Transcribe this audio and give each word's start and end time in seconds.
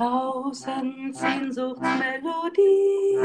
Tausend 0.00 1.12
Sehnsuchtsmelodie 1.14 3.20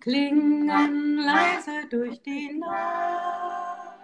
klingen 0.00 1.18
leise 1.18 1.86
durch 1.90 2.22
die 2.22 2.54
Nacht 2.54 3.98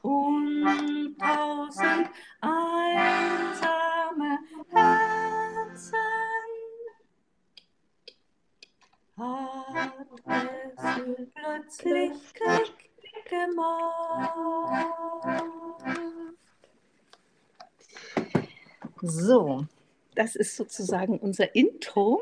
und 0.00 1.14
tausend 1.18 2.08
einsame 2.40 4.38
Herzen 4.70 5.98
hat 9.18 9.92
es 10.24 10.80
plötzlich 11.34 12.32
Klick 12.32 12.88
gemacht. 13.28 14.32
So, 19.02 19.66
das 20.14 20.36
ist 20.36 20.56
sozusagen 20.56 21.18
unser 21.18 21.54
Intro. 21.54 22.20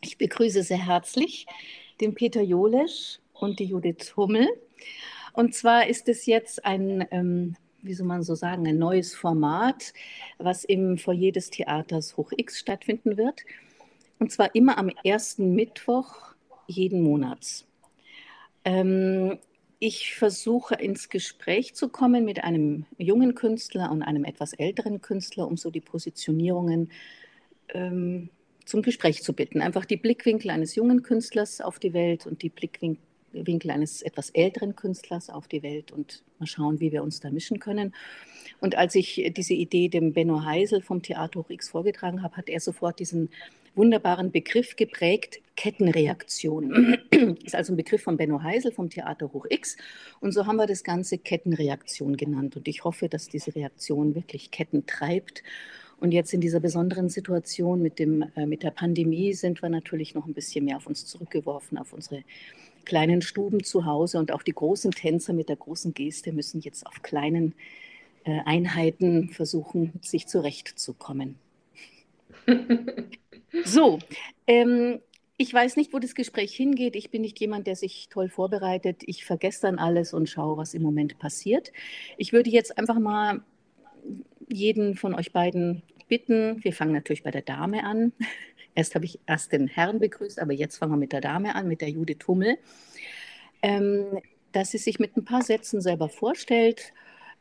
Ich 0.00 0.18
begrüße 0.18 0.62
sehr 0.62 0.86
herzlich 0.86 1.46
den 2.00 2.14
Peter 2.14 2.42
Jolesch 2.42 3.20
und 3.32 3.58
die 3.58 3.64
Judith 3.64 4.16
Hummel. 4.16 4.48
Und 5.32 5.54
zwar 5.54 5.86
ist 5.86 6.08
es 6.08 6.26
jetzt 6.26 6.64
ein, 6.64 7.06
ähm, 7.10 7.56
wie 7.82 7.94
soll 7.94 8.06
man 8.06 8.22
so 8.22 8.34
sagen, 8.34 8.66
ein 8.66 8.78
neues 8.78 9.14
Format, 9.14 9.92
was 10.38 10.64
im 10.64 10.98
Foyer 10.98 11.32
des 11.32 11.50
Theaters 11.50 12.16
Hoch 12.16 12.32
X 12.36 12.58
stattfinden 12.58 13.16
wird. 13.16 13.42
Und 14.18 14.30
zwar 14.30 14.54
immer 14.54 14.78
am 14.78 14.90
ersten 15.02 15.54
Mittwoch 15.54 16.34
jeden 16.66 17.02
Monats. 17.02 17.66
Ähm, 18.64 19.38
ich 19.86 20.14
versuche 20.14 20.76
ins 20.76 21.10
Gespräch 21.10 21.74
zu 21.74 21.90
kommen 21.90 22.24
mit 22.24 22.42
einem 22.42 22.86
jungen 22.96 23.34
Künstler 23.34 23.90
und 23.90 24.02
einem 24.02 24.24
etwas 24.24 24.54
älteren 24.54 25.02
Künstler, 25.02 25.46
um 25.46 25.58
so 25.58 25.70
die 25.70 25.82
Positionierungen 25.82 26.90
ähm, 27.68 28.30
zum 28.64 28.80
Gespräch 28.80 29.22
zu 29.22 29.34
bitten. 29.34 29.60
Einfach 29.60 29.84
die 29.84 29.98
Blickwinkel 29.98 30.50
eines 30.50 30.74
jungen 30.74 31.02
Künstlers 31.02 31.60
auf 31.60 31.78
die 31.78 31.92
Welt 31.92 32.26
und 32.26 32.40
die 32.40 32.48
Blickwinkel 32.48 33.70
eines 33.70 34.00
etwas 34.00 34.30
älteren 34.30 34.74
Künstlers 34.74 35.28
auf 35.28 35.48
die 35.48 35.62
Welt 35.62 35.92
und 35.92 36.22
mal 36.38 36.46
schauen, 36.46 36.80
wie 36.80 36.90
wir 36.90 37.02
uns 37.02 37.20
da 37.20 37.30
mischen 37.30 37.58
können. 37.58 37.94
Und 38.60 38.76
als 38.76 38.94
ich 38.94 39.34
diese 39.36 39.52
Idee 39.52 39.90
dem 39.90 40.14
Benno 40.14 40.46
Heisel 40.46 40.80
vom 40.80 41.02
Theater 41.02 41.40
Hoch 41.40 41.50
X 41.50 41.68
vorgetragen 41.68 42.22
habe, 42.22 42.38
hat 42.38 42.48
er 42.48 42.60
sofort 42.60 43.00
diesen 43.00 43.28
wunderbaren 43.74 44.30
Begriff 44.30 44.76
geprägt, 44.76 45.40
Kettenreaktion. 45.56 46.98
Ist 47.44 47.54
also 47.54 47.72
ein 47.72 47.76
Begriff 47.76 48.02
von 48.02 48.16
Benno 48.16 48.42
Heisel 48.42 48.72
vom 48.72 48.90
Theater 48.90 49.32
Hoch 49.32 49.46
X. 49.48 49.76
Und 50.20 50.32
so 50.32 50.46
haben 50.46 50.56
wir 50.56 50.66
das 50.66 50.84
Ganze 50.84 51.18
Kettenreaktion 51.18 52.16
genannt. 52.16 52.56
Und 52.56 52.68
ich 52.68 52.84
hoffe, 52.84 53.08
dass 53.08 53.28
diese 53.28 53.54
Reaktion 53.54 54.14
wirklich 54.14 54.50
Ketten 54.50 54.86
treibt. 54.86 55.42
Und 56.00 56.12
jetzt 56.12 56.34
in 56.34 56.40
dieser 56.40 56.60
besonderen 56.60 57.08
Situation 57.08 57.80
mit, 57.80 57.98
dem, 57.98 58.24
äh, 58.36 58.46
mit 58.46 58.62
der 58.62 58.72
Pandemie 58.72 59.32
sind 59.32 59.62
wir 59.62 59.68
natürlich 59.68 60.14
noch 60.14 60.26
ein 60.26 60.34
bisschen 60.34 60.64
mehr 60.64 60.76
auf 60.76 60.86
uns 60.86 61.06
zurückgeworfen, 61.06 61.78
auf 61.78 61.92
unsere 61.92 62.24
kleinen 62.84 63.22
Stuben 63.22 63.62
zu 63.62 63.86
Hause. 63.86 64.18
Und 64.18 64.32
auch 64.32 64.42
die 64.42 64.52
großen 64.52 64.90
Tänzer 64.90 65.32
mit 65.32 65.48
der 65.48 65.56
großen 65.56 65.94
Geste 65.94 66.32
müssen 66.32 66.60
jetzt 66.60 66.86
auf 66.86 67.02
kleinen 67.02 67.54
äh, 68.24 68.40
Einheiten 68.44 69.30
versuchen, 69.30 69.92
sich 70.02 70.26
zurechtzukommen. 70.26 71.36
So, 73.64 73.98
ähm, 74.46 75.00
ich 75.36 75.52
weiß 75.52 75.76
nicht, 75.76 75.92
wo 75.92 75.98
das 75.98 76.14
Gespräch 76.14 76.54
hingeht. 76.54 76.96
Ich 76.96 77.10
bin 77.10 77.22
nicht 77.22 77.40
jemand, 77.40 77.66
der 77.66 77.76
sich 77.76 78.08
toll 78.08 78.28
vorbereitet. 78.28 79.02
Ich 79.06 79.24
vergesse 79.24 79.62
dann 79.62 79.78
alles 79.78 80.12
und 80.12 80.28
schaue, 80.28 80.56
was 80.56 80.74
im 80.74 80.82
Moment 80.82 81.18
passiert. 81.18 81.72
Ich 82.18 82.32
würde 82.32 82.50
jetzt 82.50 82.78
einfach 82.78 82.98
mal 82.98 83.42
jeden 84.48 84.96
von 84.96 85.14
euch 85.14 85.32
beiden 85.32 85.82
bitten. 86.08 86.62
Wir 86.62 86.72
fangen 86.72 86.92
natürlich 86.92 87.22
bei 87.22 87.30
der 87.30 87.42
Dame 87.42 87.84
an. 87.84 88.12
Erst 88.76 88.96
habe 88.96 89.04
ich 89.04 89.20
erst 89.24 89.52
den 89.52 89.68
Herrn 89.68 90.00
begrüßt, 90.00 90.40
aber 90.40 90.52
jetzt 90.52 90.78
fangen 90.78 90.90
wir 90.90 90.96
mit 90.96 91.12
der 91.12 91.20
Dame 91.20 91.54
an, 91.54 91.68
mit 91.68 91.80
der 91.80 91.90
Judith 91.90 92.26
Hummel. 92.26 92.58
Ähm, 93.62 94.20
dass 94.50 94.72
sie 94.72 94.78
sich 94.78 94.98
mit 94.98 95.16
ein 95.16 95.24
paar 95.24 95.42
Sätzen 95.42 95.80
selber 95.80 96.08
vorstellt. 96.08 96.92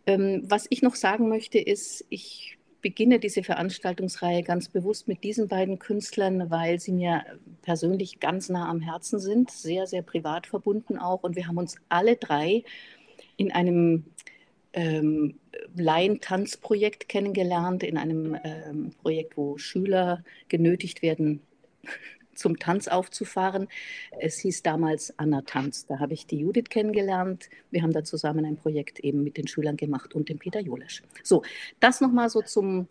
Ähm, 0.06 0.44
was 0.46 0.68
ich 0.70 0.84
noch 0.84 0.94
sagen 0.94 1.30
möchte, 1.30 1.58
ist, 1.58 2.06
ich 2.10 2.60
beginne 2.84 3.18
diese 3.20 3.42
Veranstaltungsreihe 3.42 4.44
ganz 4.44 4.70
bewusst 4.70 5.08
mit 5.08 5.24
diesen 5.24 5.48
beiden 5.48 5.80
Künstlern, 5.80 6.52
weil 6.52 6.80
sie 6.80 6.92
mir 6.92 7.24
persönlich 7.64 8.20
ganz 8.20 8.50
nah 8.50 8.70
am 8.70 8.82
Herzen 8.82 9.20
sind, 9.20 9.50
sehr, 9.50 9.88
sehr 9.88 10.04
privat 10.04 10.46
verbunden 10.46 11.00
auch. 11.00 11.24
Und 11.24 11.36
wir 11.36 11.48
haben 11.48 11.58
uns 11.58 11.78
alle 11.90 12.18
drei 12.18 12.64
in 13.38 13.52
einem 13.52 14.06
ähm, 14.74 15.40
Laientanzprojekt 15.76 17.08
kennengelernt, 17.10 17.84
in 17.84 17.98
einem 17.98 18.38
ähm, 18.44 18.92
Projekt, 19.02 19.38
wo 19.38 19.58
Schüler 19.58 20.24
genötigt 20.50 21.02
werden, 21.02 21.42
zum 22.36 22.60
Tanz 22.60 22.88
aufzufahren. 22.88 23.68
Es 24.20 24.40
hieß 24.40 24.64
damals 24.64 25.18
Anna 25.18 25.42
Tanz. 25.42 25.86
Da 25.86 26.00
habe 26.00 26.14
ich 26.14 26.28
die 26.28 26.40
Judith 26.40 26.70
kennengelernt. 26.70 27.50
Wir 27.72 27.84
haben 27.84 27.94
da 27.94 28.04
zusammen 28.04 28.46
ein 28.46 28.58
Projekt 28.58 29.00
eben 29.00 29.24
mit 29.24 29.38
den 29.38 29.48
Schülern 29.48 29.78
gemacht 29.78 30.14
und 30.14 30.30
dem 30.30 30.40
Peter 30.40 30.60
Jolesch. 30.60 31.04
So, 31.24 31.44
das 31.80 32.02
nochmal 32.02 32.30
so 32.30 32.42
zum 32.42 32.88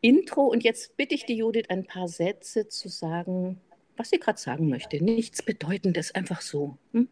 Intro. 0.00 0.42
Und 0.46 0.64
jetzt 0.64 0.96
bitte 0.96 1.14
ich 1.14 1.26
die 1.26 1.36
Judith, 1.36 1.66
ein 1.68 1.84
paar 1.84 2.08
Sätze 2.08 2.68
zu 2.68 2.88
sagen, 2.88 3.60
was 3.96 4.10
sie 4.10 4.18
gerade 4.18 4.38
sagen 4.38 4.68
möchte. 4.68 5.02
Nichts 5.02 5.42
Bedeutendes, 5.42 6.14
einfach 6.14 6.40
so. 6.40 6.76
Hm? 6.92 7.08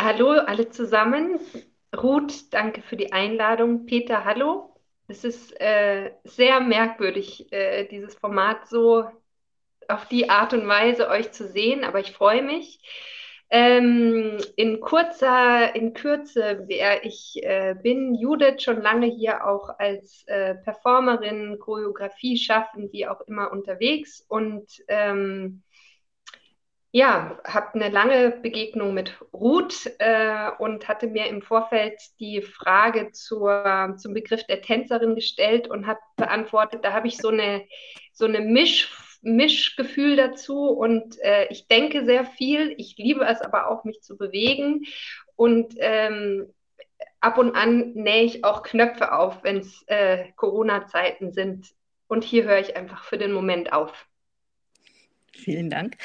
Hallo 0.00 0.30
alle 0.30 0.68
zusammen. 0.70 1.40
Ruth, 1.96 2.52
danke 2.52 2.82
für 2.82 2.96
die 2.96 3.12
Einladung. 3.12 3.86
Peter, 3.86 4.24
hallo. 4.24 4.74
Es 5.08 5.24
ist 5.24 5.58
äh, 5.58 6.12
sehr 6.24 6.60
merkwürdig, 6.60 7.50
äh, 7.50 7.86
dieses 7.86 8.14
Format 8.14 8.68
so 8.68 9.06
auf 9.88 10.06
die 10.06 10.30
Art 10.30 10.52
und 10.52 10.68
Weise 10.68 11.08
euch 11.08 11.32
zu 11.32 11.48
sehen, 11.48 11.84
aber 11.84 12.00
ich 12.00 12.12
freue 12.12 12.42
mich. 12.42 12.80
Ähm, 13.50 14.36
in 14.56 14.78
kurzer, 14.80 15.74
in 15.74 15.94
Kürze, 15.94 16.64
wer 16.66 17.04
ich 17.06 17.42
äh, 17.42 17.74
bin, 17.82 18.14
Judith, 18.14 18.62
schon 18.62 18.82
lange 18.82 19.06
hier 19.06 19.46
auch 19.46 19.70
als 19.78 20.22
äh, 20.26 20.54
Performerin, 20.56 21.58
Choreografie 21.58 22.36
schaffen, 22.36 22.90
wie 22.92 23.06
auch 23.06 23.22
immer 23.22 23.50
unterwegs 23.50 24.22
und 24.28 24.66
ähm, 24.88 25.62
ja, 26.90 27.38
habe 27.46 27.74
eine 27.74 27.90
lange 27.90 28.30
Begegnung 28.30 28.94
mit 28.94 29.14
Ruth 29.32 29.90
äh, 29.98 30.50
und 30.58 30.88
hatte 30.88 31.06
mir 31.06 31.26
im 31.26 31.42
Vorfeld 31.42 32.00
die 32.18 32.42
Frage 32.42 33.12
zur, 33.12 33.94
zum 33.98 34.14
Begriff 34.14 34.44
der 34.44 34.62
Tänzerin 34.62 35.14
gestellt 35.14 35.68
und 35.68 35.86
hat 35.86 35.98
beantwortet, 36.16 36.84
da 36.84 36.92
habe 36.92 37.06
ich 37.08 37.18
so 37.18 37.28
eine, 37.28 37.66
so 38.12 38.24
eine 38.24 38.40
Misch 38.40 38.90
Mischgefühl 39.20 40.16
dazu 40.16 40.68
und 40.68 41.18
äh, 41.20 41.46
ich 41.50 41.66
denke 41.68 42.04
sehr 42.04 42.24
viel. 42.24 42.74
Ich 42.76 42.96
liebe 42.96 43.24
es 43.24 43.40
aber 43.40 43.68
auch, 43.68 43.84
mich 43.84 44.00
zu 44.00 44.16
bewegen 44.16 44.84
und 45.36 45.74
ähm, 45.78 46.52
ab 47.20 47.38
und 47.38 47.54
an 47.54 47.92
nähe 47.94 48.24
ich 48.24 48.44
auch 48.44 48.62
Knöpfe 48.62 49.12
auf, 49.12 49.42
wenn 49.42 49.58
es 49.58 49.82
äh, 49.86 50.24
Corona-Zeiten 50.36 51.32
sind. 51.32 51.72
Und 52.06 52.24
hier 52.24 52.44
höre 52.44 52.58
ich 52.58 52.76
einfach 52.76 53.04
für 53.04 53.18
den 53.18 53.32
Moment 53.32 53.72
auf. 53.72 54.06
Vielen 55.32 55.70
Dank. 55.70 55.96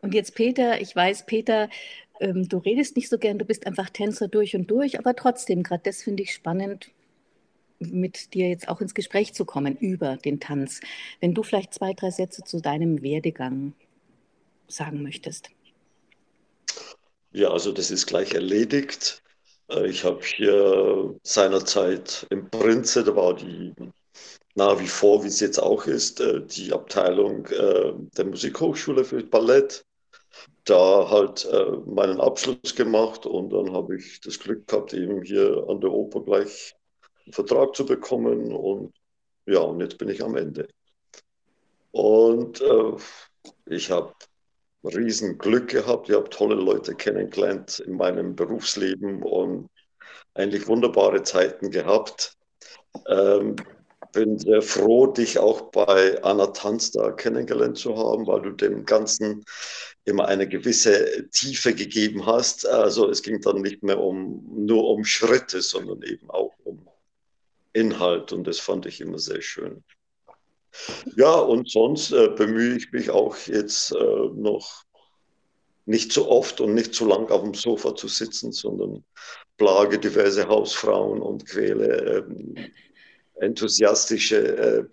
Und 0.00 0.14
jetzt 0.14 0.34
Peter, 0.34 0.80
ich 0.80 0.94
weiß, 0.94 1.26
Peter, 1.26 1.68
ähm, 2.20 2.48
du 2.48 2.58
redest 2.58 2.96
nicht 2.96 3.08
so 3.08 3.18
gern, 3.18 3.38
du 3.38 3.44
bist 3.44 3.66
einfach 3.66 3.90
Tänzer 3.90 4.28
durch 4.28 4.54
und 4.54 4.70
durch, 4.70 4.98
aber 4.98 5.16
trotzdem, 5.16 5.62
gerade 5.62 5.82
das 5.84 6.02
finde 6.02 6.22
ich 6.22 6.32
spannend 6.32 6.90
mit 7.78 8.34
dir 8.34 8.48
jetzt 8.48 8.68
auch 8.68 8.80
ins 8.80 8.94
Gespräch 8.94 9.34
zu 9.34 9.44
kommen 9.44 9.76
über 9.76 10.16
den 10.16 10.40
Tanz. 10.40 10.80
Wenn 11.20 11.34
du 11.34 11.42
vielleicht 11.42 11.74
zwei, 11.74 11.92
drei 11.94 12.10
Sätze 12.10 12.42
zu 12.44 12.60
deinem 12.60 13.02
Werdegang 13.02 13.74
sagen 14.66 15.02
möchtest. 15.02 15.50
Ja, 17.32 17.50
also 17.50 17.72
das 17.72 17.90
ist 17.90 18.06
gleich 18.06 18.34
erledigt. 18.34 19.22
Äh, 19.70 19.88
ich 19.88 20.04
habe 20.04 20.20
hier 20.22 21.14
seinerzeit 21.22 22.26
im 22.30 22.50
Prinze, 22.50 23.04
da 23.04 23.14
war 23.16 23.34
die 23.34 23.72
nach 24.54 24.80
wie 24.80 24.88
vor, 24.88 25.22
wie 25.22 25.28
es 25.28 25.40
jetzt 25.40 25.58
auch 25.58 25.86
ist, 25.86 26.20
äh, 26.20 26.44
die 26.44 26.72
Abteilung 26.72 27.46
äh, 27.46 27.92
der 28.16 28.24
Musikhochschule 28.24 29.04
für 29.04 29.22
Ballett. 29.22 29.84
Da 30.64 31.08
halt 31.10 31.48
meinen 31.86 32.20
Abschluss 32.20 32.76
gemacht 32.76 33.24
und 33.24 33.50
dann 33.50 33.72
habe 33.72 33.96
ich 33.96 34.20
das 34.20 34.38
Glück 34.38 34.68
gehabt, 34.68 34.92
eben 34.92 35.22
hier 35.22 35.64
an 35.66 35.80
der 35.80 35.90
Oper 35.90 36.22
gleich 36.22 36.76
einen 37.28 37.32
Vertrag 37.32 37.74
zu 37.74 37.84
bekommen. 37.84 38.52
Und 38.52 38.94
ja, 39.46 39.60
und 39.60 39.80
jetzt 39.80 39.98
bin 39.98 40.08
ich 40.08 40.22
am 40.22 40.36
Ende. 40.36 40.68
Und 41.90 42.60
äh, 42.60 42.96
ich 43.66 43.90
habe 43.90 44.12
riesen 44.84 45.38
Glück 45.38 45.68
gehabt. 45.68 46.08
Ich 46.08 46.14
habe 46.14 46.30
tolle 46.30 46.54
Leute 46.54 46.94
kennengelernt 46.94 47.80
in 47.80 47.96
meinem 47.96 48.34
Berufsleben 48.34 49.22
und 49.22 49.68
eigentlich 50.34 50.68
wunderbare 50.68 51.22
Zeiten 51.22 51.70
gehabt. 51.70 52.36
Ähm, 53.06 53.56
bin 54.12 54.38
sehr 54.38 54.62
froh, 54.62 55.06
dich 55.06 55.38
auch 55.38 55.70
bei 55.70 56.22
Anna 56.22 56.46
Tanz 56.48 56.92
da 56.92 57.10
kennengelernt 57.10 57.76
zu 57.76 57.96
haben, 57.96 58.26
weil 58.26 58.40
du 58.40 58.52
dem 58.52 58.86
Ganzen 58.86 59.44
immer 60.04 60.26
eine 60.28 60.48
gewisse 60.48 61.28
Tiefe 61.30 61.74
gegeben 61.74 62.24
hast. 62.24 62.66
Also 62.66 63.10
es 63.10 63.22
ging 63.22 63.40
dann 63.42 63.60
nicht 63.60 63.82
mehr 63.82 64.00
um 64.00 64.48
nur 64.50 64.88
um 64.88 65.04
Schritte, 65.04 65.60
sondern 65.60 66.02
eben 66.02 66.30
auch 66.30 66.54
um 66.64 66.88
Inhalt 67.78 68.32
und 68.32 68.46
das 68.46 68.58
fand 68.58 68.86
ich 68.86 69.00
immer 69.00 69.18
sehr 69.18 69.42
schön. 69.42 69.84
Ja, 71.16 71.34
und 71.34 71.70
sonst 71.70 72.12
äh, 72.12 72.28
bemühe 72.28 72.76
ich 72.76 72.92
mich 72.92 73.10
auch 73.10 73.36
jetzt 73.46 73.92
äh, 73.92 74.28
noch 74.34 74.84
nicht 75.86 76.12
so 76.12 76.28
oft 76.28 76.60
und 76.60 76.74
nicht 76.74 76.94
so 76.94 77.06
lang 77.06 77.30
auf 77.30 77.42
dem 77.42 77.54
Sofa 77.54 77.94
zu 77.94 78.08
sitzen, 78.08 78.52
sondern 78.52 79.04
plage 79.56 79.98
diverse 79.98 80.46
Hausfrauen 80.46 81.20
und 81.20 81.46
quäle 81.46 82.18
ähm, 82.18 82.54
enthusiastische 83.36 84.56
äh, 84.56 84.84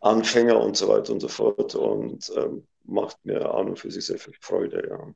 Anfänger 0.00 0.60
und 0.60 0.76
so 0.76 0.88
weiter 0.88 1.12
und 1.12 1.20
so 1.20 1.28
fort 1.28 1.74
und 1.76 2.30
ähm, 2.36 2.66
macht 2.84 3.24
mir 3.24 3.54
an 3.54 3.68
und 3.68 3.78
für 3.78 3.90
sich 3.90 4.04
sehr 4.04 4.18
viel 4.18 4.34
Freude. 4.40 4.86
Ja. 4.88 5.14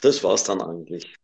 Das 0.00 0.24
war 0.24 0.34
es 0.34 0.44
dann 0.44 0.62
eigentlich. 0.62 1.14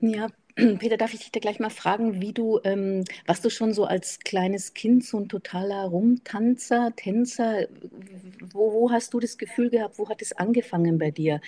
Ja, 0.00 0.28
Peter, 0.78 0.96
darf 0.96 1.14
ich 1.14 1.20
dich 1.20 1.32
da 1.32 1.40
gleich 1.40 1.58
mal 1.58 1.70
fragen, 1.70 2.20
wie 2.20 2.32
du, 2.32 2.60
ähm, 2.64 3.04
warst 3.26 3.44
du 3.44 3.50
schon 3.50 3.72
so 3.72 3.84
als 3.84 4.18
kleines 4.20 4.74
Kind 4.74 5.04
so 5.04 5.18
ein 5.18 5.28
totaler 5.28 5.84
Rumtanzer, 5.86 6.92
Tänzer? 6.96 7.66
Wo, 8.52 8.72
wo 8.72 8.90
hast 8.90 9.14
du 9.14 9.20
das 9.20 9.38
Gefühl 9.38 9.70
gehabt, 9.70 9.98
wo 9.98 10.08
hat 10.08 10.22
es 10.22 10.32
angefangen 10.32 10.98
bei 10.98 11.10
dir, 11.10 11.40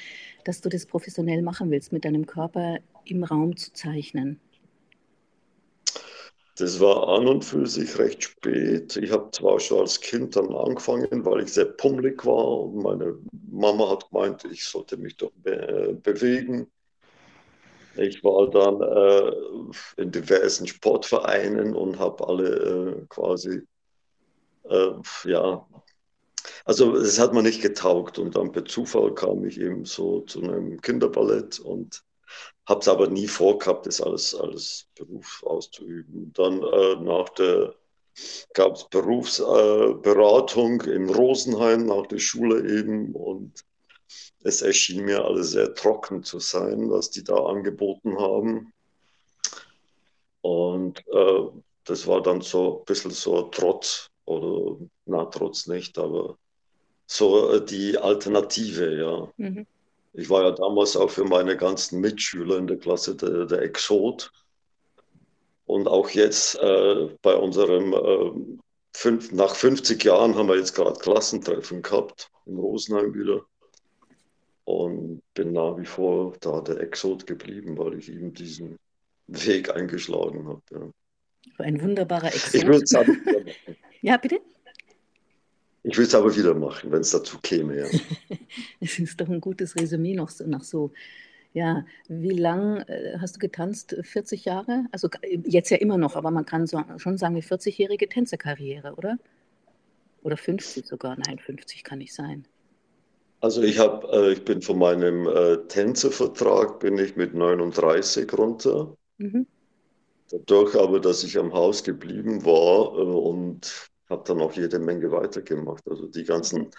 dass 0.44 0.60
du 0.60 0.68
das 0.68 0.86
professionell 0.86 1.42
machen 1.42 1.70
willst, 1.70 1.92
mit 1.92 2.04
deinem 2.04 2.26
Körper 2.26 2.78
im 3.04 3.24
Raum 3.24 3.56
zu 3.56 3.72
zeichnen? 3.72 4.40
Das 6.56 6.80
war 6.80 7.08
an 7.08 7.26
und 7.26 7.44
für 7.44 7.66
sich 7.66 7.98
recht 7.98 8.22
spät. 8.22 8.96
Ich 8.96 9.10
habe 9.10 9.30
zwar 9.32 9.58
schon 9.58 9.80
als 9.80 10.00
Kind 10.00 10.36
dann 10.36 10.54
angefangen, 10.54 11.24
weil 11.24 11.42
ich 11.42 11.52
sehr 11.52 11.64
pummelig 11.64 12.24
war 12.26 12.60
und 12.60 12.82
meine 12.82 13.18
Mama 13.50 13.90
hat 13.90 14.10
gemeint, 14.10 14.44
ich 14.44 14.64
sollte 14.64 14.96
mich 14.98 15.16
doch 15.16 15.32
be 15.42 15.98
bewegen. 16.02 16.70
Ich 17.96 18.22
war 18.24 18.48
dann 18.50 18.80
äh, 18.80 20.02
in 20.02 20.10
diversen 20.10 20.66
Sportvereinen 20.66 21.74
und 21.74 21.98
habe 21.98 22.26
alle 22.26 22.48
äh, 22.48 23.06
quasi, 23.08 23.62
äh, 24.64 24.92
ja, 25.24 25.66
also 26.64 26.96
es 26.96 27.18
hat 27.18 27.32
mir 27.34 27.42
nicht 27.42 27.62
getaugt 27.62 28.18
und 28.18 28.36
dann 28.36 28.52
per 28.52 28.64
Zufall 28.64 29.14
kam 29.14 29.44
ich 29.44 29.60
eben 29.60 29.84
so 29.84 30.20
zu 30.22 30.42
einem 30.42 30.80
Kinderballett 30.80 31.60
und 31.60 32.02
habe 32.66 32.80
es 32.80 32.88
aber 32.88 33.08
nie 33.08 33.26
vorgehabt, 33.28 33.86
das 33.86 34.00
alles 34.00 34.34
als 34.34 34.86
Beruf 34.94 35.42
auszuüben. 35.44 36.32
Dann 36.34 36.62
äh, 36.62 36.96
nach 36.96 37.28
der 37.30 37.74
gab 38.54 38.74
es 38.76 38.84
Berufsberatung 38.88 40.82
äh, 40.82 40.90
in 40.92 41.10
Rosenheim 41.10 41.86
nach 41.86 42.06
der 42.06 42.18
Schule 42.18 42.60
eben 42.78 43.14
und 43.14 43.64
es 44.44 44.62
erschien 44.62 45.04
mir 45.04 45.24
alles 45.24 45.52
sehr 45.52 45.74
trocken 45.74 46.22
zu 46.22 46.38
sein, 46.38 46.90
was 46.90 47.10
die 47.10 47.24
da 47.24 47.36
angeboten 47.36 48.18
haben. 48.18 48.72
Und 50.40 50.98
äh, 51.08 51.42
das 51.84 52.06
war 52.06 52.22
dann 52.22 52.40
so 52.40 52.80
ein 52.80 52.84
bisschen 52.84 53.12
so 53.12 53.42
Trotz, 53.42 54.10
oder 54.24 54.76
na, 55.06 55.24
Trotz 55.26 55.66
nicht, 55.66 55.98
aber 55.98 56.36
so 57.06 57.52
äh, 57.52 57.64
die 57.64 57.96
Alternative, 57.98 58.98
ja. 58.98 59.32
Mhm. 59.36 59.66
Ich 60.14 60.28
war 60.28 60.42
ja 60.42 60.50
damals 60.50 60.96
auch 60.96 61.10
für 61.10 61.24
meine 61.24 61.56
ganzen 61.56 62.00
Mitschüler 62.00 62.58
in 62.58 62.66
der 62.66 62.76
Klasse 62.76 63.16
der, 63.16 63.46
der 63.46 63.62
Exot. 63.62 64.30
Und 65.64 65.88
auch 65.88 66.10
jetzt 66.10 66.56
äh, 66.56 67.08
bei 67.22 67.34
unserem, 67.34 67.94
äh, 67.94 68.58
fünf, 68.94 69.32
nach 69.32 69.54
50 69.54 70.04
Jahren 70.04 70.34
haben 70.34 70.48
wir 70.48 70.56
jetzt 70.56 70.74
gerade 70.74 70.98
Klassentreffen 70.98 71.80
gehabt, 71.80 72.30
in 72.44 72.58
Rosenheim 72.58 73.14
wieder 73.14 73.46
und 74.64 75.22
bin 75.34 75.52
nach 75.52 75.76
wie 75.78 75.86
vor 75.86 76.34
da 76.40 76.60
der 76.60 76.80
Exot 76.80 77.26
geblieben, 77.26 77.76
weil 77.78 77.98
ich 77.98 78.10
eben 78.10 78.32
diesen 78.32 78.78
Weg 79.26 79.74
eingeschlagen 79.74 80.46
habe. 80.46 80.62
Ja. 80.70 81.64
Ein 81.64 81.80
wunderbarer 81.80 82.28
Exot. 82.28 82.54
Ich 82.54 82.66
würde 82.66 82.84
es 82.84 82.94
aber 82.94 83.08
wieder 83.08 83.40
machen. 83.40 83.76
ja, 84.02 84.16
bitte? 84.16 84.40
Ich 85.84 85.98
will 85.98 86.04
es 86.04 86.14
aber 86.14 86.36
wieder 86.36 86.54
machen, 86.54 86.92
wenn 86.92 87.00
es 87.00 87.10
dazu 87.10 87.38
käme. 87.42 87.80
Ja. 87.80 87.86
Es 88.80 88.98
ist 88.98 89.20
doch 89.20 89.28
ein 89.28 89.40
gutes 89.40 89.76
Resümee 89.76 90.14
noch 90.14 90.28
so, 90.28 90.46
nach 90.46 90.62
so. 90.62 90.92
Ja, 91.54 91.84
wie 92.08 92.30
lang 92.30 92.78
äh, 92.82 93.18
hast 93.18 93.36
du 93.36 93.38
getanzt? 93.38 93.96
40 94.00 94.44
Jahre? 94.44 94.86
Also 94.90 95.08
jetzt 95.44 95.70
ja 95.70 95.76
immer 95.78 95.98
noch, 95.98 96.16
aber 96.16 96.30
man 96.30 96.46
kann 96.46 96.66
so, 96.66 96.82
schon 96.96 97.18
sagen, 97.18 97.34
eine 97.34 97.44
40-jährige 97.44 98.08
Tänzerkarriere, 98.08 98.94
oder? 98.94 99.18
Oder 100.22 100.36
50 100.36 100.86
sogar? 100.86 101.16
Nein, 101.18 101.38
50 101.38 101.84
kann 101.84 101.98
nicht 101.98 102.14
sein. 102.14 102.46
Also 103.42 103.60
ich 103.62 103.78
habe, 103.78 104.06
äh, 104.12 104.32
ich 104.32 104.44
bin 104.44 104.62
von 104.62 104.78
meinem 104.78 105.26
äh, 105.26 105.56
Tänzervertrag 105.66 106.78
bin 106.78 106.96
ich 106.96 107.16
mit 107.16 107.34
39 107.34 108.32
runter. 108.34 108.96
Mhm. 109.18 109.48
Dadurch 110.30 110.76
aber, 110.76 111.00
dass 111.00 111.24
ich 111.24 111.36
am 111.36 111.52
Haus 111.52 111.82
geblieben 111.82 112.44
war 112.44 112.96
äh, 112.96 113.02
und 113.02 113.90
habe 114.08 114.22
dann 114.26 114.40
auch 114.40 114.52
jede 114.52 114.78
Menge 114.78 115.10
weitergemacht. 115.10 115.82
Also 115.90 116.06
die 116.06 116.22
ganzen 116.22 116.70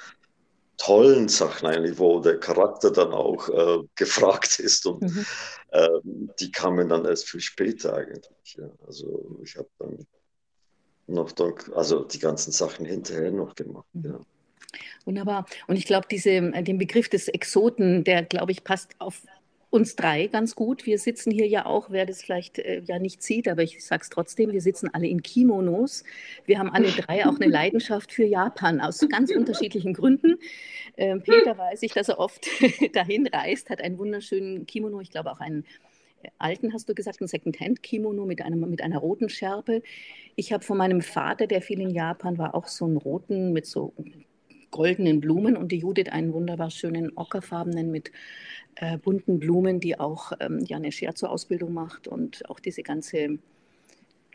tollen 0.77 1.27
Sachen 1.27 1.68
eigentlich, 1.68 2.00
wo 2.00 2.21
der 2.21 2.39
Charakter 2.39 2.92
dann 2.92 3.12
auch 3.12 3.50
äh, 3.50 3.83
gefragt 3.95 4.60
ist 4.60 4.86
und 4.86 5.01
mhm. 5.01 5.25
äh, 5.71 5.89
die 6.39 6.50
kamen 6.50 6.88
dann 6.88 7.04
erst 7.04 7.30
viel 7.30 7.42
später 7.42 7.94
eigentlich. 7.94 8.56
Ja. 8.57 8.69
Also 8.88 9.38
ich 9.44 9.57
habe 9.57 9.69
dann 9.80 10.07
noch, 11.07 11.33
also 11.75 12.06
die 12.06 12.19
ganzen 12.19 12.54
Sachen 12.54 12.86
hinterher 12.86 13.31
noch 13.31 13.54
gemacht. 13.54 13.88
Mhm. 13.92 14.06
Ja. 14.06 14.19
Wunderbar. 15.06 15.46
Und 15.68 15.75
ich 15.75 15.86
glaube, 15.86 16.08
äh, 16.10 16.64
den 16.64 16.78
Begriff 16.78 17.10
des 17.10 17.28
Exoten, 17.28 18.04
der, 18.04 18.24
glaube 18.24 18.52
ich, 18.52 18.64
passt 18.64 18.96
auf 19.00 19.22
uns 19.74 19.96
drei 19.96 20.28
ganz 20.28 20.56
gut. 20.56 20.86
Wir 20.86 21.00
sitzen 21.00 21.31
hier 21.31 21.48
ja 21.48 21.66
auch, 21.66 21.90
wer 21.90 22.06
das 22.06 22.22
vielleicht 22.22 22.60
äh, 22.60 22.84
ja 22.86 23.00
nicht 23.00 23.24
sieht, 23.24 23.48
aber 23.48 23.64
ich 23.64 23.84
sage 23.84 24.04
es 24.04 24.10
trotzdem, 24.10 24.52
wir 24.52 24.62
sitzen 24.62 24.88
alle 24.94 25.08
in 25.08 25.24
Kimonos. 25.24 26.04
Wir 26.46 26.60
haben 26.60 26.70
alle 26.70 26.92
drei 26.92 27.25
auch 27.25 27.40
eine 27.40 27.48
Leidenschaft 27.48 28.12
für 28.12 28.24
Japan 28.24 28.80
aus 28.80 29.04
ganz 29.10 29.31
unterschiedlichen 29.31 29.94
Gründen. 29.94 30.38
Ähm, 30.96 31.24
Peter 31.24 31.58
weiß 31.58 31.81
ich, 31.81 31.92
dass 31.92 32.10
er 32.10 32.20
oft 32.20 32.46
dahin 32.94 33.25
reist, 33.25 33.72
hat 33.72 33.81
einen 33.81 33.98
wunderschönen 33.98 34.68
Kimono, 34.68 35.02
ich 35.02 35.10
glaube 35.10 35.31
auch 35.31 35.40
einen 35.40 35.66
äh, 36.22 36.30
alten, 36.38 36.72
hast 36.72 36.88
du 36.88 36.94
gesagt, 36.94 37.22
ein 37.22 37.28
Secondhand-Kimono 37.28 38.28
mit, 38.28 38.48
mit 38.48 38.81
einer 38.84 39.00
roten 39.00 39.28
Schärpe. 39.28 39.81
Ich 40.36 40.54
habe 40.54 40.64
von 40.64 40.78
meinem 40.78 41.02
Vater, 41.02 41.48
der 41.48 41.64
viel 41.64 41.81
in 41.81 41.90
Japan 41.90 42.38
war, 42.38 42.54
auch 42.54 42.68
so 42.68 42.86
einen 42.86 42.98
roten 42.98 43.54
mit 43.54 43.66
so 43.66 43.92
goldenen 44.74 45.22
Blumen 45.22 45.56
und 45.56 45.72
die 45.72 45.78
Judith 45.78 46.10
einen 46.10 46.34
wunderbar 46.34 46.72
schönen 46.72 47.16
ockerfarbenen 47.16 47.92
mit 47.92 48.12
äh, 48.75 48.98
bunten 48.98 49.40
Blumen, 49.40 49.80
die 49.80 50.00
auch 50.00 50.34
ähm, 50.40 50.60
ja 50.66 50.78
eine 50.78 50.92
Scherzo-Ausbildung 50.92 51.72
macht 51.72 52.08
und 52.08 52.50
auch 52.50 52.60
diese 52.60 52.81
ganze 52.81 53.38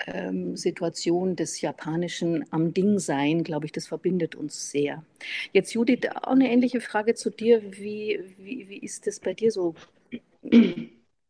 ähm, 0.07 0.57
Situation 0.57 1.35
des 1.35 1.61
Japanischen 1.61 2.45
am 2.53 2.73
Ding 2.73 3.01
sein, 3.01 3.43
glaube 3.43 3.67
ich, 3.67 3.73
das 3.73 3.89
verbindet 3.89 4.37
uns 4.37 4.71
sehr. 4.71 5.05
Jetzt 5.53 5.75
Judith, 5.75 6.09
auch 6.23 6.33
eine 6.33 6.51
ähnliche 6.53 6.81
Frage 6.81 7.15
zu 7.15 7.31
dir. 7.31 7.61
Wie, 7.73 8.21
wie, 8.39 8.69
wie 8.69 8.79
ist 8.79 9.09
das 9.09 9.19
bei 9.19 9.35
dir 9.35 9.51
so 9.51 9.75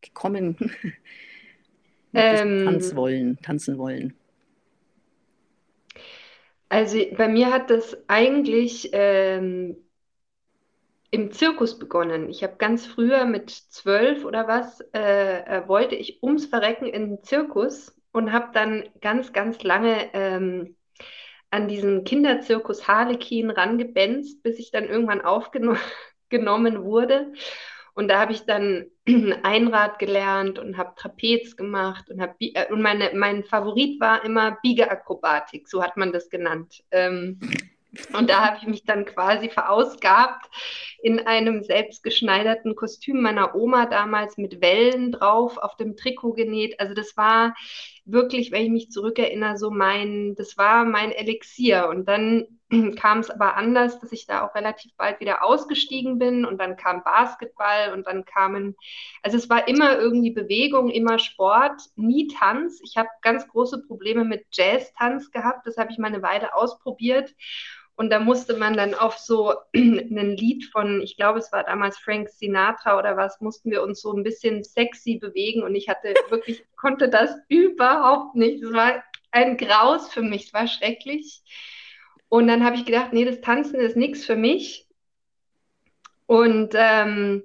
gekommen? 0.03 0.57
ähm, 2.12 2.65
Tanz 2.67 2.95
wollen, 2.95 3.38
tanzen 3.41 3.79
wollen. 3.79 4.12
Also 6.69 6.99
bei 7.17 7.29
mir 7.29 7.51
hat 7.53 7.71
das 7.71 7.97
eigentlich 8.09 8.91
ähm, 8.93 9.77
im 11.11 11.33
Zirkus 11.33 11.79
begonnen. 11.79 12.29
Ich 12.29 12.43
habe 12.43 12.57
ganz 12.57 12.87
früher 12.87 13.25
mit 13.25 13.51
zwölf 13.51 14.25
oder 14.25 14.47
was, 14.47 14.81
äh, 14.93 15.41
äh, 15.41 15.69
wollte 15.69 15.95
ich 15.95 16.23
ums 16.23 16.47
Verrecken 16.47 16.87
in 16.87 17.09
den 17.17 17.23
Zirkus 17.23 17.97
und 18.13 18.33
habe 18.33 18.51
dann 18.53 18.89
ganz, 19.01 19.33
ganz 19.33 19.63
lange 19.63 20.13
ähm, 20.13 20.77
an 21.51 21.69
diesen 21.69 22.05
Kinderzirkus 22.05 22.87
Harlekin 22.87 23.51
rangebenzt, 23.51 24.43
bis 24.43 24.59
ich 24.59 24.71
dann 24.71 24.85
irgendwann 24.85 25.23
aufgenommen 25.23 25.79
wurde. 26.85 27.33
Und 27.99 28.07
da 28.07 28.21
habe 28.21 28.31
ich 28.31 28.43
dann 28.43 28.87
Einrad 29.43 29.99
gelernt 29.99 30.61
und 30.61 30.76
habe 30.76 30.95
Trapez 30.95 31.57
gemacht 31.57 32.09
und 32.09 32.21
habe 32.21 32.37
äh, 32.38 32.73
und 32.73 32.81
meine, 32.81 33.11
mein 33.14 33.43
Favorit 33.43 34.00
war 34.00 34.25
immer 34.25 34.57
Biegeakrobatik, 34.62 35.67
so 35.67 35.83
hat 35.83 35.97
man 35.97 36.12
das 36.12 36.31
genannt. 36.31 36.85
Ähm, 36.93 37.40
und 38.12 38.31
da 38.31 38.47
habe 38.47 38.59
ich 38.61 38.69
mich 38.69 38.85
dann 38.85 39.05
quasi 39.05 39.49
verausgabt 39.49 40.47
in 41.02 41.26
einem 41.26 41.64
selbstgeschneiderten 41.64 42.76
Kostüm 42.76 43.21
meiner 43.21 43.57
Oma 43.57 43.87
damals 43.87 44.37
mit 44.37 44.61
Wellen 44.61 45.11
drauf 45.11 45.59
auf 45.59 45.75
dem 45.76 45.97
Trikot 45.97 46.35
genäht. 46.35 46.78
Also 46.78 46.95
das 46.95 47.17
war 47.17 47.57
wirklich, 48.11 48.50
wenn 48.50 48.65
ich 48.65 48.71
mich 48.71 48.91
zurückerinnere, 48.91 49.59
so 49.59 49.71
mein, 49.71 50.35
das 50.35 50.57
war 50.57 50.85
mein 50.85 51.12
Elixier. 51.12 51.88
Und 51.88 52.09
dann 52.09 52.47
kam 52.97 53.21
es 53.21 53.31
aber 53.31 53.57
anders, 53.57 53.99
dass 54.00 54.12
ich 54.12 54.27
da 54.27 54.47
auch 54.47 54.55
relativ 54.55 54.93
bald 54.97 55.21
wieder 55.21 55.45
ausgestiegen 55.45 56.19
bin 56.19 56.45
und 56.45 56.59
dann 56.59 56.77
kam 56.77 57.05
Basketball 57.05 57.93
und 57.93 58.07
dann 58.07 58.25
kamen, 58.25 58.77
also 59.23 59.37
es 59.37 59.49
war 59.49 59.69
immer 59.69 59.99
irgendwie 59.99 60.31
Bewegung, 60.31 60.91
immer 60.91 61.19
Sport, 61.19 61.81
nie 61.97 62.29
Tanz. 62.29 62.81
Ich 62.83 62.97
habe 62.97 63.09
ganz 63.23 63.47
große 63.49 63.83
Probleme 63.87 64.25
mit 64.25 64.47
Jazz-Tanz 64.53 65.31
gehabt, 65.31 65.67
das 65.67 65.77
habe 65.77 65.93
ich 65.93 65.99
mal 65.99 66.09
eine 66.09 66.23
Weile 66.23 66.55
ausprobiert 66.55 67.35
und 67.99 68.11
da 68.11 68.21
musste 68.21 68.57
man 68.57 68.75
dann 68.75 68.95
auf 68.95 69.19
so 69.19 69.55
ein 69.75 70.37
Lied 70.37 70.67
von, 70.67 71.02
ich 71.02 71.17
glaube, 71.17 71.40
es 71.40 71.50
war 71.50 71.64
damals 71.64 71.99
Frank 71.99 72.28
Sinatra 72.28 72.97
oder 72.97 73.17
was, 73.17 73.40
mussten 73.40 73.73
wir 73.73 73.83
uns 73.83 74.00
so 74.00 74.12
ein 74.12 74.23
bisschen 74.23 74.62
sexy 74.62 75.17
bewegen. 75.17 75.64
Und 75.64 75.75
ich 75.75 75.88
hatte 75.88 76.14
wirklich, 76.31 76.64
konnte 76.76 77.09
das 77.09 77.33
überhaupt 77.49 78.37
nicht. 78.37 78.62
Es 78.62 78.73
war 78.73 79.02
ein 79.33 79.57
Graus 79.57 80.12
für 80.12 80.23
mich. 80.23 80.47
Es 80.47 80.55
war 80.55 80.69
schrecklich. 80.69 81.43
Und 82.28 82.47
dann 82.47 82.64
habe 82.64 82.76
ich 82.76 82.85
gedacht, 82.85 83.12
nee, 83.12 83.25
das 83.25 83.40
Tanzen 83.40 83.81
ist 83.81 83.97
nichts 83.97 84.25
für 84.25 84.37
mich. 84.37 84.87
Und, 86.26 86.75
ähm, 86.76 87.43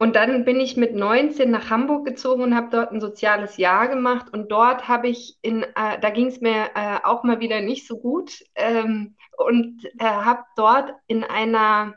und 0.00 0.16
dann 0.16 0.46
bin 0.46 0.58
ich 0.60 0.78
mit 0.78 0.94
19 0.94 1.50
nach 1.50 1.68
Hamburg 1.68 2.06
gezogen 2.06 2.42
und 2.42 2.54
habe 2.56 2.70
dort 2.70 2.90
ein 2.90 3.02
soziales 3.02 3.58
Jahr 3.58 3.86
gemacht. 3.86 4.32
Und 4.32 4.50
dort 4.50 4.88
habe 4.88 5.08
ich 5.08 5.36
in, 5.42 5.62
äh, 5.62 6.00
da 6.00 6.08
ging 6.08 6.28
es 6.28 6.40
mir 6.40 6.70
äh, 6.74 7.00
auch 7.04 7.22
mal 7.22 7.40
wieder 7.40 7.60
nicht 7.60 7.86
so 7.86 7.98
gut. 7.98 8.42
Ähm, 8.54 9.14
und 9.36 9.84
äh, 9.98 10.04
habe 10.04 10.44
dort 10.56 10.94
in 11.06 11.22
einer, 11.22 11.96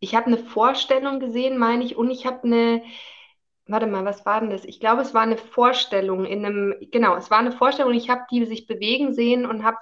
ich 0.00 0.14
habe 0.14 0.28
eine 0.28 0.38
Vorstellung 0.38 1.20
gesehen, 1.20 1.58
meine 1.58 1.84
ich, 1.84 1.96
und 1.96 2.10
ich 2.10 2.24
habe 2.24 2.44
eine, 2.44 2.82
warte 3.66 3.86
mal, 3.86 4.06
was 4.06 4.24
war 4.24 4.40
denn 4.40 4.48
das? 4.48 4.64
Ich 4.64 4.80
glaube, 4.80 5.02
es 5.02 5.12
war 5.12 5.20
eine 5.20 5.36
Vorstellung 5.36 6.24
in 6.24 6.46
einem, 6.46 6.74
genau, 6.90 7.14
es 7.14 7.30
war 7.30 7.40
eine 7.40 7.52
Vorstellung, 7.52 7.92
ich 7.92 8.08
habe 8.08 8.22
die 8.30 8.46
sich 8.46 8.66
bewegen 8.66 9.12
sehen 9.12 9.44
und 9.44 9.64
habe 9.64 9.76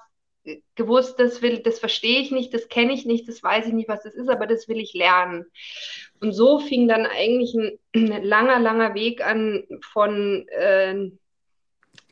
gewusst, 0.75 1.19
das 1.19 1.43
will, 1.43 1.61
das 1.61 1.79
verstehe 1.79 2.21
ich 2.21 2.31
nicht, 2.31 2.53
das 2.53 2.69
kenne 2.69 2.93
ich 2.93 3.07
nicht, 3.07 3.29
das 3.29 3.43
weiß 3.43 3.67
ich 3.67 3.73
nicht, 3.73 3.89
was 3.89 4.03
das 4.03 4.15
ist, 4.15 4.29
aber 4.29 4.47
das 4.47 4.69
will 4.69 4.79
ich 4.79 4.93
lernen. 4.95 5.47
Und 6.21 6.33
so 6.33 6.59
fing 6.59 6.89
dann 6.89 7.07
eigentlich 7.07 7.55
ein, 7.55 7.79
ein 7.95 8.25
langer, 8.25 8.59
langer 8.59 8.95
Weg 8.95 9.25
an, 9.25 9.65
von 9.93 10.47
äh, 10.49 11.11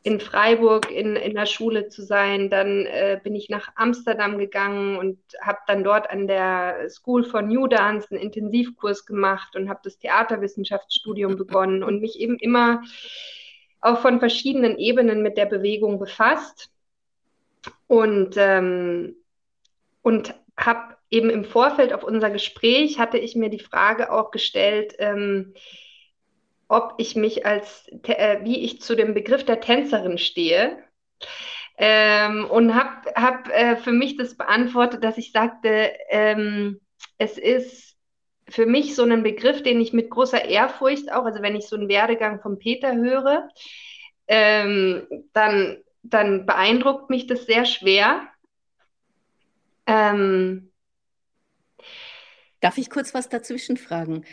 in 0.03 0.19
Freiburg 0.19 0.89
in, 0.89 1.15
in 1.15 1.35
der 1.35 1.45
Schule 1.45 1.89
zu 1.89 2.03
sein. 2.03 2.49
Dann 2.49 2.85
äh, 2.85 3.19
bin 3.23 3.35
ich 3.35 3.49
nach 3.49 3.69
Amsterdam 3.75 4.37
gegangen 4.37 4.97
und 4.97 5.19
habe 5.41 5.59
dann 5.67 5.83
dort 5.83 6.09
an 6.09 6.27
der 6.27 6.89
School 6.89 7.23
for 7.23 7.41
New 7.41 7.67
Dance 7.67 8.07
einen 8.09 8.21
Intensivkurs 8.21 9.05
gemacht 9.05 9.55
und 9.55 9.69
habe 9.69 9.81
das 9.83 9.99
Theaterwissenschaftsstudium 9.99 11.35
begonnen 11.35 11.83
und 11.83 12.01
mich 12.01 12.19
eben 12.19 12.37
immer 12.39 12.81
auch 13.79 13.99
von 13.99 14.19
verschiedenen 14.19 14.77
Ebenen 14.77 15.21
mit 15.21 15.37
der 15.37 15.45
Bewegung 15.45 15.99
befasst 15.99 16.71
und, 17.91 18.35
ähm, 18.37 19.17
und 20.01 20.33
habe 20.55 20.95
eben 21.09 21.29
im 21.29 21.43
Vorfeld 21.43 21.91
auf 21.91 22.05
unser 22.05 22.29
Gespräch, 22.29 22.99
hatte 22.99 23.17
ich 23.17 23.35
mir 23.35 23.49
die 23.49 23.59
Frage 23.59 24.13
auch 24.13 24.31
gestellt, 24.31 24.95
ähm, 24.99 25.53
ob 26.69 26.93
ich 26.99 27.17
mich 27.17 27.45
als, 27.45 27.85
äh, 28.03 28.45
wie 28.45 28.63
ich 28.63 28.81
zu 28.81 28.95
dem 28.95 29.13
Begriff 29.13 29.43
der 29.43 29.59
Tänzerin 29.59 30.17
stehe. 30.17 30.77
Ähm, 31.77 32.45
und 32.45 32.75
habe 32.75 33.11
hab, 33.15 33.49
äh, 33.49 33.75
für 33.75 33.91
mich 33.91 34.15
das 34.15 34.37
beantwortet, 34.37 35.03
dass 35.03 35.17
ich 35.17 35.33
sagte, 35.33 35.91
ähm, 36.11 36.79
es 37.17 37.37
ist 37.37 37.97
für 38.47 38.67
mich 38.67 38.95
so 38.95 39.03
ein 39.03 39.21
Begriff, 39.21 39.63
den 39.63 39.81
ich 39.81 39.91
mit 39.91 40.09
großer 40.09 40.45
Ehrfurcht 40.45 41.11
auch, 41.11 41.25
also 41.25 41.41
wenn 41.41 41.57
ich 41.57 41.67
so 41.67 41.75
einen 41.75 41.89
Werdegang 41.89 42.39
von 42.39 42.57
Peter 42.57 42.95
höre, 42.95 43.49
ähm, 44.27 45.07
dann 45.33 45.83
dann 46.03 46.45
beeindruckt 46.45 47.09
mich 47.09 47.27
das 47.27 47.45
sehr 47.45 47.65
schwer. 47.65 48.27
Ähm, 49.85 50.71
Darf 52.61 52.77
ich 52.77 52.89
kurz 52.89 53.13
was 53.13 53.27
dazwischen 53.27 53.75
fragen? 53.75 54.23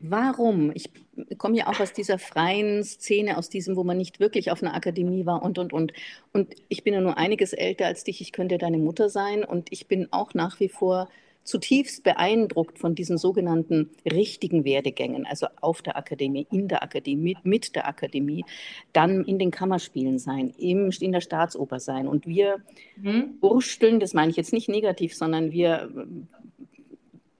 Warum? 0.00 0.72
Ich 0.74 0.90
komme 1.38 1.56
ja 1.56 1.68
auch 1.68 1.80
aus 1.80 1.92
dieser 1.92 2.18
freien 2.18 2.84
Szene, 2.84 3.38
aus 3.38 3.48
diesem, 3.48 3.76
wo 3.76 3.84
man 3.84 3.96
nicht 3.96 4.20
wirklich 4.20 4.50
auf 4.50 4.62
einer 4.62 4.74
Akademie 4.74 5.26
war 5.26 5.42
und, 5.42 5.58
und, 5.58 5.72
und. 5.72 5.92
Und 6.32 6.54
ich 6.68 6.84
bin 6.84 6.94
ja 6.94 7.00
nur 7.00 7.16
einiges 7.16 7.52
älter 7.52 7.86
als 7.86 8.04
dich. 8.04 8.20
Ich 8.20 8.32
könnte 8.32 8.58
deine 8.58 8.78
Mutter 8.78 9.08
sein. 9.08 9.44
Und 9.44 9.72
ich 9.72 9.86
bin 9.86 10.08
auch 10.12 10.34
nach 10.34 10.60
wie 10.60 10.68
vor 10.68 11.08
zutiefst 11.48 12.02
beeindruckt 12.02 12.78
von 12.78 12.94
diesen 12.94 13.16
sogenannten 13.16 13.90
richtigen 14.04 14.64
Werdegängen, 14.64 15.26
also 15.26 15.46
auf 15.62 15.80
der 15.80 15.96
Akademie, 15.96 16.46
in 16.50 16.68
der 16.68 16.82
Akademie, 16.82 17.38
mit 17.42 17.74
der 17.74 17.88
Akademie, 17.88 18.44
dann 18.92 19.24
in 19.24 19.38
den 19.38 19.50
Kammerspielen 19.50 20.18
sein, 20.18 20.52
im, 20.58 20.90
in 21.00 21.12
der 21.12 21.22
Staatsoper 21.22 21.80
sein. 21.80 22.06
Und 22.06 22.26
wir 22.26 22.58
mhm. 22.96 23.38
wursteln, 23.40 23.98
das 23.98 24.12
meine 24.12 24.30
ich 24.30 24.36
jetzt 24.36 24.52
nicht 24.52 24.68
negativ, 24.68 25.14
sondern 25.14 25.50
wir 25.50 25.90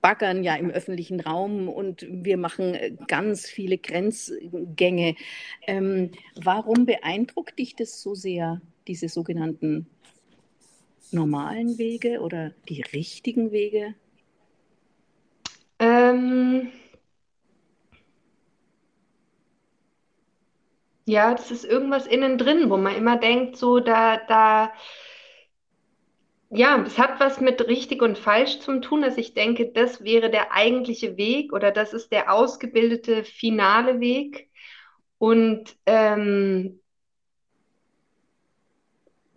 baggern 0.01 0.43
ja 0.43 0.57
im 0.57 0.71
öffentlichen 0.71 1.21
Raum 1.21 1.69
und 1.69 2.07
wir 2.09 2.39
machen 2.39 2.79
ganz 3.09 3.47
viele 3.47 3.77
Grenzgänge. 3.77 5.17
Ähm, 5.67 6.13
warum 6.35 6.87
beeindruckt 6.87 7.59
dich 7.59 7.77
das 7.77 8.01
so 8.01 8.15
sehr, 8.15 8.63
diese 8.87 9.11
sogenannten 9.11 9.87
normalen 11.13 11.79
Wege 11.79 12.21
oder 12.21 12.53
die 12.69 12.83
richtigen 12.83 13.53
Wege? 13.53 13.95
Ähm, 15.79 16.73
ja, 21.07 21.35
das 21.35 21.51
ist 21.51 21.65
irgendwas 21.65 22.07
innen 22.07 22.39
drin, 22.39 22.71
wo 22.71 22.77
man 22.77 22.95
immer 22.97 23.17
denkt, 23.17 23.57
so 23.57 23.81
da, 23.81 24.17
da, 24.17 24.73
ja, 26.51 26.83
es 26.83 26.99
hat 26.99 27.21
was 27.21 27.41
mit 27.41 27.67
richtig 27.69 28.03
und 28.03 28.19
falsch 28.19 28.61
zu 28.61 28.81
tun, 28.81 29.03
dass 29.03 29.17
ich 29.19 29.35
denke, 29.35 29.71
das 29.73 30.03
wäre 30.03 30.31
der 30.31 30.53
eigentliche 30.53 31.17
Weg 31.17 31.53
oder 31.53 31.71
das 31.71 31.93
ist 31.93 32.11
der 32.13 32.33
ausgebildete 32.33 33.25
finale 33.25 34.01
Weg. 34.01 34.51
Und 35.19 35.77
ähm, 35.87 36.81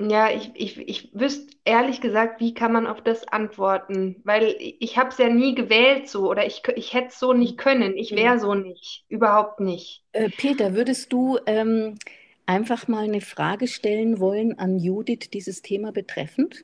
ja, 0.09 0.29
ich, 0.29 0.51
ich, 0.55 0.77
ich 0.77 1.09
wüsste 1.13 1.55
ehrlich 1.65 2.01
gesagt, 2.01 2.39
wie 2.39 2.53
kann 2.53 2.71
man 2.71 2.87
auf 2.87 3.01
das 3.01 3.27
antworten? 3.27 4.21
Weil 4.23 4.55
ich 4.57 4.97
habe 4.97 5.09
es 5.09 5.17
ja 5.17 5.29
nie 5.29 5.55
gewählt 5.55 6.07
so 6.07 6.29
oder 6.29 6.45
ich, 6.45 6.63
ich 6.75 6.93
hätte 6.93 7.09
es 7.09 7.19
so 7.19 7.33
nicht 7.33 7.57
können. 7.57 7.97
Ich 7.97 8.15
wäre 8.15 8.39
so 8.39 8.55
nicht, 8.55 9.05
überhaupt 9.09 9.59
nicht. 9.59 10.03
Äh, 10.13 10.29
Peter, 10.29 10.73
würdest 10.73 11.11
du 11.13 11.37
ähm, 11.45 11.97
einfach 12.45 12.87
mal 12.87 13.03
eine 13.03 13.21
Frage 13.21 13.67
stellen 13.67 14.19
wollen 14.19 14.57
an 14.57 14.79
Judith, 14.79 15.29
dieses 15.31 15.61
Thema 15.61 15.91
betreffend? 15.91 16.63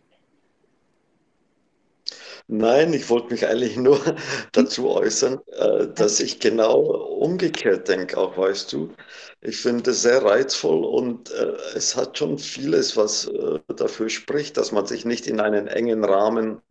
Nein, 2.48 2.94
ich 2.94 3.10
wollte 3.10 3.34
mich 3.34 3.46
eigentlich 3.46 3.76
nur 3.76 4.00
dazu 4.54 4.90
äußern, 4.90 5.40
äh, 5.52 5.88
dass 5.88 6.20
ich 6.20 6.40
genau 6.40 6.80
umgekehrt 6.80 7.88
denke, 7.88 8.18
auch 8.18 8.38
weißt 8.38 8.72
du. 8.72 8.94
Ich 9.42 9.58
finde 9.58 9.92
es 9.92 10.02
sehr 10.02 10.24
reizvoll 10.24 10.86
und 10.86 11.32
äh, 11.32 11.56
es 11.76 11.96
hat 11.96 12.18
schon 12.18 12.38
vieles, 12.38 12.96
was 12.96 13.28
äh, 13.28 13.60
dafür 13.76 14.10
spricht, 14.10 14.58
dass 14.58 14.72
man 14.72 14.86
sich 14.86 15.04
nicht 15.06 15.28
in 15.28 15.40
einen 15.42 15.68
engen 15.68 16.04
Rahmen 16.06 16.62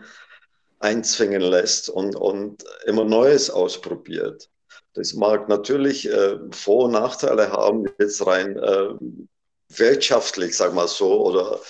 einzwingen 0.78 1.42
lässt 1.42 1.90
und, 1.90 2.16
und 2.16 2.64
immer 2.86 3.04
Neues 3.04 3.50
ausprobiert. 3.50 4.48
Das 4.94 5.12
mag 5.12 5.48
natürlich 5.48 6.08
Vor- 6.52 6.84
und 6.84 6.92
Nachteile 6.92 7.50
haben, 7.52 7.84
jetzt 7.98 8.26
rein 8.26 8.56
wirtschaftlich, 9.68 10.56
sag 10.56 10.74
mal 10.74 10.88
so, 10.88 11.26
oder 11.26 11.60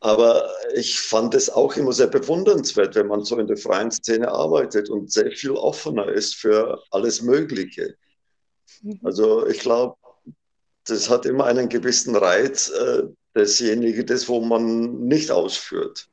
aber 0.00 0.48
ich 0.74 1.00
fand 1.00 1.34
es 1.34 1.50
auch 1.50 1.76
immer 1.76 1.92
sehr 1.92 2.06
bewundernswert, 2.06 2.94
wenn 2.94 3.08
man 3.08 3.24
so 3.24 3.36
in 3.38 3.46
der 3.46 3.56
freien 3.56 3.90
Szene 3.90 4.30
arbeitet 4.30 4.90
und 4.90 5.12
sehr 5.12 5.32
viel 5.32 5.52
offener 5.52 6.08
ist 6.08 6.36
für 6.36 6.82
alles 6.90 7.22
Mögliche. 7.22 7.96
Mhm. 8.82 9.00
Also 9.02 9.46
ich 9.46 9.58
glaube, 9.60 9.96
das 10.86 11.10
hat 11.10 11.26
immer 11.26 11.46
einen 11.46 11.68
gewissen 11.68 12.14
Reiz, 12.14 12.70
äh, 12.70 13.02
dasjenige, 13.34 14.04
das, 14.04 14.28
wo 14.28 14.40
man 14.40 15.00
nicht 15.06 15.30
ausführt. 15.30 16.08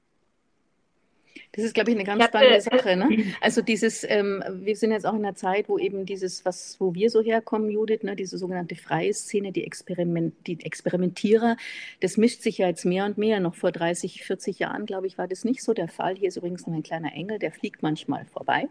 Das 1.55 1.63
ist, 1.63 1.73
glaube 1.73 1.91
ich, 1.91 1.95
eine 1.95 2.03
ganz 2.03 2.19
ja, 2.19 2.27
spannende 2.27 2.59
Sache. 2.59 2.97
Ne? 2.97 3.33
Also 3.39 3.61
dieses, 3.61 4.03
ähm, 4.03 4.43
wir 4.51 4.75
sind 4.75 4.91
jetzt 4.91 5.05
auch 5.05 5.13
in 5.13 5.25
einer 5.25 5.35
Zeit, 5.35 5.69
wo 5.69 5.77
eben 5.77 6.05
dieses, 6.05 6.43
was, 6.43 6.75
wo 6.79 6.93
wir 6.93 7.09
so 7.09 7.21
herkommen, 7.21 7.69
Judith, 7.69 8.03
ne, 8.03 8.17
diese 8.17 8.37
sogenannte 8.37 8.75
freie 8.75 9.13
Szene, 9.13 9.53
die, 9.53 9.63
Experiment, 9.63 10.33
die 10.47 10.59
Experimentierer, 10.65 11.55
das 12.01 12.17
mischt 12.17 12.41
sich 12.41 12.57
ja 12.57 12.67
jetzt 12.67 12.83
mehr 12.83 13.05
und 13.05 13.17
mehr. 13.17 13.39
Noch 13.39 13.55
vor 13.55 13.71
30, 13.71 14.25
40 14.25 14.59
Jahren, 14.59 14.85
glaube 14.85 15.07
ich, 15.07 15.17
war 15.17 15.29
das 15.29 15.45
nicht 15.45 15.63
so 15.63 15.73
der 15.73 15.87
Fall. 15.87 16.15
Hier 16.17 16.27
ist 16.27 16.35
übrigens 16.35 16.67
noch 16.67 16.73
ein 16.73 16.83
kleiner 16.83 17.13
Engel, 17.13 17.39
der 17.39 17.53
fliegt 17.53 17.81
manchmal 17.81 18.25
vorbei 18.25 18.67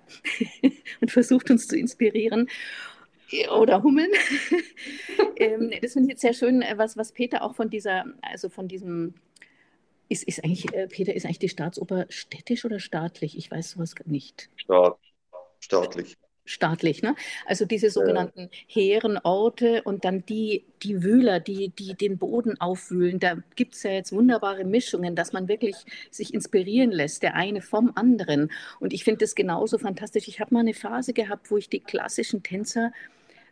und 1.01 1.11
versucht 1.11 1.51
uns 1.51 1.67
zu 1.67 1.79
inspirieren 1.79 2.49
oder 3.59 3.83
Hummeln. 3.83 4.11
ähm, 5.37 5.73
das 5.81 5.95
finde 5.95 6.09
ich 6.09 6.13
jetzt 6.13 6.21
sehr 6.21 6.35
schön, 6.35 6.63
was, 6.77 6.99
was 6.99 7.13
Peter 7.13 7.43
auch 7.43 7.55
von 7.55 7.71
dieser, 7.71 8.05
also 8.21 8.51
von 8.51 8.69
diesem 8.69 9.15
ist, 10.15 10.25
ist 10.25 10.45
eigentlich, 10.45 10.73
äh, 10.73 10.87
Peter, 10.87 11.13
ist 11.15 11.25
eigentlich 11.27 11.41
die 11.41 11.49
Staatsoper 11.49 12.07
städtisch 12.09 12.65
oder 12.65 12.79
staatlich? 12.79 13.37
Ich 13.37 13.51
weiß 13.51 13.73
sowas 13.73 13.95
nicht. 14.07 14.49
Staat, 14.55 14.97
staatlich. 15.59 16.17
Staatlich, 16.47 17.03
ne? 17.03 17.17
Also 17.47 17.65
diese 17.65 17.89
sogenannten 17.89 18.41
ja. 18.41 18.49
hehren 18.67 19.19
Orte 19.19 19.83
und 19.83 20.05
dann 20.05 20.27
die, 20.27 20.65
die 20.83 21.03
Wühler, 21.03 21.41
die, 21.41 21.71
die 21.71 21.95
den 21.95 22.19
Boden 22.19 22.61
aufwühlen. 22.61 23.19
Da 23.19 23.39
gibt 23.57 23.75
es 23.75 23.83
ja 23.83 23.93
jetzt 23.93 24.13
wunderbare 24.13 24.65
Mischungen, 24.65 25.17
dass 25.17 25.33
man 25.33 25.49
wirklich 25.49 25.75
sich 26.11 26.35
inspirieren 26.35 26.93
lässt, 26.93 27.23
der 27.23 27.35
eine 27.35 27.63
vom 27.63 27.93
anderen. 27.95 28.53
Und 28.79 28.93
ich 28.93 29.05
finde 29.05 29.25
das 29.25 29.35
genauso 29.35 29.79
fantastisch. 29.79 30.29
Ich 30.29 30.39
habe 30.39 30.53
mal 30.53 30.61
eine 30.61 30.75
Phase 30.75 31.15
gehabt, 31.15 31.51
wo 31.51 31.57
ich 31.57 31.71
die 31.71 31.81
klassischen 31.81 32.43
Tänzer 32.43 32.93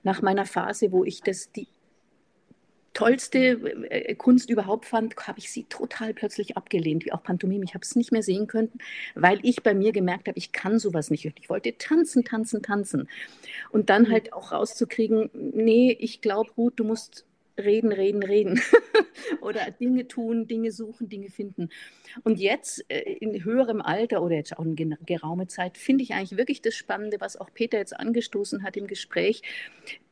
nach 0.02 0.20
meiner 0.20 0.44
Phase, 0.44 0.92
wo 0.92 1.02
ich 1.02 1.22
das, 1.22 1.50
die 1.50 1.68
tollste 2.94 3.38
äh, 3.90 4.14
Kunst 4.14 4.50
überhaupt 4.50 4.86
fand, 4.86 5.16
habe 5.26 5.38
ich 5.38 5.50
sie 5.50 5.64
total 5.64 6.14
plötzlich 6.14 6.56
abgelehnt, 6.56 7.04
wie 7.04 7.12
auch 7.12 7.22
Pantomime. 7.22 7.64
Ich 7.64 7.74
habe 7.74 7.82
es 7.82 7.96
nicht 7.96 8.12
mehr 8.12 8.22
sehen 8.22 8.46
können, 8.46 8.72
weil 9.14 9.38
ich 9.42 9.62
bei 9.62 9.74
mir 9.74 9.92
gemerkt 9.92 10.28
habe, 10.28 10.38
ich 10.38 10.52
kann 10.52 10.78
sowas 10.78 11.10
nicht. 11.10 11.24
Ich 11.24 11.48
wollte 11.48 11.76
tanzen, 11.78 12.24
tanzen, 12.24 12.62
tanzen. 12.62 13.08
Und 13.70 13.90
dann 13.90 14.10
halt 14.10 14.32
auch 14.32 14.52
rauszukriegen, 14.52 15.30
nee, 15.32 15.96
ich 15.98 16.20
glaube, 16.20 16.50
Ruth, 16.56 16.74
du 16.76 16.84
musst 16.84 17.24
reden, 17.58 17.92
reden, 17.92 18.22
reden. 18.22 18.60
oder 19.40 19.70
Dinge 19.70 20.08
tun, 20.08 20.46
Dinge 20.46 20.72
suchen, 20.72 21.08
Dinge 21.08 21.30
finden. 21.30 21.70
Und 22.24 22.38
jetzt 22.38 22.84
äh, 22.88 23.00
in 23.00 23.44
höherem 23.44 23.80
Alter 23.80 24.22
oder 24.22 24.36
jetzt 24.36 24.56
auch 24.58 24.64
in 24.64 24.96
geraume 25.06 25.46
Zeit 25.46 25.78
finde 25.78 26.04
ich 26.04 26.12
eigentlich 26.14 26.36
wirklich 26.38 26.62
das 26.62 26.74
Spannende, 26.74 27.20
was 27.20 27.36
auch 27.36 27.52
Peter 27.52 27.78
jetzt 27.78 27.98
angestoßen 27.98 28.62
hat 28.62 28.76
im 28.76 28.86
Gespräch, 28.86 29.42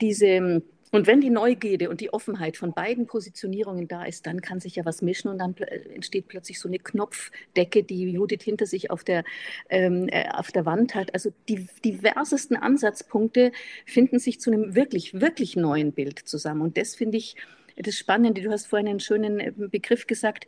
diese 0.01 0.63
und 0.93 1.07
wenn 1.07 1.21
die 1.21 1.31
Neugierde 1.31 1.89
und 1.89 2.01
die 2.01 2.13
Offenheit 2.13 2.57
von 2.57 2.73
beiden 2.73 3.07
Positionierungen 3.07 3.87
da 3.87 4.05
ist, 4.05 4.27
dann 4.27 4.41
kann 4.41 4.59
sich 4.59 4.77
ja 4.77 4.85
was 4.85 5.03
mischen 5.03 5.29
und 5.29 5.39
dann 5.39 5.55
entsteht 5.95 6.27
plötzlich 6.27 6.59
so 6.59 6.69
eine 6.69 6.81
Knopfdecke, 6.81 7.85
die 7.85 8.11
Judith 8.11 8.43
hinter 8.43 8.67
sich 8.67 8.91
auf 8.91 9.05
der, 9.05 9.25
ähm, 9.69 10.09
äh, 10.09 10.29
auf 10.31 10.51
der 10.51 10.67
Wand 10.67 10.97
hat. 10.97 11.15
Also 11.15 11.33
die 11.49 11.69
diversesten 11.85 12.57
Ansatzpunkte 12.57 13.53
finden 13.87 14.19
sich 14.19 14.41
zu 14.41 14.51
einem 14.51 14.75
wirklich, 14.75 15.21
wirklich 15.21 15.55
neuen 15.55 15.93
Bild 15.93 16.19
zusammen. 16.19 16.63
Und 16.63 16.77
das 16.77 16.97
finde 16.97 17.19
ich 17.19 17.37
das 17.77 17.97
Spannende. 17.97 18.43
Du 18.43 18.51
hast 18.51 18.67
vorhin 18.67 18.89
einen 18.89 19.01
schönen 19.01 19.39
äh, 19.39 19.53
Begriff 19.57 20.09
gesagt. 20.09 20.47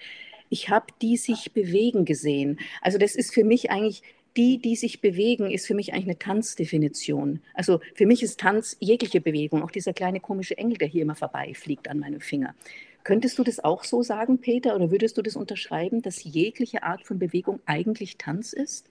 Ich 0.48 0.68
habe 0.68 0.86
die 1.00 1.16
sich 1.16 1.52
bewegen 1.52 2.04
gesehen. 2.04 2.58
Also 2.80 2.98
das 2.98 3.14
ist 3.14 3.32
für 3.32 3.44
mich 3.44 3.70
eigentlich 3.70 4.02
die, 4.36 4.58
die 4.58 4.76
sich 4.76 5.00
bewegen, 5.00 5.50
ist 5.50 5.66
für 5.66 5.74
mich 5.74 5.92
eigentlich 5.92 6.06
eine 6.06 6.18
Tanzdefinition. 6.18 7.40
Also 7.54 7.80
für 7.94 8.06
mich 8.06 8.22
ist 8.22 8.40
Tanz 8.40 8.76
jegliche 8.80 9.20
Bewegung, 9.20 9.62
auch 9.62 9.70
dieser 9.70 9.92
kleine 9.92 10.20
komische 10.20 10.56
Engel, 10.56 10.78
der 10.78 10.88
hier 10.88 11.02
immer 11.02 11.14
vorbeifliegt 11.14 11.88
an 11.88 11.98
meinem 11.98 12.20
Finger. 12.20 12.54
Könntest 13.04 13.38
du 13.38 13.44
das 13.44 13.62
auch 13.62 13.84
so 13.84 14.02
sagen, 14.02 14.38
Peter, 14.38 14.76
oder 14.76 14.90
würdest 14.90 15.18
du 15.18 15.22
das 15.22 15.36
unterschreiben, 15.36 16.02
dass 16.02 16.22
jegliche 16.22 16.84
Art 16.84 17.04
von 17.04 17.18
Bewegung 17.18 17.60
eigentlich 17.66 18.16
Tanz 18.16 18.52
ist? 18.52 18.86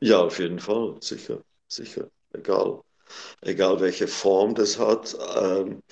Ja, 0.00 0.20
auf 0.20 0.38
jeden 0.38 0.58
Fall, 0.58 0.96
sicher, 1.00 1.42
sicher, 1.68 2.08
egal, 2.32 2.80
egal 3.42 3.80
welche 3.80 4.06
Form 4.06 4.54
das 4.54 4.78
hat. 4.78 5.16
Ähm, 5.36 5.82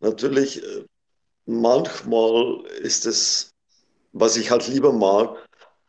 natürlich, 0.00 0.62
äh, 0.62 0.84
manchmal 1.46 2.64
ist 2.80 3.06
es, 3.06 3.50
was 4.12 4.36
ich 4.36 4.50
halt 4.50 4.68
lieber 4.68 4.92
mag, 4.92 5.36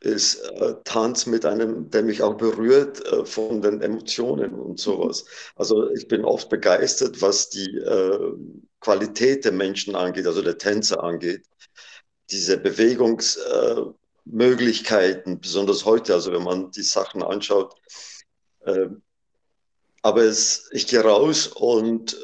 ist 0.04 0.36
äh, 0.36 0.76
Tanz 0.84 1.26
mit 1.26 1.46
einem, 1.46 1.90
der 1.90 2.04
mich 2.04 2.22
auch 2.22 2.36
berührt 2.36 3.04
äh, 3.06 3.26
von 3.26 3.62
den 3.62 3.82
Emotionen 3.82 4.54
und 4.54 4.78
sowas. 4.80 5.24
Also 5.56 5.90
ich 5.92 6.10
bin 6.10 6.26
oft 6.26 6.50
begeistert, 6.50 7.22
was 7.22 7.50
die 7.50 7.78
äh, 7.78 8.34
Qualität 8.82 9.46
der 9.46 9.54
Menschen 9.54 9.96
angeht, 9.96 10.28
also 10.28 10.42
der 10.42 10.58
Tänzer 10.58 11.02
angeht. 11.02 11.46
Diese 12.30 12.58
Bewegungsmöglichkeiten, 12.58 15.40
besonders 15.40 15.86
heute, 15.86 16.14
also 16.14 16.34
wenn 16.34 16.44
man 16.44 16.72
die 16.72 16.84
Sachen 16.84 17.24
anschaut. 17.24 17.74
Ähm, 18.66 19.02
aber 20.02 20.24
es, 20.24 20.68
ich 20.72 20.88
gehe 20.88 21.02
raus 21.02 21.48
und 21.48 22.18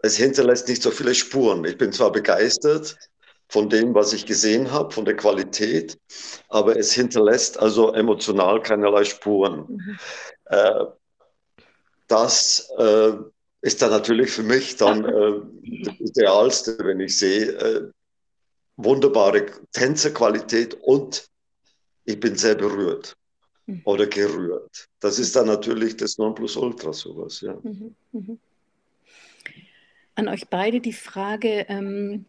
es 0.00 0.16
hinterlässt 0.16 0.68
nicht 0.68 0.82
so 0.82 0.92
viele 0.92 1.16
Spuren. 1.16 1.64
Ich 1.64 1.76
bin 1.76 1.92
zwar 1.92 2.12
begeistert, 2.12 2.96
von 3.48 3.70
dem, 3.70 3.94
was 3.94 4.12
ich 4.12 4.26
gesehen 4.26 4.70
habe, 4.70 4.92
von 4.92 5.04
der 5.04 5.16
Qualität, 5.16 5.98
aber 6.48 6.76
es 6.76 6.92
hinterlässt 6.92 7.58
also 7.58 7.92
emotional 7.92 8.62
keinerlei 8.62 9.04
Spuren. 9.04 9.64
Mhm. 9.68 9.98
Äh, 10.46 10.84
das 12.06 12.70
äh, 12.78 13.12
ist 13.62 13.82
dann 13.82 13.90
natürlich 13.90 14.30
für 14.30 14.42
mich 14.42 14.76
dann 14.76 15.04
äh, 15.04 15.40
das 15.84 15.94
Idealste, 15.98 16.78
wenn 16.82 17.00
ich 17.00 17.18
sehe, 17.18 17.46
äh, 17.52 17.90
wunderbare 18.76 19.46
Tänzerqualität 19.72 20.74
und 20.82 21.28
ich 22.04 22.20
bin 22.20 22.36
sehr 22.36 22.54
berührt 22.54 23.16
mhm. 23.66 23.82
oder 23.84 24.06
gerührt. 24.06 24.88
Das 25.00 25.18
ist 25.18 25.34
dann 25.36 25.46
natürlich 25.46 25.96
das 25.96 26.18
Nonplusultra, 26.18 26.92
sowas, 26.92 27.40
ja. 27.40 27.54
Mhm. 27.62 27.94
mhm. 28.12 28.38
An 30.14 30.28
euch 30.28 30.48
beide 30.48 30.80
die 30.80 30.92
Frage, 30.92 31.64
ähm 31.68 32.26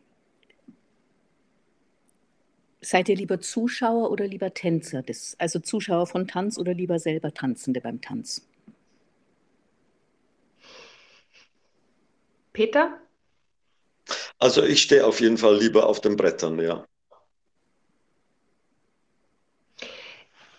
Seid 2.82 3.10
ihr 3.10 3.16
lieber 3.16 3.42
Zuschauer 3.42 4.10
oder 4.10 4.26
lieber 4.26 4.54
Tänzer? 4.54 5.02
Das, 5.02 5.36
also 5.38 5.60
Zuschauer 5.60 6.08
von 6.08 6.28
Tanz 6.28 6.58
oder 6.58 6.74
lieber 6.74 6.98
selber 7.00 7.34
Tanzende 7.34 7.82
beim 7.82 8.00
Tanz? 8.02 8.48
Peter? 12.54 13.00
Also 14.38 14.64
ich 14.64 14.82
stehe 14.82 15.06
auf 15.06 15.20
jeden 15.20 15.38
Fall 15.38 15.58
lieber 15.58 15.86
auf 15.88 16.00
den 16.00 16.16
Brettern, 16.16 16.60
ja. 16.60 16.86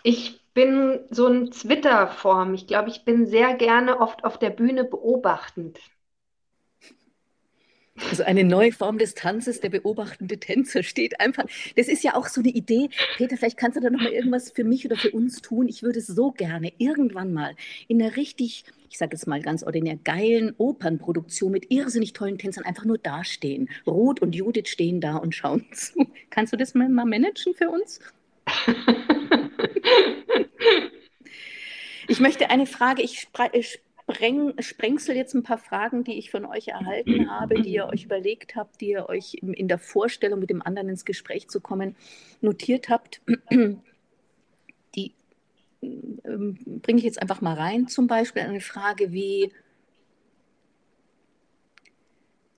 Ich 0.03 0.40
bin 0.53 1.01
so 1.11 1.27
ein 1.27 1.51
Twitter-Form. 1.51 2.55
Ich 2.55 2.66
glaube, 2.66 2.90
ich 2.90 3.05
bin 3.05 3.27
sehr 3.27 3.55
gerne 3.55 4.01
oft 4.01 4.25
auf 4.25 4.38
der 4.38 4.51
Bühne 4.51 4.85
beobachtend. 4.85 5.79
Also 8.09 8.23
eine 8.25 8.45
neue 8.45 8.73
Form 8.73 8.99
des 8.99 9.15
Tanzes, 9.15 9.61
der 9.61 9.69
beobachtende 9.69 10.39
Tänzer 10.39 10.83
steht 10.83 11.21
einfach. 11.21 11.45
Das 11.77 11.89
ist 11.89 12.03
ja 12.03 12.15
auch 12.15 12.27
so 12.29 12.41
eine 12.41 12.51
Idee. 12.51 12.89
Peter, 13.17 13.37
vielleicht 13.37 13.57
kannst 13.57 13.77
du 13.77 13.81
da 13.81 13.91
noch 13.91 14.01
mal 14.01 14.13
irgendwas 14.13 14.51
für 14.51 14.65
mich 14.65 14.85
oder 14.87 14.97
für 14.97 15.11
uns 15.11 15.43
tun. 15.43 15.69
Ich 15.69 15.83
würde 15.83 16.01
so 16.01 16.33
gerne 16.33 16.73
irgendwann 16.79 17.33
mal 17.33 17.55
in 17.89 18.03
einer 18.03 18.17
richtig, 18.17 18.65
ich 18.91 18.99
sage 18.99 19.15
jetzt 19.15 19.27
mal 19.27 19.43
ganz 19.43 19.63
ordinär, 19.63 19.97
geilen 20.03 20.55
Opernproduktion 20.57 21.53
mit 21.53 21.71
irrsinnig 21.71 22.13
tollen 22.13 22.39
Tänzern 22.39 22.65
einfach 22.65 22.85
nur 22.85 22.99
dastehen. 22.99 23.69
Ruth 23.87 24.21
und 24.21 24.35
Judith 24.35 24.69
stehen 24.69 25.01
da 25.01 25.17
und 25.17 25.35
schauen 25.35 25.67
zu. 25.73 26.07
Kannst 26.31 26.53
du 26.53 26.57
das 26.57 26.75
mal 26.75 26.89
managen 26.89 27.55
für 27.55 27.71
uns? 27.71 28.01
ich 32.09 32.21
möchte 32.21 32.51
eine 32.51 32.67
Frage, 32.67 33.03
ich 33.03 33.29
spreng, 34.11 34.55
sprengsel 34.61 35.16
jetzt 35.16 35.35
ein 35.35 35.42
paar 35.42 35.59
Fragen, 35.59 36.05
die 36.05 36.18
ich 36.18 36.31
von 36.31 36.44
euch 36.44 36.68
erhalten 36.68 37.31
habe, 37.31 37.62
die 37.62 37.70
ihr 37.70 37.87
euch 37.87 38.05
überlegt 38.05 38.57
habt, 38.57 38.81
die 38.81 38.90
ihr 38.90 39.09
euch 39.09 39.35
in 39.35 39.68
der 39.68 39.79
Vorstellung 39.79 40.40
mit 40.40 40.51
dem 40.51 40.62
anderen 40.62 40.88
ins 40.88 41.05
Gespräch 41.05 41.49
zu 41.49 41.61
kommen 41.61 41.96
notiert 42.40 42.88
habt. 42.88 43.23
Die 44.94 45.14
ähm, 45.83 46.59
bringe 46.83 46.99
ich 46.99 47.05
jetzt 47.05 47.23
einfach 47.23 47.40
mal 47.40 47.55
rein. 47.55 47.88
Zum 47.88 48.07
Beispiel 48.07 48.42
eine 48.42 48.61
Frage 48.61 49.12
wie, 49.12 49.53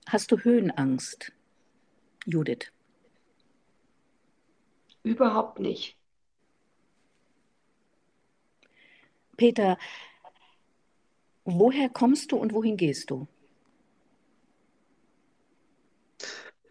hast 0.07 0.31
du 0.31 0.39
Höhenangst, 0.39 1.31
Judith? 2.25 2.71
Überhaupt 5.03 5.59
nicht. 5.59 5.97
Peter, 9.35 9.77
Woher 11.45 11.89
kommst 11.89 12.31
du 12.31 12.37
und 12.37 12.53
wohin 12.53 12.77
gehst 12.77 13.09
du? 13.09 13.27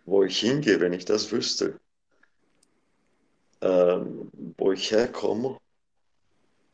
Wo 0.04 0.24
ich 0.24 0.40
hingehe, 0.40 0.80
wenn 0.80 0.92
ich 0.92 1.04
das 1.04 1.30
wüsste. 1.30 1.78
Ähm, 3.60 4.30
wo 4.56 4.72
ich 4.72 4.90
herkomme, 4.90 5.58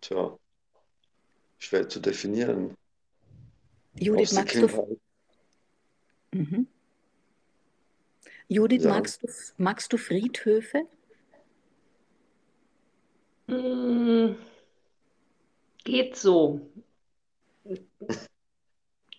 tja, 0.00 0.38
schwer 1.58 1.88
zu 1.88 2.00
definieren. 2.00 2.74
Judith, 3.98 4.32
magst 4.32 4.56
du, 4.56 4.98
mhm. 6.32 6.66
Judith 8.48 8.84
ja. 8.84 8.90
magst, 8.90 9.22
du, 9.22 9.28
magst 9.58 9.92
du 9.92 9.98
Friedhöfe? 9.98 10.86
Mm, 13.48 14.36
geht 15.84 16.16
so. 16.16 16.60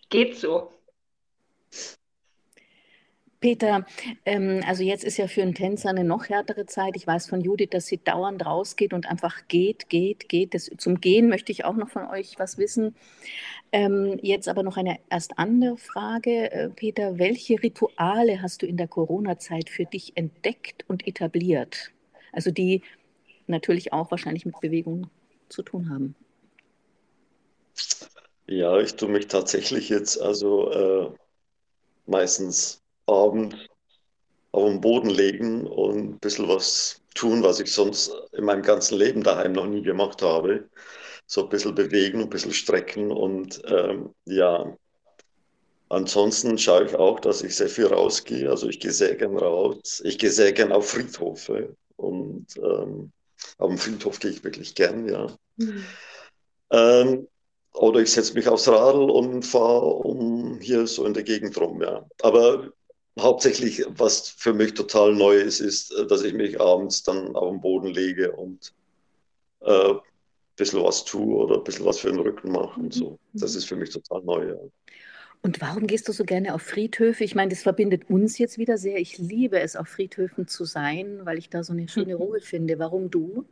Geht 0.08 0.36
so. 0.36 0.72
Peter, 3.40 3.86
ähm, 4.26 4.62
also 4.66 4.82
jetzt 4.82 5.02
ist 5.02 5.16
ja 5.16 5.26
für 5.26 5.40
einen 5.40 5.54
Tänzer 5.54 5.88
eine 5.88 6.04
noch 6.04 6.28
härtere 6.28 6.66
Zeit. 6.66 6.94
Ich 6.94 7.06
weiß 7.06 7.26
von 7.26 7.40
Judith, 7.40 7.70
dass 7.70 7.86
sie 7.86 7.96
dauernd 7.96 8.44
rausgeht 8.44 8.92
und 8.92 9.06
einfach 9.06 9.48
geht, 9.48 9.88
geht, 9.88 10.28
geht. 10.28 10.52
Das, 10.52 10.70
zum 10.76 11.00
Gehen 11.00 11.30
möchte 11.30 11.50
ich 11.50 11.64
auch 11.64 11.76
noch 11.76 11.88
von 11.88 12.06
euch 12.06 12.38
was 12.38 12.58
wissen. 12.58 12.94
Ähm, 13.72 14.18
jetzt 14.20 14.46
aber 14.46 14.62
noch 14.62 14.76
eine 14.76 14.98
erst 15.08 15.38
andere 15.38 15.78
Frage. 15.78 16.52
Äh, 16.52 16.68
Peter, 16.68 17.18
welche 17.18 17.62
Rituale 17.62 18.42
hast 18.42 18.60
du 18.60 18.66
in 18.66 18.76
der 18.76 18.88
Corona-Zeit 18.88 19.70
für 19.70 19.86
dich 19.86 20.12
entdeckt 20.16 20.84
und 20.86 21.06
etabliert? 21.06 21.92
Also 22.32 22.50
die 22.50 22.82
natürlich 23.46 23.94
auch 23.94 24.10
wahrscheinlich 24.10 24.44
mit 24.44 24.60
Bewegung 24.60 25.08
zu 25.48 25.62
tun 25.62 25.88
haben. 25.88 26.14
Ja, 28.50 28.80
ich 28.80 28.96
tue 28.96 29.08
mich 29.08 29.28
tatsächlich 29.28 29.88
jetzt 29.90 30.20
also 30.20 30.72
äh, 30.72 31.10
meistens 32.06 32.82
abends 33.06 33.54
auf 34.50 34.68
den 34.68 34.80
Boden 34.80 35.08
legen 35.08 35.68
und 35.68 35.98
ein 35.98 36.18
bisschen 36.18 36.48
was 36.48 37.00
tun, 37.14 37.44
was 37.44 37.60
ich 37.60 37.72
sonst 37.72 38.12
in 38.32 38.44
meinem 38.44 38.62
ganzen 38.62 38.98
Leben 38.98 39.22
daheim 39.22 39.52
noch 39.52 39.66
nie 39.66 39.82
gemacht 39.82 40.20
habe. 40.22 40.68
So 41.26 41.44
ein 41.44 41.48
bisschen 41.48 41.76
bewegen, 41.76 42.22
ein 42.22 42.28
bisschen 42.28 42.52
strecken 42.52 43.12
und 43.12 43.62
ähm, 43.66 44.12
ja, 44.24 44.76
ansonsten 45.88 46.58
schaue 46.58 46.86
ich 46.86 46.96
auch, 46.96 47.20
dass 47.20 47.44
ich 47.44 47.54
sehr 47.54 47.68
viel 47.68 47.86
rausgehe. 47.86 48.50
Also 48.50 48.68
ich 48.68 48.80
gehe 48.80 48.90
sehr 48.90 49.14
gern 49.14 49.38
raus. 49.38 50.02
Ich 50.04 50.18
gehe 50.18 50.30
sehr 50.32 50.52
gern 50.52 50.72
auf 50.72 50.90
Friedhofe 50.90 51.76
und 51.94 52.48
ähm, 52.56 53.12
auf 53.58 53.68
dem 53.68 53.78
Friedhof 53.78 54.18
gehe 54.18 54.32
ich 54.32 54.42
wirklich 54.42 54.74
gern, 54.74 55.08
ja. 55.08 55.36
Mhm. 55.56 55.84
Ähm, 56.72 57.28
oder 57.74 58.00
ich 58.00 58.10
setze 58.12 58.34
mich 58.34 58.48
aufs 58.48 58.68
Radl 58.68 59.10
und 59.10 59.44
fahre 59.44 59.86
um 59.86 60.58
hier 60.60 60.86
so 60.86 61.04
in 61.04 61.14
der 61.14 61.22
Gegend 61.22 61.58
rum, 61.60 61.82
ja. 61.82 62.06
Aber 62.22 62.72
hauptsächlich, 63.18 63.84
was 63.88 64.30
für 64.30 64.52
mich 64.52 64.74
total 64.74 65.14
neu 65.14 65.36
ist, 65.36 65.60
ist, 65.60 65.92
äh, 65.92 66.06
dass 66.06 66.22
ich 66.22 66.34
mich 66.34 66.60
abends 66.60 67.02
dann 67.02 67.34
auf 67.36 67.50
den 67.50 67.60
Boden 67.60 67.88
lege 67.88 68.32
und 68.32 68.72
äh, 69.60 69.90
ein 69.90 70.00
bisschen 70.56 70.82
was 70.82 71.04
tue 71.04 71.36
oder 71.36 71.56
ein 71.56 71.64
bisschen 71.64 71.86
was 71.86 71.98
für 71.98 72.10
den 72.10 72.20
Rücken 72.20 72.52
mache 72.52 72.78
und 72.80 72.92
so. 72.92 73.18
Das 73.32 73.54
ist 73.54 73.64
für 73.64 73.76
mich 73.76 73.90
total 73.90 74.22
neu. 74.22 74.48
Ja. 74.48 74.56
Und 75.42 75.60
warum 75.60 75.86
gehst 75.86 76.06
du 76.08 76.12
so 76.12 76.24
gerne 76.24 76.54
auf 76.54 76.62
Friedhöfe? 76.62 77.24
Ich 77.24 77.34
meine, 77.34 77.48
das 77.48 77.62
verbindet 77.62 78.10
uns 78.10 78.36
jetzt 78.36 78.58
wieder 78.58 78.76
sehr. 78.76 78.98
Ich 78.98 79.16
liebe 79.16 79.58
es, 79.58 79.74
auf 79.74 79.88
Friedhöfen 79.88 80.46
zu 80.46 80.64
sein, 80.64 81.20
weil 81.24 81.38
ich 81.38 81.48
da 81.48 81.62
so 81.62 81.72
eine 81.72 81.88
schöne 81.88 82.14
Ruhe 82.16 82.40
finde. 82.40 82.78
Warum 82.78 83.10
du? 83.10 83.46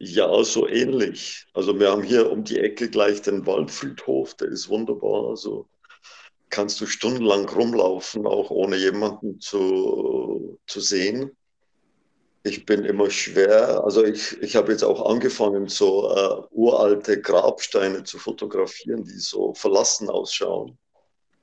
Ja, 0.00 0.44
so 0.44 0.68
ähnlich. 0.68 1.46
Also 1.54 1.78
wir 1.78 1.90
haben 1.90 2.04
hier 2.04 2.30
um 2.30 2.44
die 2.44 2.58
Ecke 2.58 2.88
gleich 2.88 3.20
den 3.22 3.46
Waldfriedhof, 3.46 4.34
der 4.34 4.48
ist 4.48 4.68
wunderbar. 4.68 5.30
Also 5.30 5.68
kannst 6.50 6.80
du 6.80 6.86
stundenlang 6.86 7.48
rumlaufen, 7.48 8.26
auch 8.26 8.50
ohne 8.50 8.76
jemanden 8.76 9.40
zu, 9.40 10.58
zu 10.66 10.80
sehen. 10.80 11.36
Ich 12.44 12.64
bin 12.64 12.84
immer 12.84 13.10
schwer, 13.10 13.82
also 13.84 14.04
ich, 14.04 14.40
ich 14.40 14.54
habe 14.54 14.70
jetzt 14.70 14.84
auch 14.84 15.10
angefangen, 15.10 15.68
so 15.68 16.08
äh, 16.14 16.42
uralte 16.50 17.20
Grabsteine 17.20 18.04
zu 18.04 18.18
fotografieren, 18.18 19.04
die 19.04 19.18
so 19.18 19.52
verlassen 19.54 20.08
ausschauen. 20.08 20.78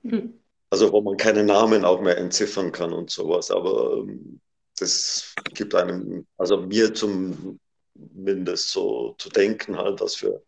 Mhm. 0.04 0.40
Also 0.70 0.92
wo 0.94 1.02
man 1.02 1.18
keine 1.18 1.44
Namen 1.44 1.86
auch 1.86 2.02
mehr 2.02 2.18
entziffern 2.18 2.72
kann 2.72 2.94
und 2.94 3.12
sowas. 3.12 3.52
Aber 3.52 3.98
ähm, 3.98 4.40
das 4.80 5.34
gibt 5.54 5.76
einem, 5.76 6.26
also 6.38 6.58
mir 6.58 6.94
zumindest 7.96 8.70
so 8.70 9.16
zu 9.18 9.30
denken 9.30 9.78
halt, 9.78 10.02
was 10.02 10.16
für, 10.16 10.42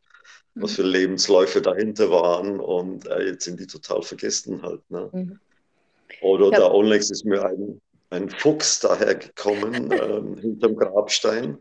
mhm. 0.54 0.62
was 0.62 0.74
für 0.74 0.84
Lebensläufe 0.84 1.62
dahinter 1.62 2.10
waren 2.12 2.60
und 2.60 3.08
äh, 3.08 3.28
jetzt 3.28 3.46
sind 3.46 3.60
die 3.60 3.68
total 3.68 4.02
vergessen 4.02 4.62
halt. 4.62 4.82
Ne? 4.90 5.10
Mhm. 5.12 5.40
Oder 6.22 6.46
ja. 6.52 6.60
der 6.60 6.74
Onlex 6.74 7.10
ist 7.10 7.26
mir 7.26 7.44
ein 7.46 7.82
ein 8.10 8.30
Fuchs 8.30 8.80
dahergekommen 8.80 9.92
ähm, 9.92 10.38
hinterm 10.38 10.76
Grabstein. 10.76 11.58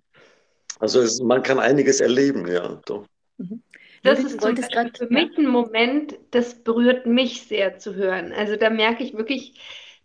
Also 0.78 1.00
es, 1.00 1.20
man 1.20 1.42
kann 1.42 1.58
einiges 1.58 2.00
erleben, 2.00 2.46
ja. 2.48 2.80
Doch. 2.86 3.06
Mhm. 3.38 3.62
Das 4.02 4.20
ist 4.20 4.40
zum 4.40 4.54
für 4.54 5.08
mich 5.08 5.36
ein 5.36 5.48
Moment, 5.48 6.16
das 6.30 6.62
berührt 6.62 7.06
mich 7.06 7.42
sehr 7.42 7.78
zu 7.78 7.94
hören. 7.94 8.32
Also 8.32 8.54
da 8.54 8.70
merke 8.70 9.02
ich 9.02 9.14
wirklich, 9.14 9.60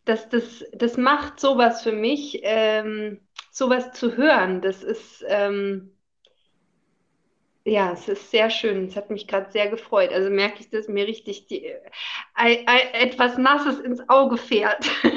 dass 0.06 0.28
das, 0.28 0.66
das 0.74 0.98
macht 0.98 1.40
sowas 1.40 1.84
für 1.84 1.92
mich, 1.92 2.40
ähm, 2.42 3.20
sowas 3.52 3.92
zu 3.92 4.18
hören. 4.18 4.62
Das 4.62 4.82
ist, 4.82 5.24
ähm, 5.28 5.92
ja, 7.64 7.92
es 7.92 8.08
ist 8.08 8.32
sehr 8.32 8.50
schön. 8.50 8.86
Es 8.86 8.96
hat 8.96 9.12
mich 9.12 9.28
gerade 9.28 9.52
sehr 9.52 9.70
gefreut. 9.70 10.12
Also 10.12 10.32
merke 10.32 10.62
ich, 10.62 10.70
dass 10.70 10.88
mir 10.88 11.06
richtig 11.06 11.46
die, 11.48 11.66
äh, 11.66 11.78
äh, 12.38 13.04
etwas 13.04 13.38
Nasses 13.38 13.80
ins 13.80 14.02
Auge 14.10 14.38
fährt. 14.38 14.90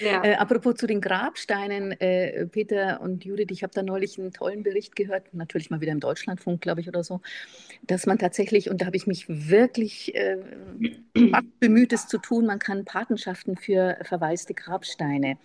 Ja. 0.00 0.24
Äh, 0.24 0.34
apropos 0.34 0.76
zu 0.76 0.86
den 0.86 1.00
Grabsteinen, 1.00 1.92
äh, 2.00 2.46
Peter 2.46 3.00
und 3.02 3.24
Judith, 3.24 3.48
ich 3.50 3.62
habe 3.62 3.72
da 3.74 3.82
neulich 3.82 4.18
einen 4.18 4.32
tollen 4.32 4.62
Bericht 4.62 4.96
gehört, 4.96 5.32
natürlich 5.34 5.70
mal 5.70 5.80
wieder 5.80 5.92
im 5.92 6.00
Deutschlandfunk, 6.00 6.60
glaube 6.60 6.80
ich, 6.80 6.88
oder 6.88 7.04
so, 7.04 7.20
dass 7.82 8.06
man 8.06 8.18
tatsächlich, 8.18 8.70
und 8.70 8.80
da 8.80 8.86
habe 8.86 8.96
ich 8.96 9.06
mich 9.06 9.26
wirklich 9.28 10.14
äh, 10.14 10.38
bemüht, 11.60 11.92
es 11.92 12.08
zu 12.08 12.18
tun, 12.18 12.46
man 12.46 12.58
kann 12.58 12.84
Patenschaften 12.84 13.56
für 13.56 13.98
verwaiste 14.02 14.54
Grabsteine 14.54 15.36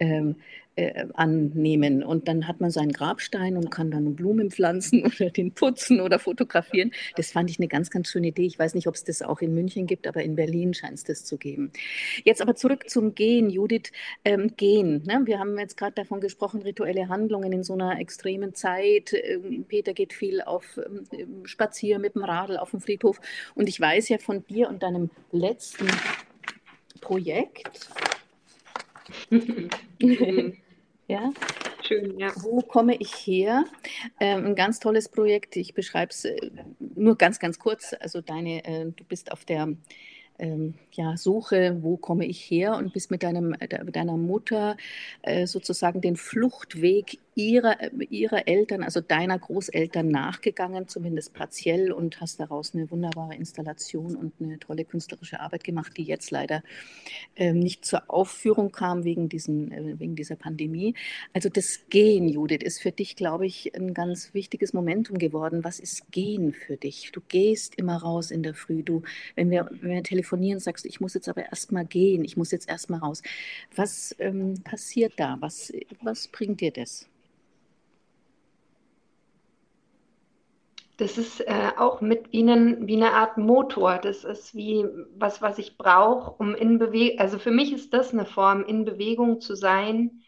ähm, 0.00 0.36
äh, 0.76 1.06
annehmen. 1.14 2.02
Und 2.02 2.28
dann 2.28 2.48
hat 2.48 2.60
man 2.60 2.70
seinen 2.70 2.92
Grabstein 2.92 3.56
und 3.56 3.70
kann 3.70 3.90
dann 3.90 4.14
Blumen 4.14 4.50
pflanzen 4.50 5.04
oder 5.04 5.30
den 5.30 5.52
putzen 5.52 6.00
oder 6.00 6.18
fotografieren. 6.18 6.92
Das 7.16 7.32
fand 7.32 7.50
ich 7.50 7.58
eine 7.58 7.68
ganz, 7.68 7.90
ganz 7.90 8.08
schöne 8.08 8.28
Idee. 8.28 8.46
Ich 8.46 8.58
weiß 8.58 8.74
nicht, 8.74 8.86
ob 8.86 8.94
es 8.94 9.04
das 9.04 9.22
auch 9.22 9.40
in 9.40 9.54
München 9.54 9.86
gibt, 9.86 10.06
aber 10.06 10.22
in 10.22 10.36
Berlin 10.36 10.74
scheint 10.74 10.94
es 10.94 11.04
das 11.04 11.24
zu 11.24 11.36
geben. 11.36 11.72
Jetzt 12.24 12.40
aber 12.40 12.54
zurück 12.54 12.88
zum 12.88 13.14
Gehen, 13.14 13.50
Judith. 13.50 13.92
Ähm, 14.24 14.56
Gehen. 14.56 15.02
Ne? 15.04 15.22
Wir 15.24 15.38
haben 15.38 15.58
jetzt 15.58 15.76
gerade 15.76 15.92
davon 15.94 16.20
gesprochen, 16.20 16.62
rituelle 16.62 17.08
Handlungen 17.08 17.52
in 17.52 17.62
so 17.62 17.74
einer 17.74 17.98
extremen 17.98 18.54
Zeit. 18.54 19.12
Ähm, 19.12 19.64
Peter 19.68 19.92
geht 19.92 20.12
viel 20.12 20.40
auf 20.40 20.78
ähm, 20.78 21.44
Spazier 21.44 21.98
mit 21.98 22.14
dem 22.14 22.24
Radl 22.24 22.56
auf 22.56 22.70
dem 22.70 22.80
Friedhof. 22.80 23.20
Und 23.54 23.68
ich 23.68 23.80
weiß 23.80 24.08
ja 24.08 24.18
von 24.18 24.44
dir 24.46 24.68
und 24.68 24.82
deinem 24.82 25.10
letzten 25.30 25.86
Projekt, 27.00 27.90
ja. 31.08 31.32
Schön, 31.82 32.18
ja. 32.18 32.32
Wo 32.36 32.60
komme 32.60 32.96
ich 32.96 33.12
her? 33.26 33.64
Ähm, 34.20 34.46
ein 34.46 34.54
ganz 34.54 34.78
tolles 34.78 35.08
Projekt. 35.08 35.56
Ich 35.56 35.74
beschreibe 35.74 36.10
es 36.10 36.24
äh, 36.24 36.50
nur 36.78 37.16
ganz, 37.16 37.38
ganz 37.38 37.58
kurz. 37.58 37.94
Also 38.00 38.20
deine, 38.20 38.64
äh, 38.64 38.84
du 38.84 39.04
bist 39.04 39.32
auf 39.32 39.44
der 39.44 39.68
ähm, 40.38 40.74
ja, 40.92 41.16
Suche, 41.16 41.78
wo 41.82 41.96
komme 41.96 42.26
ich 42.26 42.40
her 42.50 42.76
und 42.76 42.92
bist 42.92 43.10
mit 43.10 43.22
deinem, 43.22 43.54
äh, 43.58 43.68
deiner 43.68 44.16
Mutter 44.16 44.76
äh, 45.22 45.46
sozusagen 45.46 46.00
den 46.00 46.16
Fluchtweg 46.16 47.18
ihrer, 47.34 47.76
ihrer 48.10 48.46
Eltern, 48.46 48.82
also 48.82 49.00
deiner 49.00 49.38
Großeltern 49.38 50.08
nachgegangen, 50.08 50.88
zumindest 50.88 51.32
partiell, 51.32 51.92
und 51.92 52.20
hast 52.20 52.40
daraus 52.40 52.74
eine 52.74 52.90
wunderbare 52.90 53.34
Installation 53.34 54.16
und 54.16 54.34
eine 54.40 54.58
tolle 54.58 54.84
künstlerische 54.84 55.40
Arbeit 55.40 55.64
gemacht, 55.64 55.96
die 55.96 56.02
jetzt 56.02 56.30
leider 56.30 56.62
ähm, 57.36 57.58
nicht 57.58 57.84
zur 57.84 58.10
Aufführung 58.10 58.70
kam 58.70 59.04
wegen, 59.04 59.28
diesen, 59.28 59.72
äh, 59.72 59.98
wegen 59.98 60.14
dieser 60.14 60.36
Pandemie. 60.36 60.94
Also 61.32 61.48
das 61.48 61.80
Gehen, 61.88 62.28
Judith, 62.28 62.62
ist 62.62 62.82
für 62.82 62.92
dich, 62.92 63.16
glaube 63.16 63.46
ich, 63.46 63.74
ein 63.74 63.94
ganz 63.94 64.34
wichtiges 64.34 64.74
Momentum 64.74 65.18
geworden. 65.18 65.64
Was 65.64 65.80
ist 65.80 66.10
Gehen 66.10 66.52
für 66.52 66.76
dich? 66.76 67.12
Du 67.12 67.20
gehst 67.28 67.76
immer 67.76 67.96
raus 67.96 68.30
in 68.30 68.42
der 68.42 68.54
Früh. 68.54 68.82
Du, 68.82 69.02
wenn 69.36 69.50
wir, 69.50 69.68
wenn 69.70 69.90
wir 69.90 70.02
telefonieren, 70.02 70.60
sagst 70.60 70.84
du, 70.84 70.88
ich 70.88 71.00
muss 71.00 71.14
jetzt 71.14 71.28
aber 71.28 71.46
erst 71.46 71.72
mal 71.72 71.86
gehen, 71.86 72.24
ich 72.24 72.36
muss 72.36 72.50
jetzt 72.50 72.68
erst 72.68 72.90
mal 72.90 72.98
raus. 72.98 73.22
Was 73.74 74.14
ähm, 74.18 74.62
passiert 74.62 75.14
da? 75.16 75.36
Was, 75.40 75.72
was 76.02 76.28
bringt 76.28 76.60
dir 76.60 76.72
das? 76.72 77.08
Das 81.02 81.18
ist 81.18 81.40
äh, 81.40 81.72
auch 81.78 82.00
mit 82.00 82.30
wie, 82.30 82.42
einen, 82.42 82.86
wie 82.86 82.94
eine 82.94 83.10
Art 83.10 83.36
Motor. 83.36 83.98
Das 83.98 84.22
ist 84.22 84.54
wie 84.54 84.86
was, 85.16 85.42
was 85.42 85.58
ich 85.58 85.76
brauche, 85.76 86.30
um 86.30 86.54
in 86.54 86.78
Bewegung, 86.78 87.18
also 87.18 87.40
für 87.40 87.50
mich 87.50 87.72
ist 87.72 87.92
das 87.92 88.12
eine 88.12 88.24
Form, 88.24 88.64
in 88.64 88.84
Bewegung 88.84 89.40
zu 89.40 89.56
sein, 89.56 90.22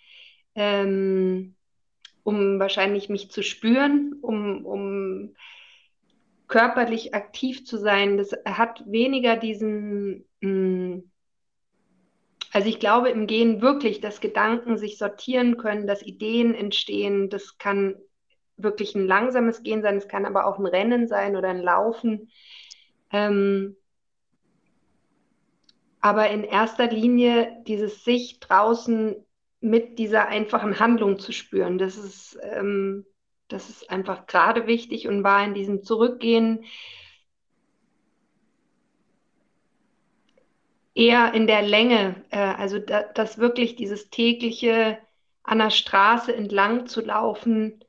ähm, 0.57 1.55
um 2.25 2.59
wahrscheinlich 2.59 3.09
mich 3.09 3.31
zu 3.31 3.45
spüren, 3.45 4.17
um, 4.21 4.67
um 4.67 5.37
körperlich 6.49 7.15
aktiv 7.15 7.65
zu 7.65 7.79
sein. 7.79 8.17
Das 8.17 8.33
hat 8.45 8.83
weniger 8.85 9.37
diesen, 9.37 10.25
mh, 10.41 10.51
mm, 10.51 11.11
also 12.51 12.69
ich 12.69 12.81
glaube 12.81 13.11
im 13.11 13.29
Gehen 13.29 13.63
wirklich, 13.63 14.01
dass 14.01 14.21
Gedanken 14.21 14.77
sich 14.77 14.99
sortieren 14.99 15.57
können, 15.57 15.87
dass 15.87 16.03
Ideen 16.03 16.53
entstehen. 16.53 17.31
Das 17.31 17.59
kann 17.59 17.95
wirklich 18.57 18.95
ein 18.95 19.07
langsames 19.07 19.63
Gehen 19.63 19.83
sein, 19.83 19.97
es 19.97 20.09
kann 20.09 20.27
aber 20.27 20.47
auch 20.47 20.59
ein 20.59 20.67
Rennen 20.67 21.09
sein 21.09 21.37
oder 21.37 21.49
ein 21.49 21.63
Laufen. 21.63 22.31
Ähm, 23.11 23.77
aber 26.01 26.31
in 26.31 26.45
erster 26.45 26.89
Linie 26.89 27.63
dieses 27.67 28.05
sich 28.05 28.41
draußen 28.41 29.17
mit 29.61 29.99
dieser 29.99 30.29
einfachen 30.29 30.79
Handlung 30.79 31.19
zu 31.19 31.33
spüren, 31.33 31.79
das 31.79 31.97
ist, 31.97 32.39
ähm, 32.43 33.07
das 33.49 33.71
ist 33.71 33.91
einfach 33.91 34.27
gerade 34.27 34.67
wichtig 34.67 35.09
und 35.09 35.25
war 35.25 35.45
in 35.45 35.55
diesem 35.55 35.83
Zurückgehen 35.83 36.65
eher 40.95 41.35
in 41.35 41.47
der 41.47 41.63
Länge, 41.63 42.23
äh, 42.31 42.39
also 42.39 42.79
da, 42.79 43.03
dass 43.03 43.39
wirklich 43.39 43.77
dieses 43.77 44.11
tägliche 44.11 44.99
an 45.43 45.59
der 45.59 45.71
Straße 45.71 46.35
entlang 46.35 46.87
zu 46.87 47.01
laufen, 47.01 47.84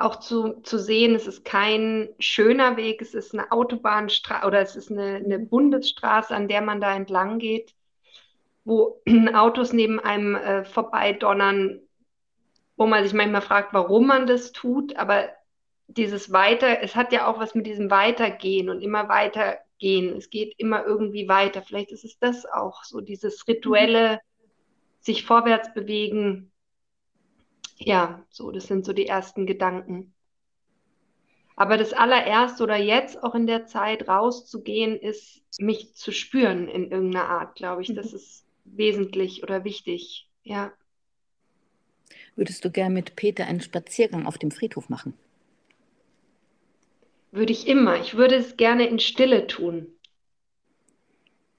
auch 0.00 0.16
zu, 0.16 0.60
zu 0.62 0.78
sehen, 0.78 1.14
es 1.14 1.26
ist 1.26 1.44
kein 1.44 2.08
schöner 2.18 2.76
Weg, 2.76 3.02
es 3.02 3.14
ist 3.14 3.34
eine 3.34 3.52
Autobahnstraße 3.52 4.46
oder 4.46 4.60
es 4.60 4.76
ist 4.76 4.90
eine, 4.90 5.16
eine 5.16 5.38
Bundesstraße, 5.38 6.34
an 6.34 6.48
der 6.48 6.62
man 6.62 6.80
da 6.80 6.94
entlang 6.94 7.38
geht, 7.38 7.74
wo 8.64 9.02
Autos 9.34 9.72
neben 9.72 10.00
einem 10.00 10.34
äh, 10.34 10.64
vorbeidonnern, 10.64 11.80
wo 12.76 12.86
man 12.86 13.04
sich 13.04 13.12
manchmal 13.12 13.42
fragt, 13.42 13.74
warum 13.74 14.06
man 14.06 14.26
das 14.26 14.52
tut, 14.52 14.96
aber 14.96 15.28
dieses 15.86 16.32
Weiter, 16.32 16.82
es 16.82 16.94
hat 16.96 17.12
ja 17.12 17.26
auch 17.26 17.38
was 17.38 17.54
mit 17.54 17.66
diesem 17.66 17.90
Weitergehen 17.90 18.70
und 18.70 18.80
immer 18.80 19.08
weitergehen. 19.08 20.16
Es 20.16 20.30
geht 20.30 20.54
immer 20.56 20.84
irgendwie 20.84 21.28
weiter. 21.28 21.62
Vielleicht 21.62 21.90
ist 21.90 22.04
es 22.04 22.18
das 22.18 22.46
auch, 22.46 22.84
so 22.84 23.00
dieses 23.00 23.46
rituelle, 23.48 24.20
sich 25.00 25.24
vorwärts 25.24 25.74
bewegen, 25.74 26.49
ja, 27.80 28.24
so, 28.28 28.50
das 28.50 28.66
sind 28.66 28.84
so 28.84 28.92
die 28.92 29.06
ersten 29.06 29.46
Gedanken. 29.46 30.12
Aber 31.56 31.76
das 31.76 31.92
allererste 31.92 32.62
oder 32.62 32.76
jetzt 32.76 33.22
auch 33.22 33.34
in 33.34 33.46
der 33.46 33.66
Zeit 33.66 34.08
rauszugehen, 34.08 34.96
ist 34.96 35.42
mich 35.58 35.94
zu 35.94 36.12
spüren 36.12 36.68
in 36.68 36.90
irgendeiner 36.90 37.28
Art, 37.28 37.54
glaube 37.54 37.82
ich. 37.82 37.92
Das 37.94 38.12
mhm. 38.12 38.16
ist 38.16 38.46
wesentlich 38.64 39.42
oder 39.42 39.64
wichtig, 39.64 40.28
ja. 40.42 40.72
Würdest 42.36 42.64
du 42.64 42.70
gern 42.70 42.92
mit 42.92 43.16
Peter 43.16 43.46
einen 43.46 43.60
Spaziergang 43.60 44.26
auf 44.26 44.38
dem 44.38 44.50
Friedhof 44.50 44.88
machen? 44.88 45.14
Würde 47.32 47.52
ich 47.52 47.66
immer. 47.66 48.00
Ich 48.00 48.16
würde 48.16 48.36
es 48.36 48.56
gerne 48.56 48.86
in 48.86 48.98
Stille 48.98 49.46
tun. 49.46 49.86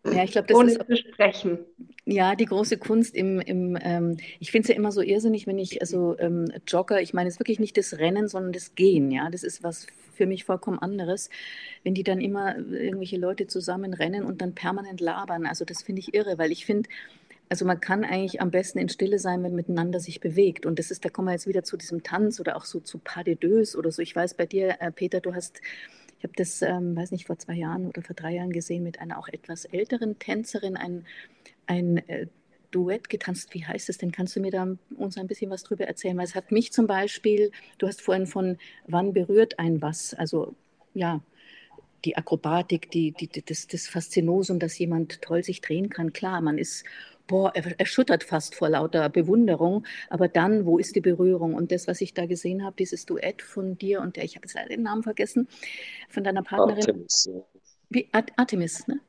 Ja, 0.04 0.24
ich 0.24 0.32
glaube, 0.32 0.48
das 0.48 0.58
ohne 0.58 0.72
ist 0.72 0.86
zu 0.88 0.96
sprechen. 0.96 1.60
ja 2.06 2.36
die 2.36 2.46
große 2.46 2.78
Kunst 2.78 3.16
im, 3.16 3.40
im 3.40 3.78
ähm, 3.82 4.18
ich 4.40 4.52
finde 4.52 4.66
es 4.66 4.70
ja 4.70 4.76
immer 4.76 4.92
so 4.92 5.02
irrsinnig, 5.02 5.46
wenn 5.46 5.60
ich 5.60 5.82
also 5.82 6.18
ähm, 6.18 6.52
Jogger, 6.68 7.02
ich 7.02 7.14
meine 7.14 7.28
es 7.28 7.36
ist 7.36 7.40
wirklich 7.40 7.60
nicht 7.60 7.78
das 7.78 7.98
Rennen, 8.00 8.28
sondern 8.28 8.52
das 8.52 8.74
Gehen, 8.74 9.12
ja, 9.12 9.30
das 9.30 9.44
ist 9.44 9.64
was 9.64 9.86
für 10.14 10.26
mich 10.26 10.44
vollkommen 10.44 10.80
anderes, 10.80 11.30
wenn 11.84 11.94
die 11.94 12.04
dann 12.04 12.20
immer 12.20 12.58
irgendwelche 12.58 13.18
Leute 13.18 13.48
zusammen 13.48 13.94
rennen 13.94 14.24
und 14.24 14.42
dann 14.42 14.56
permanent 14.56 15.02
labern, 15.02 15.46
also 15.46 15.66
das 15.66 15.84
finde 15.84 16.00
ich 16.00 16.14
irre, 16.14 16.38
weil 16.38 16.52
ich 16.52 16.66
finde, 16.66 16.90
also 17.52 17.66
man 17.66 17.82
kann 17.82 18.06
eigentlich 18.06 18.40
am 18.40 18.50
besten 18.50 18.80
in 18.80 18.88
Stille 18.88 19.20
sein, 19.20 19.44
wenn 19.44 19.54
miteinander 19.54 20.00
sich 20.00 20.22
bewegt. 20.22 20.66
Und 20.66 20.80
das 20.80 20.90
ist, 20.90 21.04
da 21.04 21.10
kommen 21.10 21.28
wir 21.28 21.34
jetzt 21.34 21.48
wieder 21.48 21.64
zu 21.64 21.76
diesem 21.76 22.02
Tanz 22.02 22.40
oder 22.40 22.56
auch 22.56 22.64
so 22.64 22.80
zu 22.80 22.98
Pas 22.98 23.26
de 23.26 23.36
Deux 23.36 23.76
oder 23.76 23.92
so. 23.92 24.02
Ich 24.02 24.16
weiß 24.16 24.36
bei 24.36 24.46
dir, 24.46 24.78
äh, 24.80 24.90
Peter, 24.90 25.20
du 25.20 25.36
hast 25.36 25.60
ich 26.22 26.24
habe 26.24 26.34
das, 26.36 26.62
ähm, 26.62 26.96
weiß 26.96 27.10
nicht, 27.10 27.26
vor 27.26 27.40
zwei 27.40 27.56
Jahren 27.56 27.88
oder 27.88 28.04
vor 28.04 28.16
drei 28.16 28.36
Jahren 28.36 28.52
gesehen 28.52 28.84
mit 28.84 29.00
einer 29.00 29.18
auch 29.18 29.28
etwas 29.28 29.66
älteren 29.66 30.20
Tänzerin, 30.20 30.78
ein, 30.78 31.04
ein 31.66 31.98
äh, 32.08 32.28
Duett 32.70 33.10
getanzt. 33.10 33.56
Wie 33.56 33.66
heißt 33.66 33.90
es 33.90 33.98
denn? 33.98 34.12
Kannst 34.12 34.36
du 34.36 34.40
mir 34.40 34.52
da 34.52 34.68
uns 34.98 35.18
ein 35.18 35.26
bisschen 35.26 35.50
was 35.50 35.64
drüber 35.64 35.86
erzählen? 35.86 36.16
Weil 36.16 36.26
es 36.26 36.36
hat 36.36 36.52
mich 36.52 36.72
zum 36.74 36.86
Beispiel, 36.86 37.50
du 37.80 37.88
hast 37.88 38.04
vorhin 38.04 38.28
von 38.28 38.60
wann 38.86 39.14
berührt 39.14 39.58
ein 39.58 39.82
was, 39.82 40.14
also 40.14 40.54
ja, 40.94 41.22
die 42.06 42.16
Akrobatik, 42.16 42.92
die, 42.92 43.14
die, 43.14 43.28
das, 43.44 43.66
das 43.66 43.88
Faszinosum, 43.88 44.60
dass 44.60 44.78
jemand 44.78 45.24
toll 45.24 45.44
sich 45.44 45.60
drehen 45.62 45.90
kann. 45.90 46.14
Klar, 46.14 46.42
man 46.42 46.60
ist 46.60 46.84
boah, 47.32 47.54
erschüttert 47.78 48.26
fast 48.26 48.56
vor 48.56 48.70
lauter 48.70 49.08
Bewunderung. 49.10 49.88
Aber 50.10 50.28
dann, 50.28 50.66
wo 50.66 50.78
ist 50.78 50.98
die 50.98 51.02
Berührung? 51.02 51.56
Und 51.56 51.72
das, 51.72 51.88
was 51.88 52.02
ich 52.02 52.14
da 52.14 52.26
gesehen 52.26 52.64
habe, 52.64 52.76
dieses 52.78 53.06
Duett 53.06 53.42
von 53.42 53.78
dir 53.78 54.02
und 54.02 54.18
der, 54.18 54.26
ich 54.26 54.36
habe 54.36 54.46
jetzt 54.46 54.54
leider 54.54 54.70
den 54.70 54.84
Namen 54.84 55.02
vergessen, 55.02 55.48
von 56.10 56.26
deiner 56.26 56.44
Partnerin. 56.44 56.82
Artemis. 56.82 57.30
Ja. 57.34 57.42
Wie, 57.90 58.10
Artemis, 58.12 58.88
ne? 58.88 59.00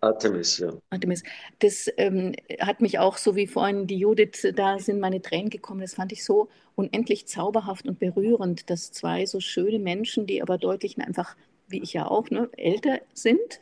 Artemis, 0.00 0.58
ja. 0.58 0.72
Artemis. 0.90 1.24
Das 1.58 1.90
ähm, 1.96 2.34
hat 2.60 2.80
mich 2.80 3.00
auch, 3.00 3.16
so 3.16 3.34
wie 3.34 3.48
vorhin 3.48 3.88
die 3.88 3.98
Judith, 3.98 4.46
da 4.54 4.78
sind 4.78 5.00
meine 5.00 5.20
Tränen 5.20 5.50
gekommen. 5.50 5.80
Das 5.80 5.94
fand 5.94 6.12
ich 6.12 6.24
so 6.24 6.48
unendlich 6.76 7.26
zauberhaft 7.26 7.88
und 7.88 7.98
berührend, 7.98 8.70
dass 8.70 8.92
zwei 8.92 9.26
so 9.26 9.40
schöne 9.40 9.80
Menschen, 9.80 10.26
die 10.26 10.40
aber 10.40 10.56
deutlich 10.56 10.98
einfach, 10.98 11.36
wie 11.66 11.82
ich 11.82 11.94
ja 11.94 12.06
auch, 12.06 12.30
ne, 12.30 12.48
älter 12.56 13.00
sind, 13.12 13.60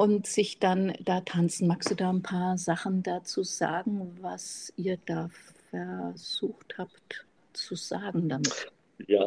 und 0.00 0.26
sich 0.26 0.58
dann 0.58 0.94
da 1.04 1.20
tanzen. 1.20 1.68
Magst 1.68 1.90
du 1.90 1.94
da 1.94 2.08
ein 2.08 2.22
paar 2.22 2.56
Sachen 2.56 3.02
dazu 3.02 3.42
sagen, 3.42 4.16
was 4.22 4.72
ihr 4.76 4.96
da 5.04 5.28
versucht 5.68 6.78
habt 6.78 7.26
zu 7.52 7.74
sagen 7.74 8.30
damit? 8.30 8.72
Ja, 9.08 9.26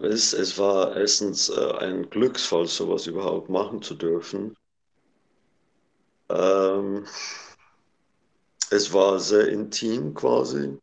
es, 0.00 0.32
es 0.32 0.58
war 0.58 0.96
erstens 0.96 1.50
äh, 1.50 1.72
ein 1.78 2.10
Glücksfall, 2.10 2.66
sowas 2.66 3.06
überhaupt 3.06 3.48
machen 3.48 3.80
zu 3.80 3.94
dürfen. 3.94 4.56
Ähm, 6.30 7.06
es 8.70 8.92
war 8.92 9.20
sehr 9.20 9.46
intim 9.46 10.14
quasi. 10.14 10.76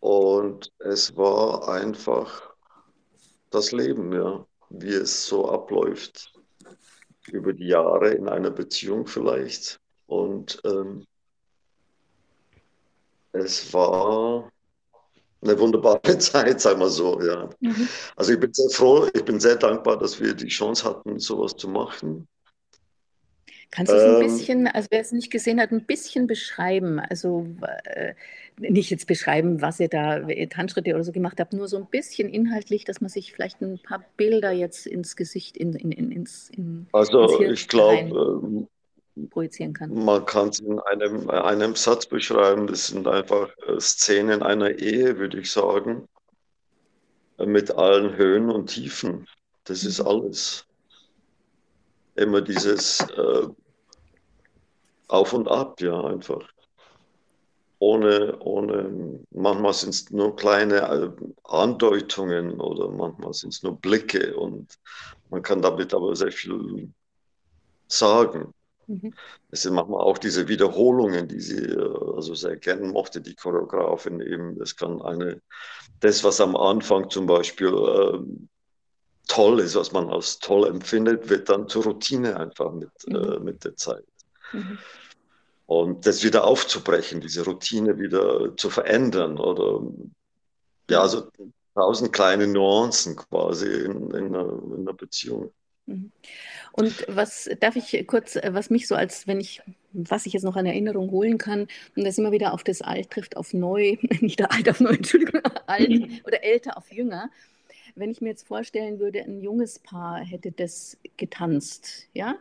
Und 0.00 0.72
es 0.78 1.14
war 1.14 1.68
einfach 1.68 2.54
das 3.50 3.70
Leben, 3.70 4.14
ja, 4.14 4.46
wie 4.70 4.94
es 4.94 5.26
so 5.26 5.46
abläuft 5.46 6.39
über 7.32 7.52
die 7.52 7.68
Jahre 7.68 8.10
in 8.12 8.28
einer 8.28 8.50
Beziehung 8.50 9.06
vielleicht. 9.06 9.80
Und 10.06 10.60
ähm, 10.64 11.06
es 13.32 13.72
war 13.72 14.50
eine 15.42 15.58
wunderbare 15.58 16.00
Zeit, 16.18 16.60
sagen 16.60 16.80
wir 16.80 16.88
so, 16.88 17.20
ja. 17.20 17.48
Mhm. 17.60 17.88
Also 18.16 18.32
ich 18.32 18.40
bin 18.40 18.52
sehr 18.52 18.70
froh, 18.70 19.08
ich 19.12 19.24
bin 19.24 19.40
sehr 19.40 19.56
dankbar, 19.56 19.98
dass 19.98 20.20
wir 20.20 20.34
die 20.34 20.48
Chance 20.48 20.84
hatten, 20.84 21.18
sowas 21.18 21.56
zu 21.56 21.68
machen. 21.68 22.28
Kannst 23.70 23.92
du 23.92 23.96
es 23.96 24.02
ein 24.02 24.14
ähm, 24.14 24.20
bisschen, 24.20 24.66
also 24.66 24.88
wer 24.90 25.00
es 25.00 25.12
nicht 25.12 25.30
gesehen 25.30 25.60
hat, 25.60 25.70
ein 25.70 25.84
bisschen 25.84 26.26
beschreiben? 26.26 26.98
Also 26.98 27.46
äh, 27.84 28.14
nicht 28.58 28.90
jetzt 28.90 29.06
beschreiben, 29.06 29.62
was 29.62 29.78
ihr 29.78 29.88
da, 29.88 30.20
Tanzschritte 30.48 30.92
oder 30.94 31.04
so 31.04 31.12
gemacht 31.12 31.38
habt, 31.38 31.52
nur 31.52 31.68
so 31.68 31.76
ein 31.76 31.86
bisschen 31.86 32.28
inhaltlich, 32.28 32.84
dass 32.84 33.00
man 33.00 33.08
sich 33.08 33.32
vielleicht 33.32 33.60
ein 33.60 33.78
paar 33.78 34.04
Bilder 34.16 34.50
jetzt 34.50 34.86
ins 34.86 35.14
Gesicht, 35.14 35.56
in, 35.56 35.74
in, 35.74 35.92
in, 35.92 36.10
ins 36.10 36.50
in, 36.50 36.88
Also 36.92 37.38
ins 37.38 37.60
ich 37.60 37.68
glaube, 37.68 38.66
projizieren 39.30 39.72
kann. 39.72 39.94
Man 39.94 40.24
kann 40.24 40.48
es 40.48 40.60
in 40.60 40.78
einem, 40.80 41.30
einem 41.30 41.76
Satz 41.76 42.06
beschreiben, 42.06 42.66
das 42.66 42.88
sind 42.88 43.06
einfach 43.06 43.50
äh, 43.68 43.78
Szenen 43.78 44.42
einer 44.42 44.78
Ehe, 44.78 45.18
würde 45.18 45.40
ich 45.40 45.50
sagen, 45.50 46.08
mit 47.38 47.70
allen 47.70 48.16
Höhen 48.16 48.50
und 48.50 48.66
Tiefen. 48.66 49.26
Das 49.64 49.84
ist 49.84 50.00
mhm. 50.00 50.08
alles 50.08 50.66
immer 52.20 52.40
dieses 52.42 53.00
äh, 53.00 53.48
Auf 55.08 55.32
und 55.32 55.48
Ab, 55.48 55.80
ja, 55.80 56.04
einfach. 56.04 56.48
Ohne, 57.78 58.38
ohne, 58.40 59.20
manchmal 59.30 59.72
sind 59.72 59.90
es 59.90 60.10
nur 60.10 60.36
kleine 60.36 60.76
äh, 60.76 61.10
Andeutungen 61.44 62.60
oder 62.60 62.90
manchmal 62.90 63.32
sind 63.32 63.54
es 63.54 63.62
nur 63.62 63.80
Blicke 63.80 64.36
und 64.36 64.78
man 65.30 65.42
kann 65.42 65.62
damit 65.62 65.94
aber 65.94 66.14
sehr 66.14 66.30
viel 66.30 66.92
sagen. 67.88 68.52
Mhm. 68.86 69.14
Es 69.50 69.62
sind 69.62 69.74
manchmal 69.74 70.02
auch 70.02 70.18
diese 70.18 70.46
Wiederholungen, 70.46 71.26
die 71.26 71.40
sie 71.40 71.64
äh, 71.64 72.14
also 72.14 72.34
sehr 72.34 72.56
gerne 72.56 72.86
mochte, 72.86 73.22
die 73.22 73.34
Choreografin 73.34 74.20
eben. 74.20 74.58
Das 74.58 74.76
kann 74.76 75.00
eine, 75.00 75.40
das, 76.00 76.22
was 76.22 76.40
am 76.40 76.54
Anfang 76.56 77.08
zum 77.08 77.24
Beispiel 77.26 77.68
äh, 77.68 78.18
toll 79.30 79.60
ist, 79.60 79.76
was 79.76 79.92
man 79.92 80.10
als 80.10 80.40
toll 80.40 80.66
empfindet, 80.66 81.30
wird 81.30 81.48
dann 81.48 81.68
zur 81.68 81.84
Routine 81.84 82.36
einfach 82.36 82.72
mit, 82.72 82.90
mhm. 83.06 83.14
äh, 83.14 83.38
mit 83.38 83.64
der 83.64 83.76
Zeit. 83.76 84.04
Mhm. 84.52 84.78
Und 85.66 86.04
das 86.04 86.24
wieder 86.24 86.44
aufzubrechen, 86.44 87.20
diese 87.20 87.44
Routine 87.44 87.96
wieder 87.96 88.56
zu 88.56 88.70
verändern 88.70 89.38
oder 89.38 89.86
ja, 90.90 90.98
mhm. 90.98 91.02
also 91.02 91.28
tausend 91.74 92.12
kleine 92.12 92.48
Nuancen 92.48 93.14
quasi 93.14 93.66
in, 93.66 94.10
in, 94.10 94.34
einer, 94.34 94.60
in 94.64 94.80
einer 94.80 94.94
Beziehung. 94.94 95.52
Mhm. 95.86 96.10
Und 96.72 97.06
was 97.08 97.48
darf 97.60 97.76
ich 97.76 98.04
kurz, 98.08 98.36
was 98.44 98.68
mich 98.68 98.88
so 98.88 98.96
als, 98.96 99.28
wenn 99.28 99.38
ich, 99.38 99.62
was 99.92 100.26
ich 100.26 100.32
jetzt 100.32 100.42
noch 100.42 100.56
an 100.56 100.66
Erinnerung 100.66 101.12
holen 101.12 101.38
kann, 101.38 101.68
und 101.94 102.04
das 102.04 102.18
immer 102.18 102.32
wieder 102.32 102.52
auf 102.52 102.64
das 102.64 102.82
Alt 102.82 103.10
trifft, 103.10 103.36
auf 103.36 103.52
neu, 103.54 103.96
nicht 104.20 104.42
alt 104.50 104.68
auf 104.68 104.80
neu, 104.80 104.90
Entschuldigung, 104.90 105.42
alt 105.68 105.88
oder 106.24 106.42
älter 106.42 106.76
auf 106.76 106.90
jünger, 106.90 107.30
wenn 107.94 108.10
ich 108.10 108.20
mir 108.20 108.30
jetzt 108.30 108.46
vorstellen 108.46 108.98
würde, 108.98 109.22
ein 109.22 109.40
junges 109.40 109.78
Paar 109.78 110.18
hätte 110.20 110.52
das 110.52 110.98
getanzt, 111.16 112.08
ja, 112.14 112.36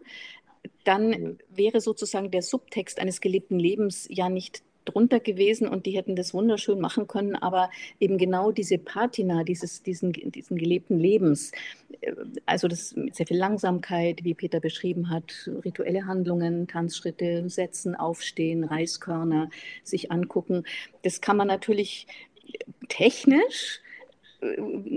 dann 0.83 1.39
wäre 1.49 1.81
sozusagen 1.81 2.31
der 2.31 2.41
Subtext 2.41 2.99
eines 2.99 3.21
gelebten 3.21 3.59
Lebens 3.59 4.07
ja 4.09 4.29
nicht 4.29 4.63
drunter 4.85 5.19
gewesen 5.19 5.67
und 5.67 5.85
die 5.85 5.91
hätten 5.91 6.15
das 6.15 6.33
wunderschön 6.33 6.79
machen 6.79 7.07
können, 7.07 7.35
aber 7.35 7.69
eben 7.99 8.17
genau 8.17 8.51
diese 8.51 8.77
Patina 8.77 9.43
dieses, 9.43 9.83
diesen, 9.83 10.13
diesen 10.13 10.57
gelebten 10.57 10.99
Lebens, 10.99 11.51
äh, 12.01 12.13
also 12.45 12.67
das 12.67 12.95
mit 12.95 13.15
sehr 13.15 13.27
viel 13.27 13.37
Langsamkeit, 13.37 14.23
wie 14.23 14.33
Peter 14.33 14.59
beschrieben 14.59 15.09
hat, 15.09 15.49
rituelle 15.63 16.05
Handlungen, 16.05 16.67
Tanzschritte, 16.67 17.47
Setzen, 17.49 17.95
Aufstehen, 17.95 18.63
Reiskörner, 18.63 19.49
sich 19.83 20.11
angucken, 20.11 20.63
das 21.03 21.21
kann 21.21 21.37
man 21.37 21.47
natürlich 21.47 22.07
technisch 22.87 23.81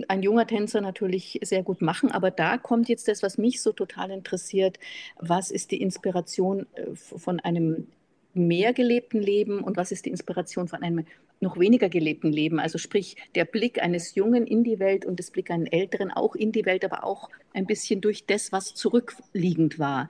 ein 0.09 0.23
junger 0.23 0.47
Tänzer 0.47 0.81
natürlich 0.81 1.41
sehr 1.43 1.63
gut 1.63 1.83
machen. 1.83 2.13
Aber 2.13 2.31
da 2.31 2.59
kommt 2.59 2.89
jetzt 2.89 3.09
das, 3.09 3.23
was 3.23 3.39
mich 3.39 3.61
so 3.61 3.73
total 3.73 4.11
interessiert. 4.11 4.79
Was 5.19 5.51
ist 5.51 5.71
die 5.71 5.81
Inspiration 5.81 6.67
äh, 6.75 6.95
von 6.95 7.41
einem 7.41 7.89
mehr 8.35 8.73
gelebten 8.73 9.21
Leben 9.21 9.63
und 9.63 9.77
was 9.77 9.93
ist 9.93 10.07
die 10.07 10.11
Inspiration 10.11 10.69
von 10.69 10.83
einem 10.83 11.05
noch 11.41 11.59
weniger 11.59 11.89
gelebten 11.89 12.33
Leben? 12.33 12.61
Also 12.61 12.79
sprich, 12.79 13.17
der 13.35 13.45
Blick 13.45 13.83
eines 13.83 14.15
Jungen 14.15 14.47
in 14.47 14.65
die 14.65 14.79
Welt 14.79 15.05
und 15.05 15.19
das 15.19 15.31
Blick 15.31 15.51
eines 15.51 15.71
Älteren 15.71 16.11
auch 16.11 16.35
in 16.35 16.53
die 16.53 16.65
Welt, 16.65 16.85
aber 16.85 17.05
auch 17.05 17.29
ein 17.53 17.67
bisschen 17.67 18.01
durch 18.01 18.25
das, 18.25 18.53
was 18.53 18.75
zurückliegend 18.75 19.79
war. 19.79 20.09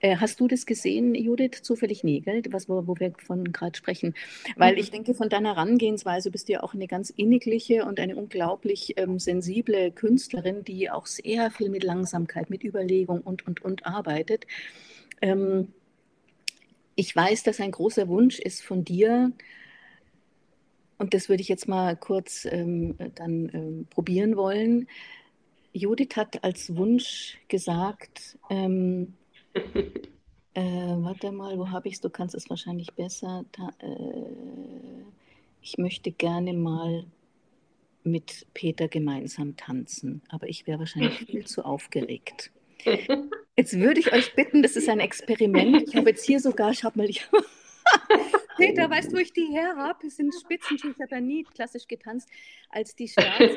Äh, 0.00 0.16
hast 0.16 0.40
du 0.40 0.48
das 0.48 0.66
gesehen, 0.66 1.14
Judith? 1.14 1.62
Zufällig 1.62 2.04
nie, 2.04 2.20
gell? 2.20 2.42
Was, 2.50 2.68
wo, 2.68 2.86
wo 2.86 2.96
wir 2.98 3.12
von 3.18 3.52
gerade 3.52 3.76
sprechen. 3.76 4.14
Weil 4.56 4.74
mhm. 4.74 4.78
ich 4.78 4.90
denke, 4.90 5.14
von 5.14 5.28
deiner 5.28 5.54
Herangehensweise 5.54 6.30
bist 6.30 6.48
du 6.48 6.54
ja 6.54 6.62
auch 6.62 6.74
eine 6.74 6.86
ganz 6.86 7.10
innigliche 7.10 7.84
und 7.84 7.98
eine 7.98 8.16
unglaublich 8.16 8.94
ähm, 8.96 9.18
sensible 9.18 9.90
Künstlerin, 9.92 10.64
die 10.64 10.90
auch 10.90 11.06
sehr 11.06 11.50
viel 11.50 11.70
mit 11.70 11.82
Langsamkeit, 11.84 12.50
mit 12.50 12.64
Überlegung 12.64 13.20
und, 13.20 13.46
und, 13.46 13.62
und 13.62 13.86
arbeitet. 13.86 14.46
Ähm, 15.22 15.72
ich 16.94 17.14
weiß, 17.14 17.42
dass 17.42 17.60
ein 17.60 17.70
großer 17.72 18.08
Wunsch 18.08 18.38
ist 18.38 18.62
von 18.62 18.84
dir, 18.84 19.32
und 20.98 21.12
das 21.12 21.28
würde 21.28 21.42
ich 21.42 21.48
jetzt 21.48 21.68
mal 21.68 21.94
kurz 21.96 22.46
ähm, 22.50 22.96
dann 23.14 23.50
ähm, 23.52 23.86
probieren 23.90 24.36
wollen. 24.36 24.88
Judith 25.72 26.16
hat 26.16 26.42
als 26.42 26.74
Wunsch 26.74 27.38
gesagt, 27.48 28.38
ähm, 28.48 29.14
äh, 30.54 30.60
warte 30.60 31.32
mal, 31.32 31.58
wo 31.58 31.70
habe 31.70 31.88
ich 31.88 31.94
es? 31.94 32.00
Du 32.00 32.10
kannst 32.10 32.34
es 32.34 32.48
wahrscheinlich 32.50 32.92
besser. 32.94 33.44
Da, 33.52 33.70
äh, 33.86 35.04
ich 35.60 35.78
möchte 35.78 36.12
gerne 36.12 36.52
mal 36.52 37.04
mit 38.04 38.46
Peter 38.54 38.88
gemeinsam 38.88 39.56
tanzen, 39.56 40.22
aber 40.28 40.48
ich 40.48 40.66
wäre 40.66 40.78
wahrscheinlich 40.78 41.18
viel 41.18 41.44
zu 41.44 41.64
aufgeregt. 41.64 42.52
Jetzt 43.56 43.78
würde 43.78 44.00
ich 44.00 44.12
euch 44.12 44.34
bitten, 44.34 44.62
das 44.62 44.76
ist 44.76 44.88
ein 44.88 45.00
Experiment. 45.00 45.88
Ich 45.88 45.96
habe 45.96 46.10
jetzt 46.10 46.26
hier 46.26 46.40
sogar, 46.40 46.72
ich 46.72 46.84
habe 46.84 46.98
mal, 46.98 47.08
Peter, 48.56 48.90
weißt 48.90 49.12
du, 49.12 49.16
wo 49.16 49.20
ich 49.20 49.32
die 49.32 49.46
her 49.46 49.74
habe? 49.76 50.06
Es 50.06 50.16
sind 50.16 50.34
Spitzenschuhe. 50.34 50.92
Ich 50.92 51.00
habe 51.00 51.14
ja 51.14 51.20
nie 51.20 51.44
klassisch 51.44 51.86
getanzt. 51.86 52.28
Als 52.70 52.94
die 52.96 53.08
Staats, 53.08 53.54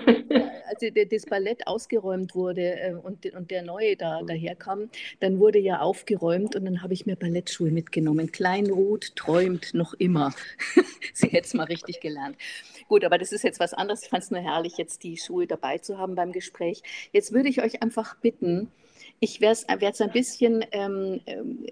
als 0.65 1.09
das 1.09 1.25
Ballett 1.25 1.67
ausgeräumt 1.67 2.35
wurde 2.35 2.79
äh, 2.79 2.93
und, 2.93 3.25
und 3.33 3.51
der 3.51 3.63
Neue 3.63 3.95
da 3.95 4.21
daherkam, 4.21 4.89
dann 5.19 5.39
wurde 5.39 5.59
ja 5.59 5.79
aufgeräumt 5.79 6.55
und 6.55 6.65
dann 6.65 6.81
habe 6.83 6.93
ich 6.93 7.05
mir 7.05 7.15
Ballettschuhe 7.15 7.71
mitgenommen. 7.71 8.31
Kleinruth 8.31 9.15
träumt 9.15 9.73
noch 9.73 9.93
immer. 9.93 10.33
Sie 11.13 11.27
hätte 11.27 11.47
es 11.47 11.53
mal 11.53 11.65
richtig 11.65 11.99
gelernt. 12.01 12.37
Gut, 12.87 13.03
aber 13.03 13.17
das 13.17 13.31
ist 13.31 13.43
jetzt 13.43 13.59
was 13.59 13.73
anderes. 13.73 14.03
Ich 14.03 14.09
fand 14.09 14.23
es 14.23 14.31
nur 14.31 14.41
herrlich, 14.41 14.77
jetzt 14.77 15.03
die 15.03 15.17
Schuhe 15.17 15.47
dabei 15.47 15.77
zu 15.77 15.97
haben 15.97 16.15
beim 16.15 16.31
Gespräch. 16.31 16.81
Jetzt 17.11 17.33
würde 17.33 17.49
ich 17.49 17.61
euch 17.61 17.81
einfach 17.81 18.15
bitten, 18.15 18.71
ich 19.19 19.41
werde 19.41 19.65
es 19.81 20.01
ein 20.01 20.11
bisschen 20.11 20.65
ähm, 20.71 21.21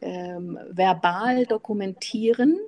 ähm, 0.02 0.60
verbal 0.70 1.46
dokumentieren, 1.46 2.60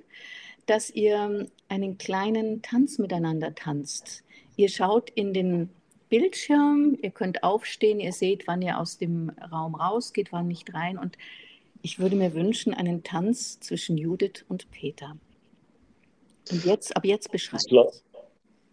dass 0.70 0.92
ihr 0.92 1.48
einen 1.68 1.98
kleinen 1.98 2.62
Tanz 2.62 3.00
miteinander 3.00 3.56
tanzt. 3.56 4.24
Ihr 4.56 4.70
schaut 4.70 5.10
in 5.10 5.34
den 5.34 5.70
Bildschirm, 6.10 6.96
ihr 7.02 7.10
könnt 7.10 7.44
aufstehen, 7.44 8.00
ihr 8.00 8.14
seht, 8.14 8.48
wann 8.48 8.62
ihr 8.62 8.80
aus 8.80 9.00
dem 9.00 9.32
Raum 9.52 9.74
rausgeht, 9.74 10.32
wann 10.32 10.48
nicht 10.48 10.74
rein. 10.74 11.00
Und 11.00 11.18
ich 11.82 11.98
würde 11.98 12.16
mir 12.16 12.36
wünschen, 12.36 12.74
einen 12.74 13.04
Tanz 13.04 13.60
zwischen 13.60 13.98
Judith 13.98 14.46
und 14.48 14.70
Peter. 14.70 15.18
Und 16.52 16.66
jetzt, 16.66 16.96
ab 16.96 17.06
jetzt 17.06 17.32
beschreibt. 17.32 17.66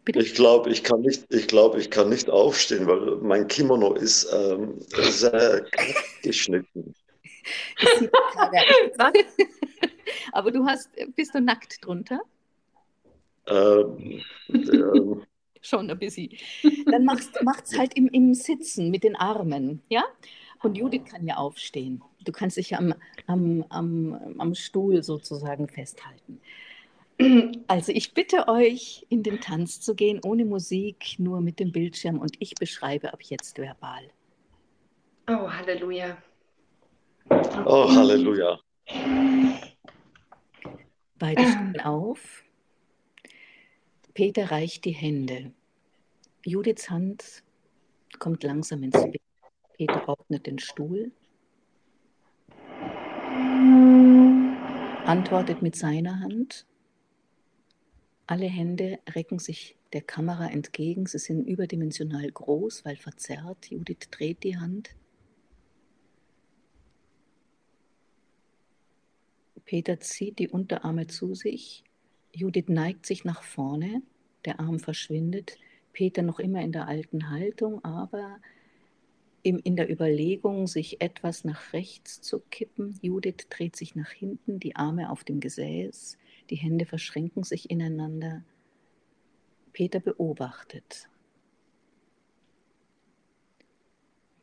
Bitte? 0.05 0.21
Ich 0.21 0.35
glaube, 0.35 0.71
ich 0.71 0.85
kann 0.85 1.01
nicht, 1.01 1.25
ich 1.31 1.49
glaube, 1.49 1.81
ich 1.81 1.91
kann 1.91 2.11
nicht 2.11 2.31
aufstehen, 2.31 2.87
weil 2.87 3.17
mein 3.23 3.49
Kimono 3.49 3.95
ist 3.95 4.31
ähm, 4.33 4.79
sehr 4.89 5.67
geschnitten. 6.23 6.95
Aber 10.33 10.51
du 10.51 10.67
hast, 10.67 10.91
bist 11.15 11.35
du 11.35 11.41
nackt 11.41 11.85
drunter? 11.85 12.21
Ähm, 13.47 14.23
ähm, 14.49 15.23
Schon 15.63 15.91
ein 15.91 15.99
bisschen. 15.99 16.31
Dann 16.91 17.05
macht 17.05 17.65
es 17.65 17.77
halt 17.77 17.95
im, 17.97 18.07
im 18.09 18.35
Sitzen 18.35 18.91
mit 18.91 19.03
den 19.03 19.17
Armen, 19.17 19.83
ja? 19.89 20.05
Und 20.63 20.79
Judith 20.79 21.07
kann 21.11 21.27
ja 21.27 21.37
aufstehen. 21.37 22.03
Du 22.25 22.33
kannst 22.33 22.57
dich 22.57 22.77
am, 22.77 22.95
am, 23.27 23.65
am, 23.69 24.35
am 24.39 24.55
Stuhl 24.55 25.03
sozusagen 25.03 25.69
festhalten. 25.69 26.41
Also 27.67 27.93
ich 27.93 28.13
bitte 28.13 28.47
euch, 28.47 29.07
in 29.09 29.23
den 29.23 29.41
Tanz 29.41 29.81
zu 29.81 29.95
gehen, 29.95 30.21
ohne 30.25 30.45
Musik, 30.45 31.17
nur 31.19 31.41
mit 31.41 31.61
dem 31.61 31.73
Bildschirm 31.73 32.19
und 32.19 32.37
ich 32.41 32.55
beschreibe 32.55 33.13
ab 33.13 33.23
jetzt 33.23 33.59
verbal. 33.59 34.05
Oh, 35.29 35.51
Halleluja. 35.51 36.19
Oh, 37.65 37.89
Halleluja. 37.89 38.61
Beide 41.19 41.43
stehen 41.49 41.81
auf. 41.81 42.45
Peter 44.15 44.51
reicht 44.51 44.85
die 44.85 44.93
Hände. 44.93 45.53
Judiths 46.45 46.89
Hand 46.89 47.43
kommt 48.19 48.43
langsam 48.43 48.83
ins 48.83 49.01
Bild. 49.03 49.21
Peter 49.77 50.09
ordnet 50.09 50.47
den 50.47 50.59
Stuhl. 50.59 51.13
Antwortet 55.05 55.61
mit 55.61 55.77
seiner 55.77 56.21
Hand. 56.21 56.67
Alle 58.27 58.47
Hände 58.47 58.99
recken 59.11 59.39
sich 59.39 59.77
der 59.93 60.01
Kamera 60.01 60.49
entgegen. 60.49 61.07
Sie 61.07 61.19
sind 61.19 61.47
überdimensional 61.47 62.31
groß, 62.31 62.85
weil 62.85 62.97
verzerrt. 62.97 63.71
Judith 63.71 64.09
dreht 64.11 64.43
die 64.43 64.57
Hand. 64.57 64.97
Peter 69.67 70.01
zieht 70.01 70.39
die 70.39 70.49
Unterarme 70.49 71.09
zu 71.09 71.35
sich. 71.35 71.85
Judith 72.33 72.69
neigt 72.69 73.05
sich 73.05 73.25
nach 73.25 73.43
vorne. 73.43 74.03
Der 74.45 74.61
Arm 74.61 74.79
verschwindet. 74.79 75.59
Peter 75.93 76.23
noch 76.23 76.39
immer 76.39 76.63
in 76.63 76.73
der 76.73 76.87
alten 76.87 77.31
Haltung, 77.31 77.85
aber 77.85 78.39
in 79.43 79.77
der 79.77 79.91
Überlegung, 79.91 80.67
sich 80.67 81.01
etwas 81.01 81.45
nach 81.45 81.73
rechts 81.73 82.21
zu 82.21 82.41
kippen. 82.51 82.99
Judith 83.01 83.47
dreht 83.49 83.77
sich 83.77 83.95
nach 83.95 84.11
hinten, 84.11 84.59
die 84.59 84.75
Arme 84.75 85.11
auf 85.11 85.23
dem 85.23 85.39
Gesäß. 85.39 86.19
Die 86.51 86.57
Hände 86.57 86.85
verschränken 86.85 87.45
sich 87.45 87.71
ineinander. 87.71 88.45
Peter 89.73 90.01
beobachtet. 90.01 91.09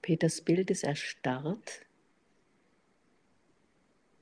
Peters 0.02 0.42
Bild 0.42 0.72
ist 0.72 0.84
erstarrt. 0.84 1.86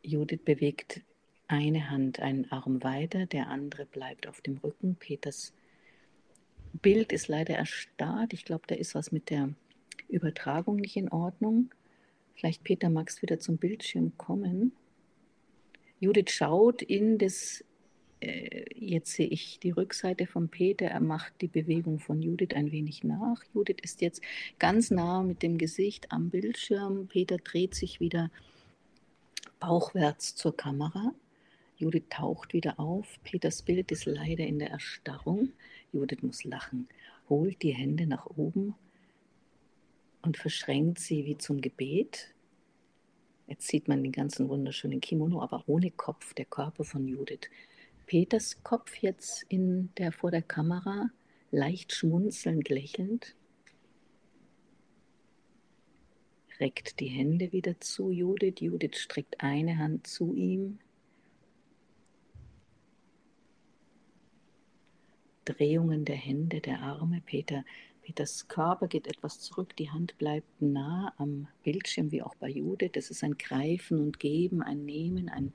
Judith 0.03 0.41
bewegt 0.43 1.01
eine 1.47 1.89
Hand 1.89 2.19
einen 2.19 2.51
Arm 2.51 2.83
weiter, 2.83 3.25
der 3.25 3.49
andere 3.49 3.85
bleibt 3.85 4.27
auf 4.27 4.41
dem 4.41 4.57
Rücken. 4.57 4.95
Peters 4.95 5.53
Bild 6.81 7.11
ist 7.11 7.27
leider 7.27 7.55
erstarrt. 7.55 8.33
Ich 8.33 8.45
glaube, 8.45 8.63
da 8.67 8.75
ist 8.75 8.95
was 8.95 9.11
mit 9.11 9.29
der 9.29 9.49
Übertragung 10.07 10.77
nicht 10.77 10.95
in 10.95 11.09
Ordnung. 11.09 11.71
Vielleicht, 12.35 12.63
Peter, 12.63 12.89
magst 12.89 13.21
wieder 13.21 13.39
zum 13.39 13.57
Bildschirm 13.57 14.17
kommen. 14.17 14.71
Judith 15.99 16.31
schaut 16.31 16.81
in 16.81 17.17
das 17.17 17.63
äh, 18.21 18.65
jetzt 18.75 19.13
sehe 19.13 19.27
ich 19.27 19.59
die 19.59 19.71
Rückseite 19.71 20.27
von 20.27 20.47
Peter, 20.47 20.85
er 20.85 21.01
macht 21.01 21.33
die 21.41 21.47
Bewegung 21.47 21.99
von 21.99 22.21
Judith 22.21 22.53
ein 22.53 22.71
wenig 22.71 23.03
nach. 23.03 23.43
Judith 23.53 23.77
ist 23.81 24.01
jetzt 24.01 24.21
ganz 24.59 24.91
nah 24.91 25.23
mit 25.23 25.41
dem 25.41 25.57
Gesicht 25.57 26.11
am 26.11 26.29
Bildschirm. 26.29 27.07
Peter 27.07 27.37
dreht 27.37 27.73
sich 27.73 27.99
wieder 27.99 28.29
bauchwärts 29.61 30.35
zur 30.35 30.57
Kamera. 30.57 31.13
Judith 31.77 32.03
taucht 32.09 32.51
wieder 32.51 32.77
auf. 32.77 33.17
Peters 33.23 33.61
Bild 33.61 33.91
ist 33.93 34.05
leider 34.05 34.45
in 34.45 34.59
der 34.59 34.71
Erstarrung. 34.71 35.53
Judith 35.93 36.21
muss 36.21 36.43
lachen, 36.43 36.89
holt 37.29 37.61
die 37.61 37.73
Hände 37.73 38.05
nach 38.05 38.25
oben 38.25 38.75
und 40.21 40.35
verschränkt 40.35 40.99
sie 40.99 41.25
wie 41.25 41.37
zum 41.37 41.61
Gebet. 41.61 42.33
Jetzt 43.47 43.67
sieht 43.67 43.87
man 43.87 44.03
den 44.03 44.11
ganzen 44.11 44.49
wunderschönen 44.49 44.99
Kimono, 44.99 45.41
aber 45.41 45.63
ohne 45.67 45.91
Kopf, 45.91 46.33
der 46.33 46.45
Körper 46.45 46.83
von 46.83 47.07
Judith 47.07 47.49
Peters 48.11 48.61
Kopf 48.63 48.97
jetzt 48.97 49.45
in 49.47 49.89
der, 49.97 50.11
vor 50.11 50.31
der 50.31 50.41
Kamera, 50.41 51.09
leicht 51.49 51.93
schmunzelnd 51.93 52.67
lächelnd. 52.67 53.35
Reckt 56.61 56.99
die 56.99 57.07
Hände 57.07 57.51
wieder 57.51 57.79
zu 57.79 58.11
Judith. 58.11 58.59
Judith 58.59 58.97
streckt 58.97 59.41
eine 59.41 59.79
Hand 59.79 60.05
zu 60.05 60.35
ihm. 60.35 60.77
Drehungen 65.43 66.05
der 66.05 66.15
Hände, 66.17 66.61
der 66.61 66.81
Arme. 66.81 67.23
Peter, 67.25 67.65
Peters 68.03 68.47
Körper 68.47 68.87
geht 68.87 69.07
etwas 69.07 69.39
zurück, 69.39 69.75
die 69.75 69.89
Hand 69.89 70.15
bleibt 70.19 70.61
nah 70.61 71.13
am 71.17 71.47
Bildschirm, 71.63 72.11
wie 72.11 72.21
auch 72.21 72.35
bei 72.35 72.49
Judith. 72.49 72.91
Das 72.93 73.09
ist 73.09 73.23
ein 73.23 73.39
Greifen 73.39 73.99
und 73.99 74.19
Geben, 74.19 74.61
ein 74.61 74.85
Nehmen, 74.85 75.29
ein 75.29 75.53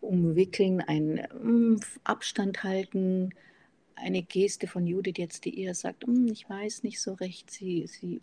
umwickeln, 0.00 0.80
ein 0.80 1.26
um, 1.32 1.80
Abstand 2.04 2.62
halten, 2.62 3.30
eine 3.96 4.22
Geste 4.22 4.68
von 4.68 4.86
Judith 4.86 5.14
jetzt, 5.16 5.44
die 5.44 5.60
eher 5.60 5.74
sagt, 5.74 6.04
um, 6.04 6.28
ich 6.28 6.48
weiß 6.48 6.84
nicht 6.84 7.00
so 7.00 7.14
recht, 7.14 7.50
sie, 7.50 7.88
sie 7.88 8.18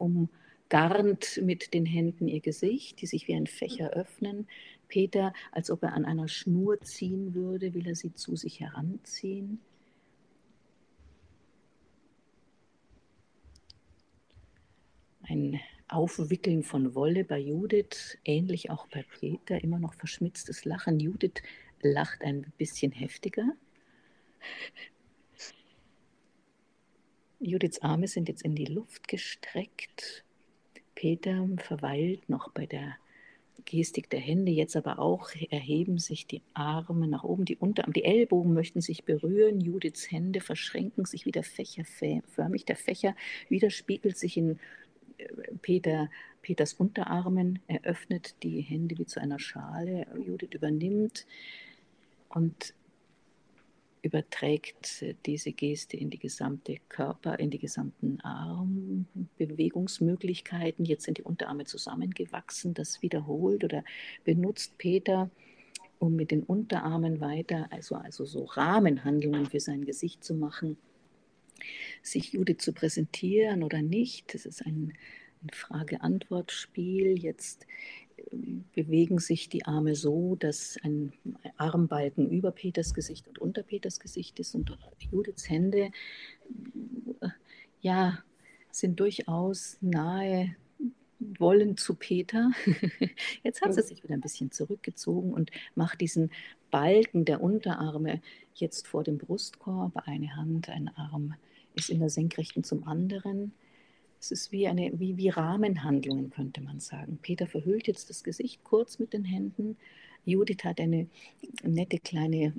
umgarnt 0.73 1.39
mit 1.43 1.73
den 1.73 1.85
Händen 1.85 2.27
ihr 2.27 2.39
Gesicht, 2.39 3.01
die 3.01 3.05
sich 3.05 3.27
wie 3.27 3.35
ein 3.35 3.47
Fächer 3.47 3.91
öffnen. 3.91 4.47
Peter, 4.87 5.33
als 5.51 5.69
ob 5.69 5.83
er 5.83 5.93
an 5.93 6.05
einer 6.05 6.27
Schnur 6.27 6.79
ziehen 6.81 7.33
würde, 7.33 7.73
will 7.73 7.87
er 7.87 7.95
sie 7.95 8.13
zu 8.13 8.35
sich 8.35 8.59
heranziehen. 8.59 9.59
Ein 15.23 15.59
Aufwickeln 15.87 16.63
von 16.63 16.95
Wolle 16.95 17.23
bei 17.23 17.39
Judith, 17.39 18.17
ähnlich 18.25 18.69
auch 18.69 18.87
bei 18.87 19.03
Peter, 19.03 19.63
immer 19.63 19.79
noch 19.79 19.93
verschmitztes 19.93 20.65
Lachen. 20.65 20.99
Judith 20.99 21.41
lacht 21.81 22.21
ein 22.23 22.51
bisschen 22.57 22.91
heftiger. 22.91 23.53
Judiths 27.39 27.79
Arme 27.81 28.07
sind 28.07 28.27
jetzt 28.27 28.43
in 28.43 28.55
die 28.55 28.65
Luft 28.65 29.07
gestreckt. 29.07 30.22
Peter 31.03 31.49
verweilt 31.57 32.29
noch 32.29 32.49
bei 32.51 32.65
der 32.65 32.95
Gestik 33.65 34.09
der 34.09 34.21
Hände, 34.21 34.53
jetzt 34.53 34.77
aber 34.77 34.99
auch 34.99 35.31
erheben 35.49 35.99
sich 35.99 36.27
die 36.27 36.41
Arme 36.53 37.09
nach 37.09 37.25
oben, 37.25 37.43
die 37.43 37.57
Unterarme, 37.57 37.91
die 37.91 38.05
Ellbogen 38.05 38.53
möchten 38.53 38.79
sich 38.79 39.03
berühren, 39.03 39.59
Judiths 39.59 40.09
Hände 40.09 40.39
verschränken 40.39 41.03
sich 41.03 41.25
wieder 41.25 41.43
fächerförmig. 41.43 42.63
Der 42.63 42.77
Fächer 42.77 43.17
widerspiegelt 43.49 44.17
sich 44.17 44.37
in 44.37 44.61
Peter, 45.61 46.09
Peters 46.41 46.71
Unterarmen, 46.71 47.59
er 47.67 47.83
öffnet 47.83 48.41
die 48.41 48.61
Hände 48.61 48.97
wie 48.97 49.05
zu 49.05 49.19
einer 49.19 49.39
Schale, 49.39 50.07
Judith 50.25 50.53
übernimmt 50.53 51.27
und 52.29 52.73
überträgt 54.03 55.03
diese 55.25 55.51
Geste 55.53 55.97
in 55.97 56.11
die 56.11 56.19
gesamte 56.19 56.77
Körper, 56.89 57.39
in 57.39 57.49
die 57.49 57.57
gesamten 57.57 58.19
Armbewegungsmöglichkeiten. 58.21 60.85
Jetzt 60.85 61.05
sind 61.05 61.17
die 61.19 61.23
Unterarme 61.23 61.63
zusammengewachsen, 61.63 62.73
das 62.73 63.01
wiederholt 63.01 63.63
oder 63.63 63.85
benutzt 64.25 64.77
Peter, 64.77 65.31
um 65.99 66.17
mit 66.17 66.31
den 66.31 66.43
Unterarmen 66.43 67.21
weiter, 67.21 67.69
also, 67.71 67.95
also 67.95 68.25
so 68.25 68.43
Rahmenhandlungen 68.43 69.45
für 69.45 69.61
sein 69.61 69.85
Gesicht 69.85 70.21
zu 70.21 70.35
machen, 70.35 70.75
sich 72.01 72.33
Judith 72.33 72.59
zu 72.59 72.73
präsentieren 72.73 73.63
oder 73.63 73.81
nicht. 73.81 74.33
Das 74.33 74.45
ist 74.45 74.65
ein, 74.65 74.91
ein 75.41 75.49
Frage-Antwort-Spiel. 75.53 77.17
Jetzt 77.17 77.65
bewegen 78.73 79.19
sich 79.19 79.49
die 79.49 79.65
Arme 79.65 79.95
so, 79.95 80.35
dass 80.35 80.77
ein 80.83 81.13
Armbalken 81.57 82.29
über 82.29 82.51
Peters 82.51 82.93
Gesicht 82.93 83.27
und 83.27 83.39
unter 83.39 83.63
Peters 83.63 83.99
Gesicht 83.99 84.39
ist 84.39 84.55
und 84.55 84.77
Judiths 85.11 85.49
Hände 85.49 85.91
ja, 87.81 88.19
sind 88.71 88.99
durchaus 88.99 89.77
nahe 89.81 90.55
wollen 91.39 91.77
zu 91.77 91.95
Peter. 91.95 92.51
Jetzt 93.43 93.61
hat 93.61 93.73
sie 93.73 93.81
sich 93.81 94.03
wieder 94.03 94.13
ein 94.13 94.21
bisschen 94.21 94.51
zurückgezogen 94.51 95.33
und 95.33 95.51
macht 95.75 96.01
diesen 96.01 96.31
Balken 96.71 97.25
der 97.25 97.41
Unterarme 97.41 98.21
jetzt 98.55 98.87
vor 98.87 99.03
dem 99.03 99.17
Brustkorb. 99.17 100.07
Eine 100.07 100.35
Hand, 100.35 100.69
ein 100.69 100.89
Arm 100.95 101.35
ist 101.75 101.89
in 101.89 101.99
der 101.99 102.09
Senkrechten 102.09 102.63
zum 102.63 102.87
anderen. 102.87 103.53
Es 104.23 104.31
ist 104.31 104.53
wie, 104.53 104.69
eine, 104.69 104.89
wie, 104.97 105.17
wie 105.17 105.27
Rahmenhandlungen, 105.27 106.29
könnte 106.29 106.61
man 106.61 106.79
sagen. 106.79 107.19
Peter 107.21 107.45
verhüllt 107.45 107.87
jetzt 107.87 108.09
das 108.09 108.23
Gesicht 108.23 108.63
kurz 108.63 108.97
mit 108.97 109.11
den 109.11 109.25
Händen. 109.25 109.75
Judith 110.23 110.63
hat 110.63 110.79
eine 110.79 111.07
nette 111.61 111.99
kleine 111.99 112.53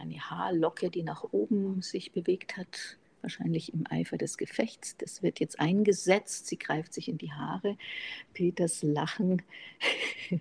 eine 0.00 0.18
Haarlocke, 0.18 0.88
die 0.88 1.02
nach 1.02 1.22
oben 1.32 1.82
sich 1.82 2.12
bewegt 2.12 2.56
hat, 2.56 2.96
wahrscheinlich 3.20 3.74
im 3.74 3.84
Eifer 3.90 4.16
des 4.16 4.38
Gefechts. 4.38 4.96
Das 4.96 5.22
wird 5.22 5.38
jetzt 5.38 5.60
eingesetzt. 5.60 6.46
Sie 6.46 6.58
greift 6.58 6.94
sich 6.94 7.10
in 7.10 7.18
die 7.18 7.32
Haare. 7.32 7.76
Peters 8.32 8.82
Lachen. 8.82 9.42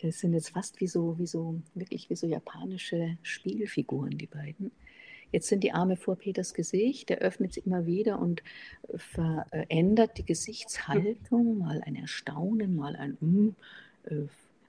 Es 0.00 0.20
sind 0.20 0.32
jetzt 0.32 0.50
fast 0.50 0.80
wie 0.80 0.86
so, 0.86 1.18
wie 1.18 1.26
so, 1.26 1.60
wirklich 1.74 2.08
wie 2.08 2.14
so 2.14 2.28
japanische 2.28 3.18
Spielfiguren, 3.22 4.16
die 4.16 4.28
beiden. 4.28 4.70
Jetzt 5.32 5.48
sind 5.48 5.62
die 5.62 5.72
Arme 5.72 5.96
vor 5.96 6.16
Peters 6.16 6.54
Gesicht, 6.54 7.10
er 7.10 7.18
öffnet 7.18 7.52
sie 7.52 7.60
immer 7.60 7.86
wieder 7.86 8.18
und 8.18 8.42
verändert 8.96 10.18
die 10.18 10.24
Gesichtshaltung, 10.24 11.58
mal 11.58 11.82
ein 11.84 11.96
Erstaunen, 11.96 12.74
mal 12.74 12.96
ein 12.96 13.16
mm, 13.20 13.48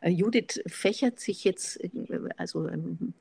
äh, 0.01 0.10
Judith 0.10 0.62
fächert 0.66 1.20
sich 1.20 1.43
jetzt, 1.43 1.84
äh, 1.84 1.89
also 2.38 2.68
ähm, 2.68 3.14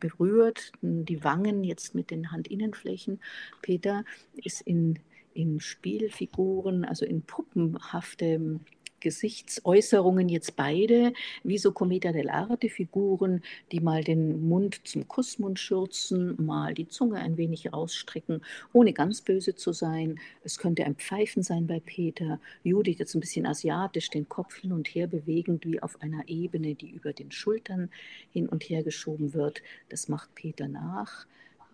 berührt 0.00 0.72
die 0.82 1.22
Wangen 1.22 1.64
jetzt 1.64 1.94
mit 1.94 2.10
den 2.10 2.32
Handinnenflächen. 2.32 3.20
Peter 3.60 4.04
ist 4.34 4.62
in, 4.62 4.98
in 5.34 5.60
Spielfiguren, 5.60 6.84
also 6.84 7.04
in 7.04 7.22
puppenhafte 7.22 8.58
Gesichtsäußerungen 9.02 10.28
jetzt 10.28 10.56
beide, 10.56 11.12
wie 11.42 11.58
so 11.58 11.72
Cometa 11.72 12.10
dell'arte 12.10 12.70
Figuren, 12.70 13.42
die 13.72 13.80
mal 13.80 14.04
den 14.04 14.48
Mund 14.48 14.80
zum 14.84 15.08
Kussmund 15.08 15.58
schürzen, 15.58 16.36
mal 16.42 16.72
die 16.72 16.88
Zunge 16.88 17.18
ein 17.18 17.36
wenig 17.36 17.74
ausstrecken, 17.74 18.42
ohne 18.72 18.92
ganz 18.92 19.20
böse 19.20 19.54
zu 19.54 19.72
sein. 19.72 20.20
Es 20.44 20.58
könnte 20.58 20.84
ein 20.84 20.94
Pfeifen 20.94 21.42
sein 21.42 21.66
bei 21.66 21.80
Peter. 21.80 22.40
Judith 22.62 22.98
jetzt 22.98 23.14
ein 23.14 23.20
bisschen 23.20 23.46
asiatisch, 23.46 24.08
den 24.10 24.28
Kopf 24.28 24.56
hin 24.56 24.72
und 24.72 24.88
her 24.88 25.08
bewegend, 25.08 25.66
wie 25.66 25.82
auf 25.82 26.00
einer 26.00 26.28
Ebene, 26.28 26.74
die 26.74 26.90
über 26.90 27.12
den 27.12 27.32
Schultern 27.32 27.90
hin 28.32 28.48
und 28.48 28.62
her 28.64 28.82
geschoben 28.82 29.34
wird. 29.34 29.62
Das 29.88 30.08
macht 30.08 30.34
Peter 30.34 30.68
nach 30.68 31.26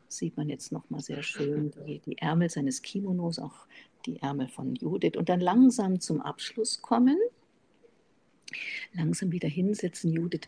sieht 0.08 0.36
man 0.36 0.48
jetzt 0.48 0.72
nochmal 0.72 1.00
sehr 1.00 1.22
schön 1.22 1.70
die, 1.86 2.00
die, 2.00 2.18
Ärmel 2.18 2.48
seines 2.48 2.82
Kimonos, 2.82 3.38
auch 3.38 3.66
die 4.08 4.20
Ärmel 4.22 4.48
von 4.48 4.74
Judith 4.74 5.16
und 5.16 5.28
dann 5.28 5.40
langsam 5.40 6.00
zum 6.00 6.20
Abschluss 6.20 6.80
kommen. 6.82 7.18
Langsam 8.94 9.30
wieder 9.30 9.48
hinsetzen. 9.48 10.12
Judith 10.12 10.46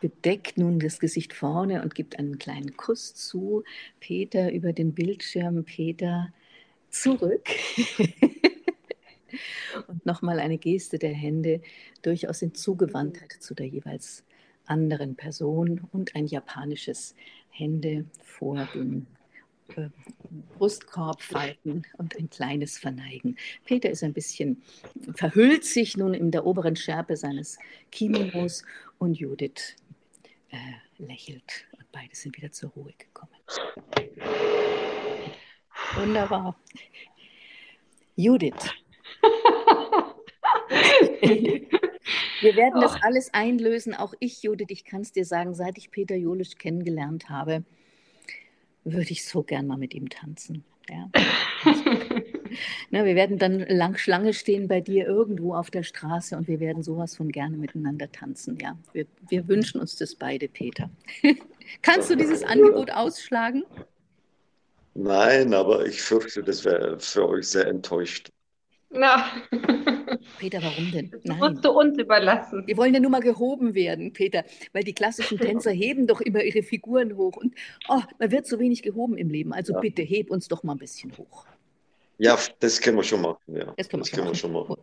bedeckt 0.00 0.56
nun 0.58 0.78
das 0.78 0.98
Gesicht 0.98 1.32
vorne 1.34 1.82
und 1.82 1.94
gibt 1.94 2.18
einen 2.18 2.38
kleinen 2.38 2.76
Kuss 2.76 3.14
zu. 3.14 3.64
Peter 4.00 4.52
über 4.52 4.72
den 4.72 4.94
Bildschirm, 4.94 5.64
Peter 5.64 6.32
zurück. 6.90 7.48
und 9.88 10.06
nochmal 10.06 10.40
eine 10.40 10.58
Geste 10.58 10.98
der 10.98 11.12
Hände, 11.12 11.60
durchaus 12.02 12.42
in 12.42 12.54
Zugewandtheit 12.54 13.32
zu 13.40 13.54
der 13.54 13.66
jeweils 13.66 14.24
anderen 14.64 15.16
Person 15.16 15.86
und 15.92 16.14
ein 16.14 16.26
japanisches 16.26 17.14
Hände 17.50 18.06
vor 18.22 18.66
dem 18.74 19.06
Brustkorb 20.56 21.22
falten 21.22 21.84
und 21.98 22.16
ein 22.16 22.30
kleines 22.30 22.78
Verneigen. 22.78 23.36
Peter 23.64 23.90
ist 23.90 24.02
ein 24.02 24.12
bisschen, 24.12 24.62
verhüllt 25.14 25.64
sich 25.64 25.96
nun 25.96 26.14
in 26.14 26.30
der 26.30 26.46
oberen 26.46 26.76
Schärpe 26.76 27.16
seines 27.16 27.58
Kimonos 27.90 28.64
und 28.98 29.14
Judith 29.14 29.76
äh, 30.50 30.56
lächelt 30.98 31.66
und 31.72 31.90
beide 31.92 32.14
sind 32.14 32.36
wieder 32.36 32.52
zur 32.52 32.70
Ruhe 32.70 32.92
gekommen. 32.98 33.32
Wunderbar. 35.94 36.56
Judith. 38.16 38.70
Wir 42.40 42.56
werden 42.56 42.80
das 42.80 43.00
alles 43.02 43.32
einlösen, 43.32 43.94
auch 43.94 44.14
ich, 44.18 44.42
Judith, 44.42 44.66
ich 44.70 44.84
kann 44.84 45.02
es 45.02 45.12
dir 45.12 45.24
sagen, 45.24 45.54
seit 45.54 45.78
ich 45.78 45.90
Peter 45.92 46.16
Jolisch 46.16 46.56
kennengelernt 46.58 47.28
habe, 47.28 47.64
würde 48.84 49.10
ich 49.10 49.26
so 49.26 49.42
gern 49.42 49.66
mal 49.66 49.78
mit 49.78 49.94
ihm 49.94 50.08
tanzen. 50.08 50.64
Ja. 50.88 51.10
Na, 52.90 53.04
wir 53.04 53.14
werden 53.14 53.38
dann 53.38 53.60
lang 53.60 53.96
Schlange 53.96 54.34
stehen 54.34 54.68
bei 54.68 54.80
dir 54.80 55.06
irgendwo 55.06 55.54
auf 55.54 55.70
der 55.70 55.82
Straße 55.82 56.36
und 56.36 56.48
wir 56.48 56.60
werden 56.60 56.82
sowas 56.82 57.16
von 57.16 57.30
gerne 57.30 57.56
miteinander 57.56 58.10
tanzen. 58.10 58.58
Ja, 58.60 58.76
wir, 58.92 59.06
wir 59.28 59.48
wünschen 59.48 59.80
uns 59.80 59.96
das 59.96 60.14
beide, 60.14 60.48
Peter. 60.48 60.90
Kannst 61.82 62.10
du 62.10 62.16
dieses 62.16 62.42
Angebot 62.42 62.90
ausschlagen? 62.90 63.64
Nein, 64.94 65.54
aber 65.54 65.86
ich 65.86 66.02
fürchte, 66.02 66.42
das 66.42 66.64
wäre 66.64 67.00
für 67.00 67.26
euch 67.28 67.48
sehr 67.48 67.66
enttäuscht. 67.66 68.28
Na. 68.92 69.24
Peter, 70.38 70.62
warum 70.62 70.90
denn? 70.92 71.10
Das 71.10 71.36
musst 71.36 71.64
du 71.64 71.70
uns 71.70 71.98
überlassen. 71.98 72.66
Wir 72.66 72.76
wollen 72.76 72.92
ja 72.94 73.00
nur 73.00 73.10
mal 73.10 73.20
gehoben 73.20 73.74
werden, 73.74 74.12
Peter, 74.12 74.44
weil 74.72 74.84
die 74.84 74.92
klassischen 74.92 75.38
Tänzer 75.40 75.70
heben 75.70 76.06
doch 76.06 76.20
immer 76.20 76.42
ihre 76.42 76.62
Figuren 76.62 77.16
hoch 77.16 77.36
und 77.36 77.54
oh, 77.88 78.02
man 78.18 78.30
wird 78.30 78.46
so 78.46 78.58
wenig 78.58 78.82
gehoben 78.82 79.16
im 79.16 79.30
Leben. 79.30 79.52
Also 79.52 79.74
ja. 79.74 79.80
bitte, 79.80 80.02
heb 80.02 80.30
uns 80.30 80.48
doch 80.48 80.62
mal 80.62 80.74
ein 80.74 80.78
bisschen 80.78 81.16
hoch. 81.16 81.46
Ja, 82.18 82.38
das 82.60 82.80
können 82.80 82.98
wir 82.98 83.04
schon 83.04 83.22
machen. 83.22 83.56
Ja. 83.56 83.72
Das 83.76 83.88
können 83.88 84.04
wir, 84.04 84.10
das 84.10 84.10
schon, 84.10 84.18
machen. 84.20 84.32
Wir 84.32 84.36
schon 84.36 84.52
machen. 84.52 84.76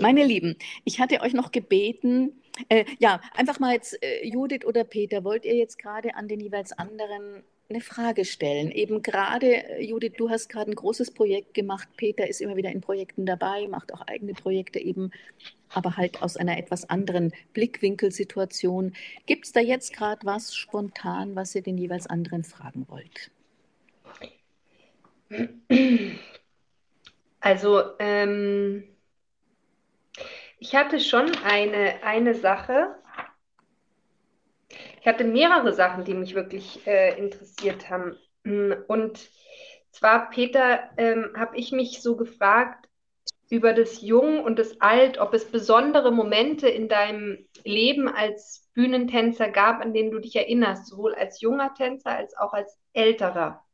Meine 0.00 0.24
Lieben, 0.24 0.56
ich 0.84 1.00
hatte 1.00 1.20
euch 1.20 1.32
noch 1.32 1.52
gebeten, 1.52 2.32
äh, 2.68 2.84
ja, 2.98 3.20
einfach 3.34 3.60
mal 3.60 3.74
jetzt, 3.74 4.02
äh, 4.02 4.26
Judith 4.26 4.64
oder 4.64 4.84
Peter, 4.84 5.24
wollt 5.24 5.44
ihr 5.44 5.54
jetzt 5.54 5.78
gerade 5.78 6.14
an 6.14 6.28
den 6.28 6.40
jeweils 6.40 6.72
anderen 6.72 7.42
eine 7.70 7.80
Frage 7.80 8.24
stellen. 8.24 8.70
Eben 8.70 9.02
gerade, 9.02 9.46
äh, 9.46 9.82
Judith, 9.82 10.14
du 10.18 10.28
hast 10.28 10.48
gerade 10.48 10.70
ein 10.70 10.74
großes 10.74 11.12
Projekt 11.12 11.54
gemacht. 11.54 11.88
Peter 11.96 12.28
ist 12.28 12.40
immer 12.40 12.56
wieder 12.56 12.70
in 12.70 12.80
Projekten 12.80 13.26
dabei, 13.26 13.66
macht 13.68 13.94
auch 13.94 14.02
eigene 14.02 14.34
Projekte 14.34 14.78
eben, 14.78 15.12
aber 15.70 15.96
halt 15.96 16.22
aus 16.22 16.36
einer 16.36 16.58
etwas 16.58 16.90
anderen 16.90 17.32
Blickwinkelsituation. 17.52 18.94
Gibt 19.26 19.46
es 19.46 19.52
da 19.52 19.60
jetzt 19.60 19.92
gerade 19.92 20.26
was 20.26 20.54
spontan, 20.54 21.36
was 21.36 21.54
ihr 21.54 21.62
den 21.62 21.78
jeweils 21.78 22.06
anderen 22.06 22.44
fragen 22.44 22.86
wollt? 22.88 23.30
Also, 27.40 27.82
ähm, 28.00 28.84
ich 30.58 30.74
hatte 30.74 31.00
schon 31.00 31.30
eine, 31.44 32.02
eine 32.02 32.34
Sache, 32.34 32.96
ich 35.00 35.06
hatte 35.06 35.24
mehrere 35.24 35.72
Sachen, 35.72 36.04
die 36.04 36.14
mich 36.14 36.34
wirklich 36.34 36.86
äh, 36.86 37.18
interessiert 37.18 37.88
haben. 37.88 38.16
Und 38.44 39.30
zwar, 39.90 40.30
Peter, 40.30 40.90
ähm, 40.96 41.32
habe 41.36 41.56
ich 41.56 41.72
mich 41.72 42.02
so 42.02 42.16
gefragt 42.16 42.86
über 43.48 43.72
das 43.72 44.02
Jung 44.02 44.44
und 44.44 44.58
das 44.58 44.80
Alt, 44.80 45.18
ob 45.18 45.34
es 45.34 45.50
besondere 45.50 46.12
Momente 46.12 46.68
in 46.68 46.88
deinem 46.88 47.46
Leben 47.64 48.08
als 48.08 48.70
Bühnentänzer 48.74 49.48
gab, 49.48 49.80
an 49.80 49.92
denen 49.92 50.10
du 50.10 50.20
dich 50.20 50.36
erinnerst, 50.36 50.86
sowohl 50.86 51.14
als 51.14 51.40
junger 51.40 51.74
Tänzer 51.74 52.10
als 52.10 52.36
auch 52.36 52.52
als 52.52 52.78
älterer. 52.92 53.64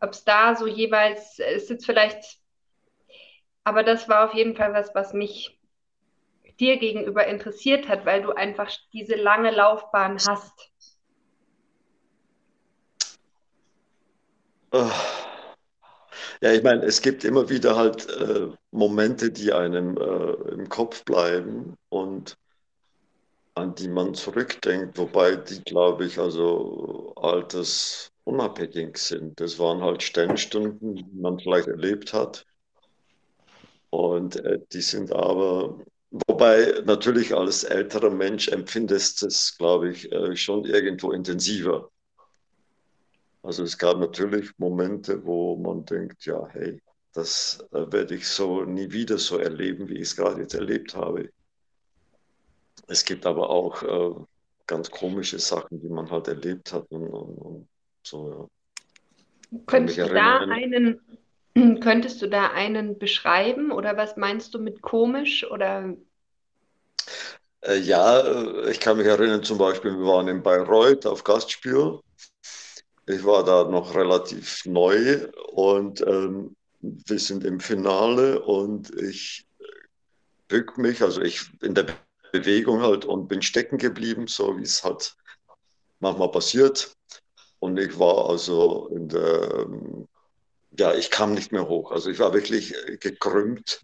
Ob 0.00 0.10
es 0.10 0.24
da 0.24 0.56
so 0.56 0.66
jeweils, 0.66 1.38
es 1.38 1.64
ist 1.64 1.70
jetzt 1.70 1.86
vielleicht, 1.86 2.38
aber 3.64 3.82
das 3.82 4.08
war 4.08 4.28
auf 4.28 4.34
jeden 4.34 4.56
Fall 4.56 4.74
was, 4.74 4.94
was 4.94 5.14
mich 5.14 5.58
dir 6.62 6.78
gegenüber 6.78 7.26
interessiert 7.26 7.88
hat, 7.88 8.06
weil 8.06 8.22
du 8.22 8.30
einfach 8.30 8.70
diese 8.92 9.16
lange 9.16 9.50
Laufbahn 9.50 10.16
hast? 10.26 10.70
Ja, 16.40 16.52
ich 16.52 16.62
meine, 16.62 16.84
es 16.84 17.02
gibt 17.02 17.24
immer 17.24 17.48
wieder 17.50 17.76
halt 17.76 18.08
äh, 18.08 18.48
Momente, 18.70 19.30
die 19.30 19.52
einem 19.52 19.96
äh, 19.96 20.32
im 20.52 20.68
Kopf 20.68 21.04
bleiben 21.04 21.76
und 21.90 22.36
an 23.54 23.74
die 23.74 23.88
man 23.88 24.14
zurückdenkt, 24.14 24.96
wobei 24.96 25.36
die, 25.36 25.62
glaube 25.62 26.06
ich, 26.06 26.18
also 26.18 27.12
altersunabhängig 27.16 28.96
sind. 28.96 29.40
Das 29.40 29.58
waren 29.58 29.82
halt 29.82 30.02
Sternstunden, 30.02 30.96
die 30.96 31.06
man 31.12 31.38
vielleicht 31.38 31.68
erlebt 31.68 32.14
hat. 32.14 32.46
Und 33.90 34.36
äh, 34.36 34.58
die 34.72 34.80
sind 34.80 35.12
aber, 35.12 35.78
wobei 36.26 36.82
natürlich 36.84 37.34
als 37.34 37.64
älterer 37.64 38.10
Mensch 38.10 38.48
empfindest 38.48 39.22
du 39.22 39.26
es, 39.26 39.56
glaube 39.56 39.90
ich, 39.90 40.10
äh, 40.12 40.36
schon 40.36 40.64
irgendwo 40.64 41.12
intensiver. 41.12 41.90
Also 43.42 43.64
es 43.64 43.76
gab 43.76 43.98
natürlich 43.98 44.50
Momente, 44.58 45.24
wo 45.24 45.56
man 45.56 45.84
denkt, 45.84 46.24
ja, 46.26 46.46
hey, 46.50 46.80
das 47.12 47.64
äh, 47.72 47.90
werde 47.92 48.14
ich 48.14 48.28
so 48.28 48.64
nie 48.64 48.90
wieder 48.92 49.18
so 49.18 49.38
erleben, 49.38 49.88
wie 49.88 49.94
ich 49.94 50.02
es 50.02 50.16
gerade 50.16 50.40
jetzt 50.42 50.54
erlebt 50.54 50.94
habe. 50.94 51.30
Es 52.86 53.04
gibt 53.04 53.26
aber 53.26 53.50
auch 53.50 53.82
äh, 53.82 54.24
ganz 54.66 54.90
komische 54.90 55.38
Sachen, 55.38 55.80
die 55.80 55.88
man 55.88 56.10
halt 56.10 56.28
erlebt 56.28 56.72
hat 56.72 56.86
und, 56.90 57.06
und, 57.06 57.38
und 57.38 57.68
so, 58.02 58.30
ja. 58.30 58.48
Könntest 59.66 59.98
du 59.98 60.06
da 60.06 60.38
einen, 60.38 60.98
könntest 61.80 62.22
du 62.22 62.28
da 62.28 62.50
einen 62.50 62.98
beschreiben 62.98 63.72
oder 63.72 63.96
was 63.96 64.16
meinst 64.16 64.54
du 64.54 64.58
mit 64.58 64.82
komisch 64.82 65.48
oder? 65.50 65.94
Äh, 67.60 67.78
ja, 67.78 68.20
äh, 68.20 68.70
ich 68.70 68.80
kann 68.80 68.96
mich 68.96 69.06
erinnern, 69.06 69.42
zum 69.42 69.58
Beispiel, 69.58 69.92
wir 69.92 70.06
waren 70.06 70.28
in 70.28 70.42
Bayreuth 70.42 71.06
auf 71.06 71.24
Gastspiel 71.24 72.00
ich 73.06 73.24
war 73.24 73.44
da 73.44 73.64
noch 73.64 73.94
relativ 73.94 74.64
neu 74.64 75.28
und 75.52 76.00
ähm, 76.06 76.56
wir 76.80 77.18
sind 77.18 77.44
im 77.44 77.60
Finale 77.60 78.40
und 78.42 78.90
ich 79.00 79.46
bück 80.48 80.78
mich, 80.78 81.02
also 81.02 81.20
ich 81.20 81.50
in 81.62 81.74
der 81.74 81.86
Bewegung 82.32 82.80
halt 82.80 83.04
und 83.04 83.28
bin 83.28 83.42
stecken 83.42 83.78
geblieben, 83.78 84.26
so 84.26 84.56
wie 84.56 84.62
es 84.62 84.84
halt 84.84 85.16
manchmal 86.00 86.30
passiert. 86.30 86.94
Und 87.58 87.78
ich 87.78 87.98
war 87.98 88.28
also 88.28 88.88
in 88.88 89.08
der, 89.08 89.66
ähm, 89.66 90.08
ja, 90.78 90.94
ich 90.94 91.10
kam 91.10 91.34
nicht 91.34 91.52
mehr 91.52 91.68
hoch. 91.68 91.92
Also 91.92 92.10
ich 92.10 92.18
war 92.18 92.32
wirklich 92.32 92.74
gekrümmt 93.00 93.80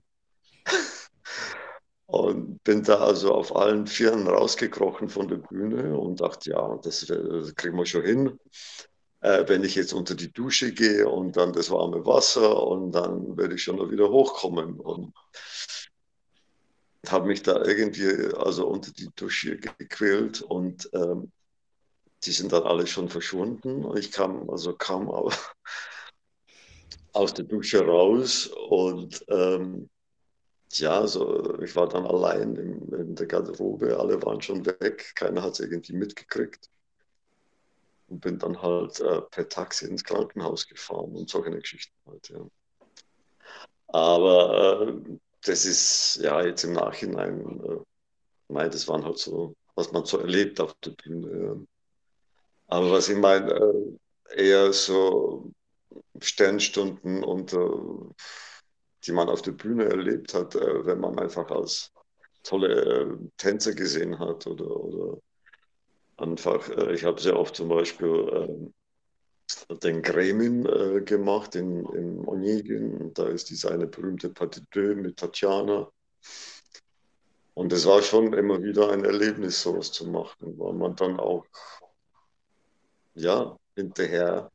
und 2.07 2.63
bin 2.65 2.83
da 2.83 2.99
also 2.99 3.35
auf 3.35 3.55
allen 3.55 3.87
Vieren 3.87 4.27
rausgekrochen 4.27 5.09
von 5.09 5.29
der 5.29 5.37
Bühne 5.37 5.99
und 5.99 6.21
dachte, 6.21 6.51
ja, 6.51 6.79
das, 6.83 7.07
das 7.07 7.55
kriegen 7.55 7.77
wir 7.77 7.87
schon 7.87 8.05
hin 8.05 8.39
äh, 9.21 9.45
wenn 9.49 9.65
ich 9.65 9.75
jetzt 9.75 9.93
unter 9.93 10.15
die 10.15 10.33
Dusche 10.33 10.73
gehe 10.73 11.09
und 11.09 11.37
dann 11.37 11.53
das 11.53 11.71
warme 11.71 12.05
Wasser 12.07 12.63
und 12.67 12.93
dann 12.93 13.37
werde 13.37 13.55
ich 13.55 13.63
schon 13.63 13.77
noch 13.77 13.91
wieder 13.91 14.11
hochkommen. 14.11 14.81
Und 14.81 15.13
habe 17.09 17.27
mich 17.27 17.43
da 17.43 17.65
irgendwie 17.65 18.35
also 18.37 18.67
unter 18.67 18.93
die 18.93 19.09
Dusche 19.17 19.57
gequält 19.57 20.43
und 20.43 20.91
ähm, 20.93 21.33
die 22.25 22.33
sind 22.33 22.53
dann 22.53 22.65
alle 22.65 22.87
schon 22.87 23.09
verschwunden. 23.09 23.97
Ich 23.97 24.13
kam 24.13 24.51
also 24.51 24.75
kam 24.75 25.09
aus 27.19 27.35
der 27.35 27.45
Dusche 27.45 27.85
raus 27.85 28.47
und 28.69 29.25
ähm, 29.29 29.91
ja, 30.73 31.07
so, 31.07 31.59
ich 31.61 31.75
war 31.75 31.89
dann 31.89 32.07
allein 32.07 32.55
in, 32.57 32.93
in 32.93 33.15
der 33.15 33.27
Garderobe, 33.27 33.99
alle 33.99 34.23
waren 34.23 34.41
schon 34.41 34.65
weg, 34.65 35.13
keiner 35.17 35.43
hat 35.43 35.55
es 35.55 35.61
irgendwie 35.61 35.95
mitgekriegt 35.95 36.71
und 38.09 38.21
bin 38.21 38.39
dann 38.39 38.63
halt 38.63 39.01
äh, 39.01 39.23
per 39.23 39.49
Taxi 39.49 39.87
ins 39.87 40.05
Krankenhaus 40.05 40.69
gefahren 40.69 41.17
und 41.17 41.29
solche 41.29 41.51
Geschichten 41.51 41.95
halt, 42.07 42.29
ja. 42.29 42.47
Aber 43.89 44.87
äh, 44.87 45.19
das 45.45 45.65
ist 45.65 46.21
ja 46.23 46.45
jetzt 46.45 46.65
im 46.65 46.75
Nachhinein, 46.75 47.61
äh, 47.65 47.79
nein, 48.49 48.71
das 48.71 48.87
waren 48.87 49.05
halt 49.05 49.19
so, 49.19 49.57
was 49.75 49.91
man 49.93 50.05
so 50.05 50.19
erlebt 50.19 50.61
auf 50.61 50.75
der 50.85 50.91
Bühne. 50.91 51.47
Ja. 51.47 51.57
Aber 52.69 52.93
was 52.93 53.09
ich 53.09 53.17
meine, 53.17 53.51
äh, 53.51 54.49
eher 54.49 54.73
so 54.73 55.51
Sternstunden 56.21 57.25
und 57.25 57.53
äh, 57.53 57.59
die 59.05 59.13
man 59.13 59.29
auf 59.29 59.43
der 59.43 59.53
Bühne 59.53 59.85
erlebt 59.85 60.35
hat, 60.35 60.55
äh, 60.55 60.87
wenn 60.87 61.01
man 61.01 61.19
einfach 61.19 61.51
als 61.51 61.93
tolle 62.43 63.19
Tänzer 63.37 63.75
gesehen 63.75 64.19
hat 64.19 64.47
oder, 64.47 64.69
oder 64.69 65.19
einfach, 66.17 66.69
äh, 66.71 66.95
ich 66.95 67.05
habe 67.05 67.21
sehr 67.21 67.39
oft 67.39 67.57
zum 67.57 67.69
Beispiel 67.69 68.71
äh, 69.71 69.75
den 69.77 70.03
Gremin 70.03 70.67
äh, 70.67 71.01
gemacht 71.03 71.55
in, 71.55 71.87
in 71.87 72.27
Onegin. 72.27 73.13
Da 73.15 73.29
ist 73.29 73.51
diese 73.51 73.71
eine 73.71 73.87
berühmte 73.87 74.29
Pas 74.31 74.51
mit 74.75 75.17
Tatjana. 75.17 75.91
Und 77.55 77.73
es 77.73 77.87
war 77.87 78.03
schon 78.03 78.33
immer 78.35 78.63
wieder 78.63 78.93
ein 78.93 79.05
Erlebnis, 79.05 79.63
sowas 79.63 79.91
zu 79.91 80.07
machen, 80.07 80.59
weil 80.59 80.75
man 80.75 80.95
dann 80.95 81.19
auch, 81.19 81.45
ja, 83.15 83.57
hinterher 83.75 84.51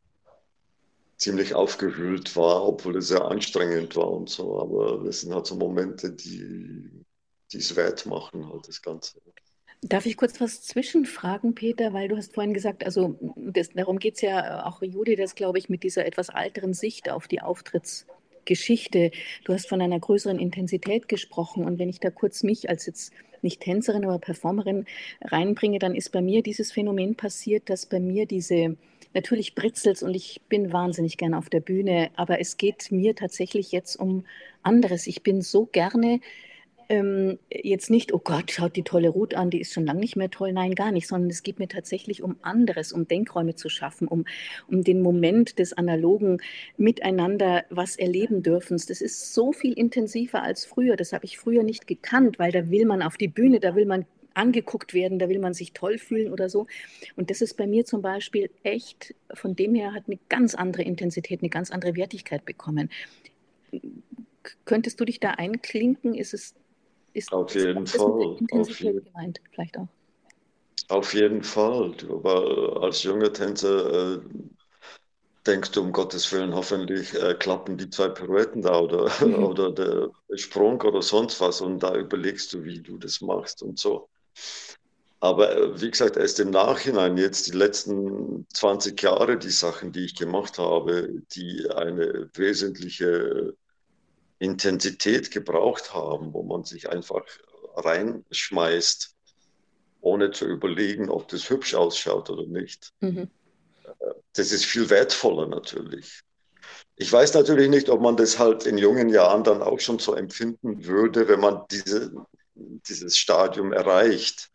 ziemlich 1.18 1.54
aufgewühlt 1.54 2.36
war, 2.36 2.68
obwohl 2.68 2.98
es 2.98 3.08
sehr 3.08 3.26
anstrengend 3.26 3.96
war 3.96 4.12
und 4.12 4.30
so. 4.30 4.60
Aber 4.60 5.04
das 5.04 5.22
sind 5.22 5.34
halt 5.34 5.46
so 5.46 5.56
Momente, 5.56 6.12
die 6.12 6.90
es 7.54 7.76
wert 7.76 8.06
machen, 8.06 8.50
halt 8.52 8.68
das 8.68 8.82
Ganze. 8.82 9.20
Darf 9.82 10.06
ich 10.06 10.16
kurz 10.16 10.40
was 10.40 10.62
zwischenfragen, 10.62 11.56
Peter? 11.56 11.92
Weil 11.94 12.08
du 12.08 12.16
hast 12.16 12.34
vorhin 12.34 12.54
gesagt, 12.54 12.86
also 12.86 13.20
das, 13.36 13.70
darum 13.70 14.00
geht 14.00 14.16
es 14.16 14.22
ja 14.22 14.66
auch 14.66 14.82
Judy, 14.82 15.16
das 15.16 15.36
glaube 15.36 15.58
ich, 15.58 15.68
mit 15.68 15.84
dieser 15.84 16.06
etwas 16.06 16.30
alteren 16.30 16.74
Sicht 16.74 17.12
auf 17.12 17.28
die 17.28 17.42
Auftrittsgeschichte. 17.42 19.12
Du 19.44 19.54
hast 19.54 19.68
von 19.68 19.82
einer 19.82 20.00
größeren 20.00 20.40
Intensität 20.40 21.10
gesprochen. 21.10 21.66
Und 21.66 21.80
wenn 21.80 21.90
ich 21.90 22.00
da 22.00 22.12
kurz 22.12 22.44
mich 22.44 22.70
als 22.70 22.86
jetzt 22.86 23.12
nicht 23.42 23.60
Tänzerin, 23.60 24.06
aber 24.06 24.20
Performerin 24.20 24.86
reinbringe, 25.22 25.80
dann 25.80 25.96
ist 25.96 26.14
bei 26.14 26.22
mir 26.22 26.44
dieses 26.44 26.72
Phänomen 26.72 27.16
passiert, 27.16 27.70
dass 27.70 27.86
bei 27.86 28.00
mir 28.00 28.26
diese, 28.26 28.78
natürlich 29.14 29.56
britzelt 29.56 30.02
und 30.04 30.16
ich 30.16 30.42
bin 30.50 30.74
wahnsinnig 30.74 31.18
gerne 31.18 31.38
auf 31.38 31.50
der 31.50 31.60
Bühne, 31.60 32.10
aber 32.16 32.40
es 32.40 32.58
geht 32.58 32.92
mir 32.92 33.16
tatsächlich 33.16 33.72
jetzt 33.72 33.96
um 33.96 34.26
anderes. 34.62 35.08
Ich 35.08 35.24
bin 35.24 35.42
so 35.42 35.66
gerne 35.66 36.20
ähm, 36.90 37.40
jetzt 37.50 37.90
nicht, 37.90 38.14
oh 38.14 38.20
Gott, 38.20 38.52
schaut 38.52 38.76
die 38.76 38.84
tolle 38.84 39.10
Ruth 39.10 39.34
an, 39.34 39.50
die 39.50 39.62
ist 39.62 39.74
schon 39.74 39.86
lange 39.86 40.00
nicht 40.00 40.16
mehr 40.16 40.30
toll. 40.30 40.54
Nein, 40.54 40.76
gar 40.76 40.92
nicht, 40.92 41.08
sondern 41.08 41.30
es 41.30 41.44
geht 41.44 41.60
mir 41.60 41.68
tatsächlich 41.68 42.22
um 42.24 42.36
anderes, 42.42 42.94
um 42.94 43.08
Denkräume 43.08 43.56
zu 43.56 43.70
schaffen, 43.70 44.08
um, 44.08 44.26
um 44.68 44.84
den 44.84 45.02
Moment 45.02 45.60
des 45.60 45.74
analogen 45.74 46.42
Miteinander 46.78 47.64
was 47.70 47.96
erleben 47.96 48.44
dürfen. 48.44 48.78
Das 48.88 49.02
ist 49.02 49.34
so 49.34 49.54
viel 49.54 49.74
intensiver 49.74 50.44
als 50.44 50.66
früher. 50.66 50.96
Das 50.96 51.14
habe 51.14 51.26
ich 51.26 51.38
früher 51.38 51.64
nicht 51.64 51.88
gekannt, 51.88 52.40
weil 52.40 52.52
da 52.52 52.70
will 52.70 52.86
man 52.86 53.02
auf 53.02 53.18
die 53.18 53.28
Bühne, 53.28 53.60
da 53.60 53.76
will 53.76 53.86
man 53.86 54.06
angeguckt 54.34 54.94
werden, 54.94 55.20
da 55.20 55.30
will 55.30 55.40
man 55.40 55.54
sich 55.54 55.74
toll 55.74 55.98
fühlen 55.98 56.32
oder 56.32 56.50
so. 56.50 56.68
Und 57.16 57.30
das 57.30 57.42
ist 57.42 57.56
bei 57.56 57.68
mir 57.68 57.86
zum 57.86 58.02
Beispiel 58.02 58.50
echt, 58.64 59.16
von 59.34 59.56
dem 59.56 59.76
her 59.76 59.94
hat 59.94 60.04
eine 60.08 60.20
ganz 60.30 60.56
andere 60.56 60.84
Intensität, 60.84 61.42
eine 61.42 61.50
ganz 61.50 61.72
andere 61.72 61.96
Wertigkeit 61.96 62.46
bekommen. 62.46 62.90
Könntest 64.66 65.00
du 65.00 65.06
dich 65.06 65.20
da 65.20 65.32
einklinken? 65.32 66.14
Ist 66.16 66.34
es 66.34 66.56
ist 67.14 67.32
auf 67.32 67.54
jeden 67.54 67.86
Fall. 67.86 68.02
Auf 68.52 68.80
jeden, 68.80 69.04
gemeint, 69.04 69.40
vielleicht 69.52 69.78
auch. 69.78 69.88
Auf 70.90 71.14
jeden 71.14 71.44
Fall. 71.44 71.94
Aber 72.10 72.82
als 72.82 73.04
junger 73.04 73.32
Tänzer 73.32 74.16
äh, 74.16 74.20
denkst 75.46 75.72
du, 75.72 75.82
um 75.82 75.92
Gottes 75.92 76.32
Willen, 76.32 76.54
hoffentlich 76.54 77.14
äh, 77.14 77.36
klappen 77.36 77.78
die 77.78 77.90
zwei 77.90 78.10
Pirouetten 78.10 78.62
da 78.62 78.80
oder, 78.80 79.12
mhm. 79.26 79.44
oder 79.44 79.72
der 79.72 80.10
Sprung 80.36 80.82
oder 80.82 81.02
sonst 81.02 81.40
was 81.40 81.62
und 81.62 81.80
da 81.80 81.96
überlegst 81.96 82.54
du, 82.54 82.64
wie 82.64 82.82
du 82.82 82.98
das 82.98 83.22
machst 83.22 83.62
und 83.62 83.80
so. 83.80 84.10
Aber 85.20 85.56
äh, 85.56 85.82
wie 85.82 85.90
gesagt, 85.90 86.18
erst 86.18 86.40
im 86.42 86.50
Nachhinein, 86.50 87.18
jetzt 87.18 87.48
die 87.48 87.58
letzten 87.58 88.46
20 88.54 89.02
Jahre, 89.02 89.38
die 89.38 89.52
Sachen, 89.52 89.92
die 89.94 90.06
ich 90.06 90.16
gemacht 90.16 90.58
habe, 90.58 91.10
die 91.32 91.70
eine 91.70 92.30
wesentliche 92.34 93.56
Intensität 94.40 95.32
gebraucht 95.32 95.94
haben, 95.94 96.34
wo 96.34 96.44
man 96.44 96.66
sich 96.66 96.90
einfach 96.90 97.24
reinschmeißt, 97.76 99.16
ohne 100.02 100.32
zu 100.32 100.46
überlegen, 100.46 101.10
ob 101.10 101.30
das 101.30 101.50
hübsch 101.50 101.74
ausschaut 101.74 102.30
oder 102.30 102.46
nicht. 102.46 102.92
Mhm. 103.00 103.30
Das 104.34 104.52
ist 104.52 104.66
viel 104.66 104.90
wertvoller 104.90 105.48
natürlich. 105.48 106.22
Ich 106.96 107.12
weiß 107.12 107.34
natürlich 107.34 107.70
nicht, 107.70 107.90
ob 107.90 108.02
man 108.02 108.18
das 108.18 108.40
halt 108.40 108.66
in 108.66 108.78
jungen 108.78 109.10
Jahren 109.10 109.44
dann 109.44 109.62
auch 109.62 109.80
schon 109.80 110.00
so 110.00 110.14
empfinden 110.14 110.86
würde, 110.86 111.28
wenn 111.28 111.40
man 111.40 111.64
diese, 111.72 112.12
dieses 112.56 113.18
Stadium 113.18 113.74
erreicht. 113.74 114.50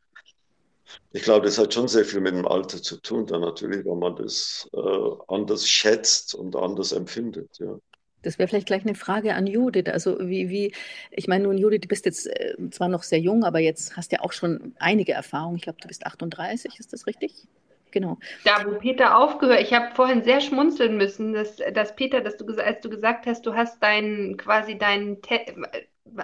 Ich 1.13 1.23
glaube, 1.23 1.47
das 1.47 1.59
hat 1.59 1.75
schon 1.75 1.89
sehr 1.89 2.05
viel 2.05 2.21
mit 2.21 2.35
dem 2.35 2.47
Alter 2.47 2.83
zu 2.83 3.01
tun, 3.01 3.27
dann 3.27 3.43
natürlich, 3.43 3.85
weil 3.85 3.97
man 3.97 4.17
das 4.17 4.69
äh, 4.73 5.11
anders 5.29 5.69
schätzt 5.69 6.35
und 6.35 6.57
anders 6.57 6.93
empfindet. 6.93 7.59
Ja. 7.59 7.79
Das 8.23 8.39
wäre 8.39 8.49
vielleicht 8.49 8.67
gleich 8.67 8.85
eine 8.85 8.95
Frage 8.95 9.35
an 9.35 9.47
Judith. 9.47 9.89
Also 9.89 10.19
wie, 10.21 10.49
wie, 10.49 10.75
ich 11.11 11.29
meine 11.29 11.45
nun, 11.45 11.59
Judith, 11.59 11.81
du 11.83 11.89
bist 11.89 12.05
jetzt 12.07 12.27
äh, 12.27 12.55
zwar 12.71 12.89
noch 12.89 13.03
sehr 13.03 13.21
jung, 13.21 13.45
aber 13.45 13.59
jetzt 13.59 13.97
hast 13.97 14.13
ja 14.13 14.21
auch 14.21 14.33
schon 14.33 14.75
einige 14.79 15.13
Erfahrungen. 15.13 15.57
Ich 15.57 15.63
glaube, 15.63 15.79
du 15.81 15.89
bist 15.89 16.05
38, 16.07 16.79
ist 16.79 16.93
das 16.93 17.07
richtig? 17.07 17.47
Genau. 17.91 18.19
Da, 18.45 18.65
wo 18.67 18.73
Peter 18.79 19.17
aufgehört, 19.17 19.63
ich 19.63 19.73
habe 19.73 19.95
vorhin 19.95 20.23
sehr 20.23 20.41
schmunzeln 20.41 20.97
müssen, 20.97 21.33
dass, 21.33 21.57
dass 21.73 21.97
Peter, 21.97 22.21
dass 22.21 22.37
du, 22.37 22.47
als 22.57 22.81
du 22.81 22.91
gesagt 22.91 23.27
hast, 23.27 23.47
du 23.47 23.55
hast 23.55 23.83
deinen 23.83 24.37
quasi 24.37 24.77
deinen, 24.77 25.23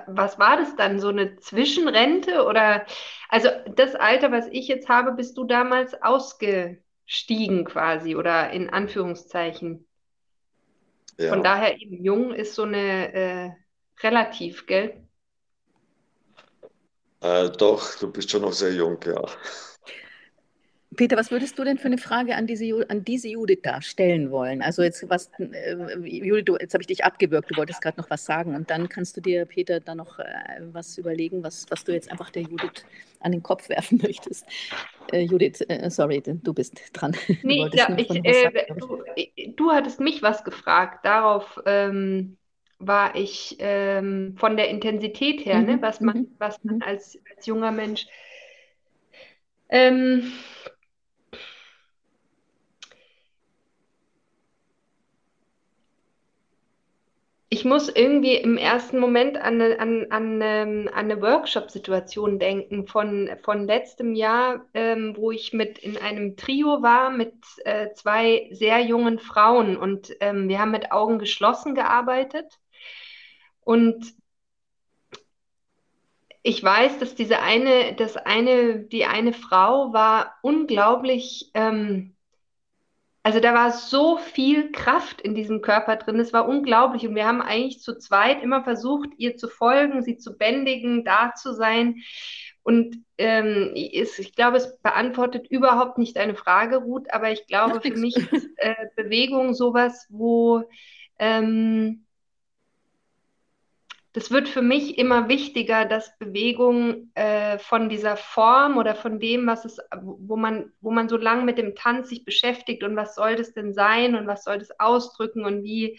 was 0.06 0.38
war 0.38 0.56
das 0.56 0.76
dann? 0.76 1.00
So 1.00 1.08
eine 1.08 1.36
Zwischenrente 1.36 2.44
oder 2.44 2.86
also 3.28 3.48
das 3.74 3.94
Alter, 3.94 4.32
was 4.32 4.46
ich 4.50 4.68
jetzt 4.68 4.88
habe, 4.88 5.12
bist 5.12 5.36
du 5.36 5.44
damals 5.44 5.94
ausgestiegen 6.02 7.64
quasi 7.64 8.16
oder 8.16 8.50
in 8.50 8.70
Anführungszeichen. 8.70 9.86
Ja. 11.18 11.28
Von 11.30 11.42
daher 11.42 11.80
eben 11.80 12.02
jung 12.02 12.32
ist 12.32 12.54
so 12.54 12.62
eine 12.62 13.14
äh, 13.14 13.50
relativ, 14.02 14.66
gell? 14.66 15.04
Äh, 17.20 17.50
doch, 17.50 17.96
du 17.98 18.12
bist 18.12 18.30
schon 18.30 18.42
noch 18.42 18.52
sehr 18.52 18.72
jung, 18.72 18.98
ja. 19.06 19.22
Peter, 20.94 21.16
was 21.16 21.30
würdest 21.30 21.58
du 21.58 21.64
denn 21.64 21.78
für 21.78 21.86
eine 21.86 21.98
Frage 21.98 22.36
an 22.36 22.46
diese, 22.46 22.64
an 22.90 23.04
diese 23.04 23.28
Judith 23.28 23.60
da 23.62 23.82
stellen 23.82 24.30
wollen? 24.30 24.62
Also 24.62 24.82
jetzt 24.82 25.08
was, 25.08 25.30
äh, 25.38 25.74
Judith, 26.04 26.44
du, 26.46 26.56
jetzt 26.58 26.74
habe 26.74 26.82
ich 26.82 26.86
dich 26.88 27.04
abgewürgt, 27.04 27.50
du 27.50 27.56
wolltest 27.56 27.80
gerade 27.82 27.98
noch 28.00 28.10
was 28.10 28.24
sagen 28.24 28.54
und 28.54 28.70
dann 28.70 28.88
kannst 28.88 29.16
du 29.16 29.20
dir, 29.20 29.46
Peter, 29.46 29.80
da 29.80 29.94
noch 29.94 30.18
äh, 30.18 30.24
was 30.72 30.98
überlegen, 30.98 31.42
was, 31.42 31.66
was 31.70 31.84
du 31.84 31.92
jetzt 31.92 32.10
einfach 32.10 32.30
der 32.30 32.42
Judith 32.42 32.86
an 33.20 33.32
den 33.32 33.42
Kopf 33.42 33.68
werfen 33.68 33.98
möchtest. 34.02 34.46
Äh, 35.12 35.22
Judith, 35.22 35.60
äh, 35.68 35.90
sorry, 35.90 36.22
du 36.24 36.54
bist 36.54 36.80
dran. 36.92 37.12
Du 37.46 37.48
Nee, 37.48 37.58
wolltest 37.58 37.86
ja, 37.86 37.92
ich, 37.98 38.24
äh, 38.24 38.50
sagen, 38.68 38.78
du, 38.78 39.02
ich- 39.16 39.54
du 39.56 39.70
hattest 39.72 40.00
mich 40.00 40.22
was 40.22 40.44
gefragt. 40.44 41.04
Darauf 41.04 41.60
ähm, 41.66 42.38
war 42.78 43.14
ich 43.16 43.56
ähm, 43.60 44.34
von 44.38 44.56
der 44.56 44.68
Intensität 44.70 45.44
her, 45.44 45.62
ne, 45.62 45.78
Mhm, 45.78 45.82
was 45.82 46.00
man, 46.00 46.14
mhm, 46.14 46.38
was 46.38 46.62
man 46.64 46.76
mhm. 46.76 46.80
als, 46.80 47.18
als 47.36 47.46
junger 47.46 47.70
Mensch. 47.72 48.06
Ähm, 49.68 50.32
ich 57.64 57.70
muss 57.70 57.88
irgendwie 57.88 58.34
im 58.36 58.58
ersten 58.58 58.98
Moment 58.98 59.38
an 59.38 59.58
eine, 59.58 59.80
an, 59.80 60.06
an, 60.10 60.40
ähm, 60.42 60.90
an 60.92 61.10
eine 61.10 61.22
Workshop-Situation 61.22 62.38
denken 62.38 62.86
von, 62.86 63.30
von 63.42 63.66
letztem 63.66 64.14
Jahr, 64.14 64.66
ähm, 64.74 65.14
wo 65.16 65.30
ich 65.30 65.54
mit 65.54 65.78
in 65.78 65.96
einem 65.96 66.36
Trio 66.36 66.82
war 66.82 67.08
mit 67.08 67.32
äh, 67.64 67.90
zwei 67.94 68.50
sehr 68.52 68.80
jungen 68.80 69.18
Frauen 69.18 69.78
und 69.78 70.14
ähm, 70.20 70.50
wir 70.50 70.58
haben 70.58 70.72
mit 70.72 70.92
Augen 70.92 71.18
geschlossen 71.18 71.74
gearbeitet. 71.74 72.52
Und 73.62 74.12
ich 76.42 76.62
weiß, 76.62 76.98
dass 76.98 77.14
diese 77.14 77.38
eine, 77.40 77.94
das 77.94 78.18
eine, 78.18 78.80
die 78.80 79.06
eine 79.06 79.32
Frau 79.32 79.94
war 79.94 80.34
unglaublich, 80.42 81.50
ähm, 81.54 82.13
also 83.24 83.40
da 83.40 83.54
war 83.54 83.72
so 83.72 84.18
viel 84.18 84.70
Kraft 84.70 85.22
in 85.22 85.34
diesem 85.34 85.62
Körper 85.62 85.96
drin, 85.96 86.20
es 86.20 86.34
war 86.34 86.46
unglaublich. 86.46 87.08
Und 87.08 87.14
wir 87.14 87.26
haben 87.26 87.40
eigentlich 87.40 87.80
zu 87.80 87.96
zweit 87.96 88.42
immer 88.42 88.62
versucht, 88.62 89.08
ihr 89.16 89.36
zu 89.38 89.48
folgen, 89.48 90.02
sie 90.02 90.18
zu 90.18 90.36
bändigen, 90.36 91.04
da 91.04 91.32
zu 91.34 91.54
sein. 91.54 92.02
Und 92.62 93.02
ähm, 93.16 93.72
ist, 93.74 94.18
ich 94.18 94.34
glaube, 94.34 94.58
es 94.58 94.78
beantwortet 94.80 95.46
überhaupt 95.48 95.96
nicht 95.96 96.16
deine 96.16 96.34
Frage, 96.34 96.76
Ruth, 96.76 97.12
aber 97.12 97.32
ich 97.32 97.46
glaube, 97.46 97.80
für 97.80 97.96
mich 97.96 98.14
ist 98.32 98.48
äh, 98.56 98.74
Bewegung 98.94 99.54
sowas, 99.54 100.06
wo 100.10 100.62
ähm, 101.18 102.03
das 104.14 104.30
wird 104.30 104.48
für 104.48 104.62
mich 104.62 104.96
immer 104.96 105.28
wichtiger, 105.28 105.84
dass 105.84 106.16
Bewegung 106.18 107.10
äh, 107.14 107.58
von 107.58 107.88
dieser 107.88 108.16
Form 108.16 108.76
oder 108.76 108.94
von 108.94 109.18
dem, 109.18 109.44
was 109.48 109.64
es, 109.64 109.80
wo 110.00 110.36
man, 110.36 110.72
wo 110.80 110.92
man 110.92 111.08
so 111.08 111.16
lange 111.16 111.42
mit 111.42 111.58
dem 111.58 111.74
Tanz 111.74 112.10
sich 112.10 112.24
beschäftigt 112.24 112.84
und 112.84 112.94
was 112.94 113.16
soll 113.16 113.34
das 113.34 113.52
denn 113.54 113.74
sein 113.74 114.14
und 114.14 114.28
was 114.28 114.44
soll 114.44 114.58
das 114.58 114.78
ausdrücken 114.78 115.44
und 115.44 115.64
wie, 115.64 115.98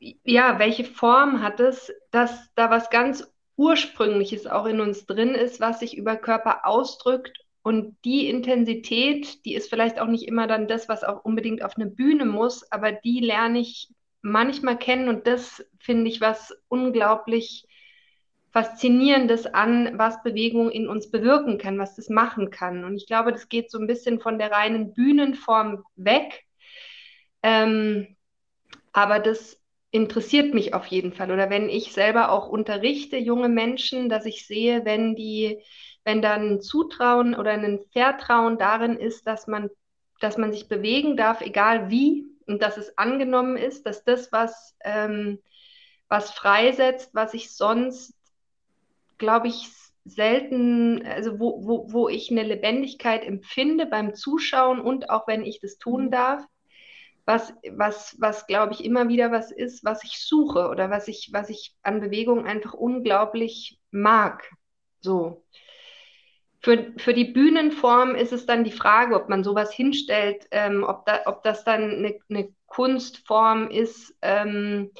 ja, 0.00 0.58
welche 0.58 0.84
Form 0.84 1.40
hat 1.40 1.60
es, 1.60 1.92
dass 2.10 2.52
da 2.56 2.68
was 2.68 2.90
ganz 2.90 3.32
Ursprüngliches 3.56 4.48
auch 4.48 4.66
in 4.66 4.80
uns 4.80 5.06
drin 5.06 5.36
ist, 5.36 5.60
was 5.60 5.78
sich 5.78 5.96
über 5.96 6.16
Körper 6.16 6.66
ausdrückt. 6.66 7.38
Und 7.62 7.96
die 8.04 8.28
Intensität, 8.28 9.44
die 9.44 9.54
ist 9.54 9.70
vielleicht 9.70 10.00
auch 10.00 10.06
nicht 10.08 10.26
immer 10.26 10.48
dann 10.48 10.66
das, 10.66 10.88
was 10.88 11.04
auch 11.04 11.24
unbedingt 11.24 11.62
auf 11.62 11.76
eine 11.76 11.86
Bühne 11.86 12.24
muss, 12.24 12.70
aber 12.72 12.90
die 12.90 13.20
lerne 13.20 13.60
ich 13.60 13.88
manchmal 14.28 14.78
kennen 14.78 15.08
und 15.08 15.26
das 15.26 15.64
finde 15.78 16.08
ich 16.10 16.20
was 16.20 16.56
unglaublich 16.68 17.66
Faszinierendes 18.50 19.46
an, 19.46 19.98
was 19.98 20.22
Bewegung 20.22 20.70
in 20.70 20.88
uns 20.88 21.10
bewirken 21.10 21.58
kann, 21.58 21.78
was 21.78 21.96
das 21.96 22.08
machen 22.08 22.50
kann. 22.50 22.84
Und 22.84 22.96
ich 22.96 23.06
glaube, 23.06 23.30
das 23.30 23.48
geht 23.48 23.70
so 23.70 23.78
ein 23.78 23.86
bisschen 23.86 24.20
von 24.20 24.38
der 24.38 24.50
reinen 24.50 24.94
Bühnenform 24.94 25.84
weg. 25.96 26.44
Ähm, 27.42 28.16
aber 28.92 29.18
das 29.18 29.60
interessiert 29.90 30.54
mich 30.54 30.74
auf 30.74 30.86
jeden 30.86 31.12
Fall. 31.12 31.30
Oder 31.30 31.50
wenn 31.50 31.68
ich 31.68 31.92
selber 31.92 32.30
auch 32.30 32.48
unterrichte 32.48 33.16
junge 33.16 33.48
Menschen, 33.48 34.08
dass 34.08 34.26
ich 34.26 34.46
sehe, 34.46 34.84
wenn 34.84 35.14
die, 35.14 35.62
wenn 36.04 36.22
dann 36.22 36.54
ein 36.54 36.60
Zutrauen 36.60 37.34
oder 37.34 37.52
ein 37.52 37.80
Vertrauen 37.92 38.58
darin 38.58 38.96
ist, 38.96 39.26
dass 39.26 39.46
man, 39.46 39.70
dass 40.20 40.36
man 40.36 40.52
sich 40.52 40.68
bewegen 40.68 41.16
darf, 41.16 41.42
egal 41.42 41.90
wie, 41.90 42.26
und 42.48 42.62
dass 42.62 42.76
es 42.76 42.96
angenommen 42.96 43.56
ist, 43.56 43.86
dass 43.86 44.04
das, 44.04 44.32
was, 44.32 44.74
ähm, 44.82 45.40
was 46.08 46.30
freisetzt, 46.30 47.14
was 47.14 47.34
ich 47.34 47.52
sonst, 47.52 48.14
glaube 49.18 49.48
ich, 49.48 49.68
selten, 50.04 51.04
also 51.06 51.38
wo, 51.38 51.66
wo, 51.66 51.92
wo 51.92 52.08
ich 52.08 52.30
eine 52.30 52.42
Lebendigkeit 52.42 53.24
empfinde 53.24 53.86
beim 53.86 54.14
Zuschauen 54.14 54.80
und 54.80 55.10
auch 55.10 55.28
wenn 55.28 55.44
ich 55.44 55.60
das 55.60 55.76
tun 55.78 56.10
darf, 56.10 56.42
was, 57.26 57.52
was, 57.72 58.16
was 58.18 58.46
glaube 58.46 58.72
ich 58.72 58.82
immer 58.82 59.08
wieder 59.08 59.30
was 59.30 59.52
ist, 59.52 59.84
was 59.84 60.02
ich 60.02 60.18
suche 60.18 60.68
oder 60.68 60.88
was 60.88 61.08
ich, 61.08 61.28
was 61.32 61.50
ich 61.50 61.74
an 61.82 62.00
Bewegung 62.00 62.46
einfach 62.46 62.72
unglaublich 62.72 63.78
mag. 63.90 64.50
So. 65.00 65.44
Für, 66.60 66.92
für 66.96 67.14
die 67.14 67.24
Bühnenform 67.24 68.14
ist 68.14 68.32
es 68.32 68.44
dann 68.46 68.64
die 68.64 68.72
Frage, 68.72 69.14
ob 69.14 69.28
man 69.28 69.44
sowas 69.44 69.72
hinstellt, 69.72 70.46
ähm, 70.50 70.84
ob, 70.86 71.06
da, 71.06 71.20
ob 71.26 71.42
das 71.44 71.64
dann 71.64 71.82
eine, 71.82 72.18
eine 72.28 72.48
Kunstform 72.66 73.70
ist, 73.70 74.14
ähm, 74.22 74.90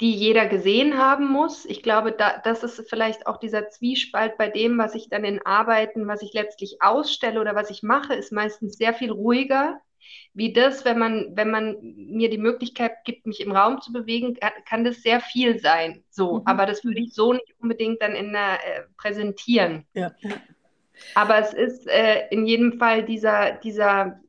die 0.00 0.12
jeder 0.12 0.46
gesehen 0.46 0.98
haben 0.98 1.26
muss. 1.26 1.64
Ich 1.64 1.82
glaube, 1.82 2.12
da, 2.12 2.38
das 2.44 2.62
ist 2.62 2.88
vielleicht 2.88 3.26
auch 3.26 3.38
dieser 3.38 3.70
Zwiespalt 3.70 4.36
bei 4.36 4.48
dem, 4.48 4.78
was 4.78 4.94
ich 4.94 5.08
dann 5.08 5.24
in 5.24 5.44
Arbeiten, 5.44 6.06
was 6.06 6.22
ich 6.22 6.32
letztlich 6.32 6.82
ausstelle 6.82 7.40
oder 7.40 7.54
was 7.54 7.70
ich 7.70 7.82
mache, 7.82 8.14
ist 8.14 8.30
meistens 8.30 8.76
sehr 8.76 8.94
viel 8.94 9.10
ruhiger 9.10 9.80
wie 10.34 10.52
das, 10.52 10.84
wenn 10.84 10.98
man, 10.98 11.32
wenn 11.34 11.50
man 11.50 11.76
mir 11.80 12.30
die 12.30 12.38
Möglichkeit 12.38 12.92
gibt, 13.04 13.26
mich 13.26 13.40
im 13.40 13.52
Raum 13.52 13.80
zu 13.80 13.92
bewegen, 13.92 14.38
kann 14.68 14.84
das 14.84 15.02
sehr 15.02 15.20
viel 15.20 15.58
sein. 15.58 16.04
So, 16.10 16.38
mhm. 16.38 16.42
aber 16.46 16.66
das 16.66 16.84
würde 16.84 17.00
ich 17.00 17.14
so 17.14 17.32
nicht 17.32 17.54
unbedingt 17.60 18.02
dann 18.02 18.14
in 18.14 18.32
der 18.32 18.54
äh, 18.54 18.82
präsentieren. 18.96 19.86
Ja. 19.94 20.12
Aber 21.14 21.38
es 21.38 21.54
ist 21.54 21.86
äh, 21.86 22.28
in 22.30 22.46
jedem 22.46 22.78
Fall 22.78 23.04
dieser, 23.04 23.52
dieser 23.52 24.20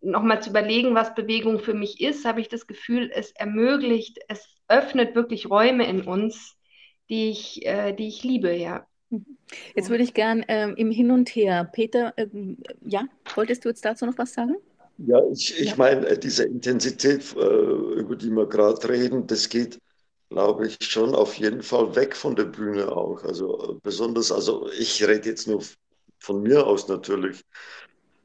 nochmal 0.00 0.42
zu 0.42 0.50
überlegen, 0.50 0.94
was 0.94 1.14
Bewegung 1.14 1.58
für 1.58 1.74
mich 1.74 2.00
ist, 2.00 2.24
habe 2.24 2.40
ich 2.40 2.48
das 2.48 2.66
Gefühl, 2.66 3.10
es 3.12 3.32
ermöglicht, 3.32 4.18
es 4.28 4.48
öffnet 4.68 5.14
wirklich 5.14 5.50
Räume 5.50 5.86
in 5.86 6.02
uns, 6.02 6.56
die 7.08 7.30
ich, 7.30 7.66
äh, 7.66 7.92
die 7.92 8.08
ich 8.08 8.22
liebe, 8.22 8.54
ja. 8.54 8.86
Jetzt 9.74 9.88
würde 9.88 10.04
ich 10.04 10.12
gern 10.12 10.44
ähm, 10.48 10.74
im 10.76 10.90
Hin 10.90 11.10
und 11.10 11.30
Her, 11.30 11.68
Peter, 11.72 12.12
ähm, 12.18 12.58
ja, 12.84 13.04
wolltest 13.34 13.64
du 13.64 13.70
jetzt 13.70 13.84
dazu 13.84 14.04
noch 14.04 14.18
was 14.18 14.34
sagen? 14.34 14.56
Ja, 14.98 15.20
ich, 15.32 15.58
ich 15.60 15.76
meine, 15.76 16.18
diese 16.18 16.44
Intensität, 16.44 17.34
äh, 17.36 17.38
über 17.40 18.16
die 18.16 18.30
wir 18.30 18.46
gerade 18.46 18.88
reden, 18.88 19.26
das 19.26 19.48
geht, 19.48 19.78
glaube 20.30 20.66
ich, 20.66 20.76
schon 20.80 21.14
auf 21.14 21.34
jeden 21.38 21.62
Fall 21.62 21.94
weg 21.94 22.16
von 22.16 22.34
der 22.34 22.44
Bühne 22.46 22.90
auch. 22.90 23.22
Also 23.22 23.76
äh, 23.76 23.80
besonders, 23.82 24.32
also 24.32 24.68
ich 24.72 25.06
rede 25.06 25.28
jetzt 25.28 25.46
nur 25.46 25.62
von 26.18 26.42
mir 26.42 26.66
aus 26.66 26.88
natürlich, 26.88 27.42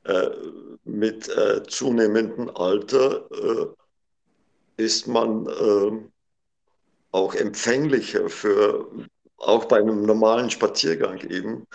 äh, 0.06 0.30
mit 0.86 1.30
äh, 1.30 1.64
zunehmendem 1.68 2.50
Alter 2.56 3.30
äh, 3.32 3.68
ist 4.78 5.08
man 5.08 5.48
ähm, 5.60 6.12
auch 7.12 7.36
empfänglicher 7.36 8.30
für, 8.30 8.90
auch 9.38 9.66
bei 9.66 9.78
einem 9.78 10.04
normalen 10.04 10.50
Spaziergang 10.50 11.20
eben, 11.30 11.66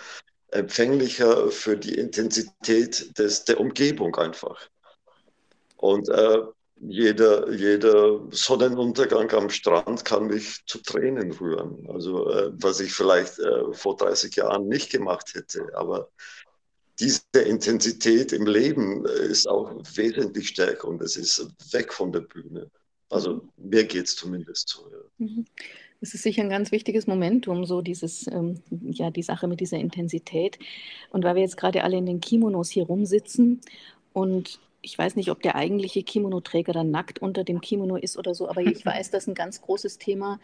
empfänglicher 0.51 1.51
für 1.51 1.77
die 1.77 1.95
Intensität 1.95 3.17
des, 3.17 3.45
der 3.45 3.59
Umgebung 3.59 4.15
einfach. 4.15 4.69
Und 5.79 6.09
äh, 6.09 6.41
jeder, 6.81 7.51
jeder 7.51 8.19
Sonnenuntergang 8.31 9.31
am 9.31 9.49
Strand 9.49 10.03
kann 10.03 10.27
mich 10.27 10.61
zu 10.65 10.79
Tränen 10.79 11.31
rühren. 11.31 11.87
Also 11.89 12.29
äh, 12.29 12.51
was 12.53 12.81
ich 12.81 12.93
vielleicht 12.93 13.39
äh, 13.39 13.73
vor 13.73 13.95
30 13.95 14.35
Jahren 14.35 14.67
nicht 14.67 14.91
gemacht 14.91 15.35
hätte. 15.35 15.65
Aber 15.73 16.09
diese 16.99 17.21
Intensität 17.45 18.33
im 18.33 18.45
Leben 18.45 19.05
ist 19.05 19.47
auch 19.47 19.73
wesentlich 19.95 20.49
stärker 20.49 20.89
und 20.89 21.01
es 21.01 21.15
ist 21.15 21.47
weg 21.71 21.93
von 21.93 22.11
der 22.11 22.21
Bühne. 22.21 22.69
Also 23.09 23.41
mir 23.55 23.85
geht 23.85 24.07
es 24.07 24.15
zumindest 24.17 24.67
so. 24.67 24.85
Ja. 24.91 25.27
Das 26.01 26.13
ist 26.13 26.23
sicher 26.23 26.41
ein 26.41 26.49
ganz 26.49 26.73
wichtiges 26.73 27.07
Momentum, 27.07 27.65
so 27.65 27.81
dieses, 27.81 28.27
ähm, 28.27 28.61
ja, 28.69 29.11
die 29.11 29.23
Sache 29.23 29.47
mit 29.47 29.61
dieser 29.61 29.77
Intensität. 29.77 30.59
Und 31.09 31.23
weil 31.23 31.35
wir 31.35 31.41
jetzt 31.41 31.57
gerade 31.57 31.83
alle 31.83 31.97
in 31.97 32.05
den 32.05 32.19
Kimonos 32.19 32.69
hier 32.69 32.83
rumsitzen 32.83 33.61
und 34.11 34.59
ich 34.81 34.97
weiß 34.97 35.15
nicht, 35.15 35.29
ob 35.29 35.41
der 35.41 35.55
eigentliche 35.55 36.03
Kimono-Träger 36.03 36.73
dann 36.73 36.91
nackt 36.91 37.19
unter 37.19 37.43
dem 37.43 37.61
Kimono 37.61 37.95
ist 37.95 38.17
oder 38.17 38.33
so, 38.33 38.49
aber 38.49 38.61
ich 38.61 38.85
weiß, 38.85 39.11
dass 39.11 39.27
ein 39.27 39.35
ganz 39.35 39.61
großes 39.61 39.97
Thema 39.97 40.39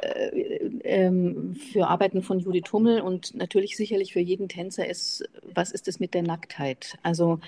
äh, 0.00 0.70
ähm, 0.84 1.54
für 1.54 1.88
Arbeiten 1.88 2.22
von 2.22 2.38
Judith 2.38 2.72
Hummel 2.72 3.00
und 3.00 3.34
natürlich 3.34 3.76
sicherlich 3.76 4.12
für 4.12 4.20
jeden 4.20 4.48
Tänzer 4.48 4.88
ist, 4.88 5.28
was 5.42 5.72
ist 5.72 5.88
es 5.88 6.00
mit 6.00 6.14
der 6.14 6.22
Nacktheit? 6.22 6.98
Also 7.02 7.40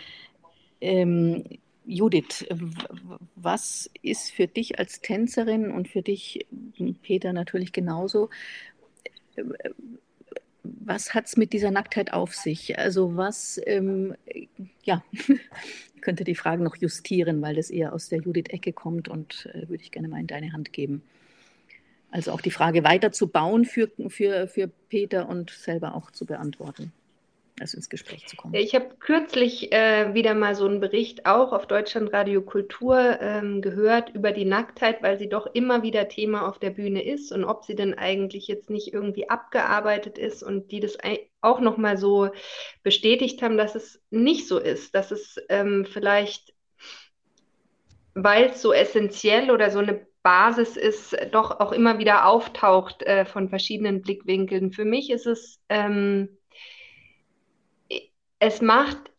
ähm, 0.81 1.45
Judith, 1.87 2.45
was 3.37 3.89
ist 4.03 4.31
für 4.33 4.49
dich 4.49 4.79
als 4.79 5.01
Tänzerin 5.01 5.71
und 5.71 5.89
für 5.89 6.03
dich, 6.03 6.47
Peter, 7.03 7.33
natürlich 7.33 7.73
genauso, 7.73 8.29
was 10.81 11.15
hat 11.15 11.27
es 11.27 11.37
mit 11.37 11.53
dieser 11.53 11.71
Nacktheit 11.71 12.13
auf 12.13 12.35
sich? 12.35 12.79
Also 12.79 13.17
was, 13.17 13.61
ähm, 13.67 14.15
ja, 14.83 15.05
ich 15.13 16.01
könnte 16.01 16.25
die 16.25 16.35
Frage 16.35 16.63
noch 16.63 16.77
justieren, 16.77 17.43
weil 17.43 17.57
das 17.57 17.71
eher 17.71 17.93
aus 17.93 18.09
der 18.09 18.21
Judith-Ecke 18.21 18.73
kommt 18.73 19.09
und 19.09 19.49
äh, 19.53 19.69
würde 19.69 19.83
ich 19.83 19.91
gerne 19.91 20.09
mal 20.09 20.21
in 20.21 20.27
deine 20.27 20.53
Hand 20.53 20.73
geben. 20.73 21.03
Also 22.11 22.33
auch 22.33 22.41
die 22.41 22.51
Frage 22.51 22.85
weiter 22.85 23.13
zu 23.13 23.29
bauen 23.29 23.65
für, 23.65 23.91
für, 24.09 24.49
für 24.49 24.69
Peter 24.89 25.29
und 25.29 25.51
selber 25.51 25.95
auch 25.95 26.11
zu 26.11 26.25
beantworten 26.25 26.93
also 27.61 27.77
ins 27.77 27.89
Gespräch 27.89 28.27
zu 28.27 28.37
kommen. 28.37 28.55
Ich 28.55 28.75
habe 28.75 28.91
kürzlich 28.99 29.73
äh, 29.73 30.13
wieder 30.13 30.35
mal 30.35 30.55
so 30.55 30.67
einen 30.67 30.81
Bericht 30.81 31.25
auch 31.25 31.53
auf 31.53 31.67
Deutschlandradio 31.67 32.43
Kultur 32.43 33.19
ähm, 33.21 33.63
gehört 33.63 34.11
über 34.11 34.33
die 34.33 34.45
Nacktheit, 34.45 35.03
weil 35.03 35.19
sie 35.19 35.29
doch 35.29 35.47
immer 35.55 35.83
wieder 35.83 36.09
Thema 36.09 36.49
auf 36.49 36.59
der 36.59 36.71
Bühne 36.71 37.03
ist 37.03 37.33
und 37.33 37.45
ob 37.45 37.65
sie 37.65 37.75
denn 37.75 37.95
eigentlich 37.95 38.47
jetzt 38.47 38.69
nicht 38.69 38.93
irgendwie 38.93 39.31
abgearbeitet 39.31 40.19
ist 40.19 40.43
und 40.43 40.71
die 40.71 40.81
das 40.81 40.99
auch 41.41 41.61
nochmal 41.61 41.97
so 41.97 42.31
bestätigt 42.83 43.41
haben, 43.41 43.57
dass 43.57 43.75
es 43.75 44.03
nicht 44.11 44.49
so 44.49 44.59
ist, 44.59 44.95
dass 44.95 45.11
es 45.11 45.37
ähm, 45.49 45.87
vielleicht, 45.87 46.53
weil 48.13 48.51
es 48.51 48.61
so 48.61 48.75
essentiell 48.75 49.51
oder 49.51 49.71
so 49.71 49.79
eine 49.79 50.07
Basis 50.23 50.77
ist, 50.77 51.17
doch 51.31 51.61
auch 51.61 51.71
immer 51.71 51.99
wieder 51.99 52.27
auftaucht 52.27 53.03
äh, 53.05 53.25
von 53.25 53.49
verschiedenen 53.49 54.03
Blickwinkeln. 54.03 54.73
Für 54.73 54.85
mich 54.85 55.09
ist 55.11 55.27
es 55.27 55.61
ähm, 55.69 56.37
es 58.39 58.61
macht, 58.61 59.11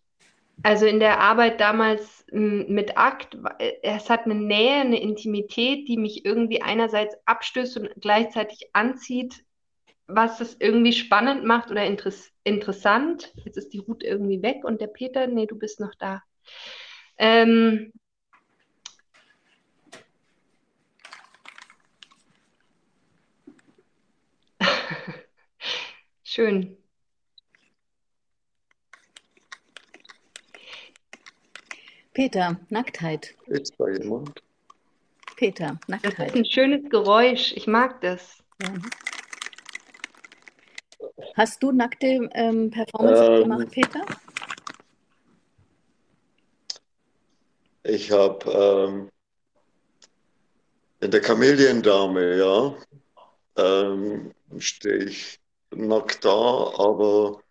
also 0.64 0.86
in 0.86 1.00
der 1.00 1.20
Arbeit 1.20 1.60
damals 1.62 2.26
mit 2.32 2.98
Akt, 2.98 3.38
es 3.84 4.10
hat 4.10 4.26
eine 4.26 4.36
Nähe, 4.36 4.82
eine 4.82 5.00
Intimität, 5.00 5.88
die 5.88 5.98
mich 5.98 6.26
irgendwie 6.26 6.62
einerseits 6.62 7.16
abstößt 7.26 7.78
und 7.78 7.90
gleichzeitig 8.02 8.70
anzieht, 8.74 9.44
was 10.08 10.42
es 10.42 10.58
irgendwie 10.60 10.94
spannend 10.94 11.44
macht 11.46 11.70
oder 11.72 11.86
interess 11.86 12.32
interessant. 12.44 13.34
Jetzt 13.44 13.58
ist 13.58 13.74
die 13.74 13.80
Ruth 13.80 14.04
irgendwie 14.04 14.42
weg 14.42 14.64
und 14.64 14.82
der 14.82 14.88
Peter, 14.88 15.28
nee, 15.28 15.46
du 15.46 15.58
bist 15.58 15.80
noch 15.80 15.94
da. 15.96 16.24
Ähm, 17.18 17.92
Schön. 26.24 26.78
Peter, 32.18 32.60
Nacktheit. 32.70 33.36
Ist 33.46 33.78
bei 33.78 33.92
jemand? 33.92 34.42
Peter, 35.36 35.80
Nacktheit. 35.86 36.18
Das 36.18 36.26
ist 36.30 36.36
ein 36.36 36.46
schönes 36.46 36.90
Geräusch. 36.90 37.54
Ich 37.56 37.68
mag 37.68 38.02
das. 38.02 38.44
Ja. 38.60 38.74
Hast 41.36 41.62
du 41.62 41.72
nackte 41.72 42.28
ähm, 42.34 42.72
Performance 42.72 43.24
ähm, 43.24 43.44
gemacht, 43.44 43.70
Peter? 43.70 44.04
Ich 47.84 48.12
habe 48.12 48.52
ähm, 48.52 49.12
in 51.02 51.12
der 51.12 51.22
Kameliendame, 51.22 52.36
ja, 52.36 52.76
ähm, 53.58 54.34
stehe 54.58 55.04
ich 55.04 55.40
nackt 55.70 56.26
da, 56.26 56.32
aber 56.32 57.44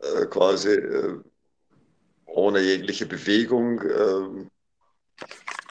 äh, 0.00 0.26
quasi 0.26 0.68
äh, 0.68 1.22
ohne 2.28 2.60
jegliche 2.60 3.06
Bewegung, 3.06 3.80
äh, 3.82 4.46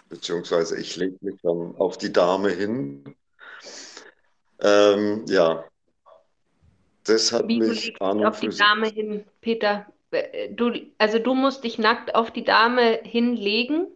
beziehungsweise 0.10 0.80
ich 0.80 0.96
lege 0.96 1.18
mich 1.22 1.40
dann 1.42 1.76
auf 1.78 1.98
die 1.98 2.12
Dame 2.12 2.50
hin. 2.50 3.16
Ähm, 4.60 5.26
ja, 5.28 5.66
das 7.04 7.32
hat 7.32 7.48
Wie 7.48 7.60
mich 7.60 8.02
an 8.02 8.26
auf 8.26 8.40
die 8.40 8.50
Dame 8.50 8.88
hin, 8.88 9.24
Peter. 9.42 9.86
Äh, 10.12 10.50
du, 10.50 10.74
also 10.98 11.20
du 11.20 11.34
musst 11.36 11.64
dich 11.64 11.78
nackt 11.78 12.16
auf 12.16 12.32
die 12.32 12.44
Dame 12.44 13.00
hinlegen? 13.04 13.88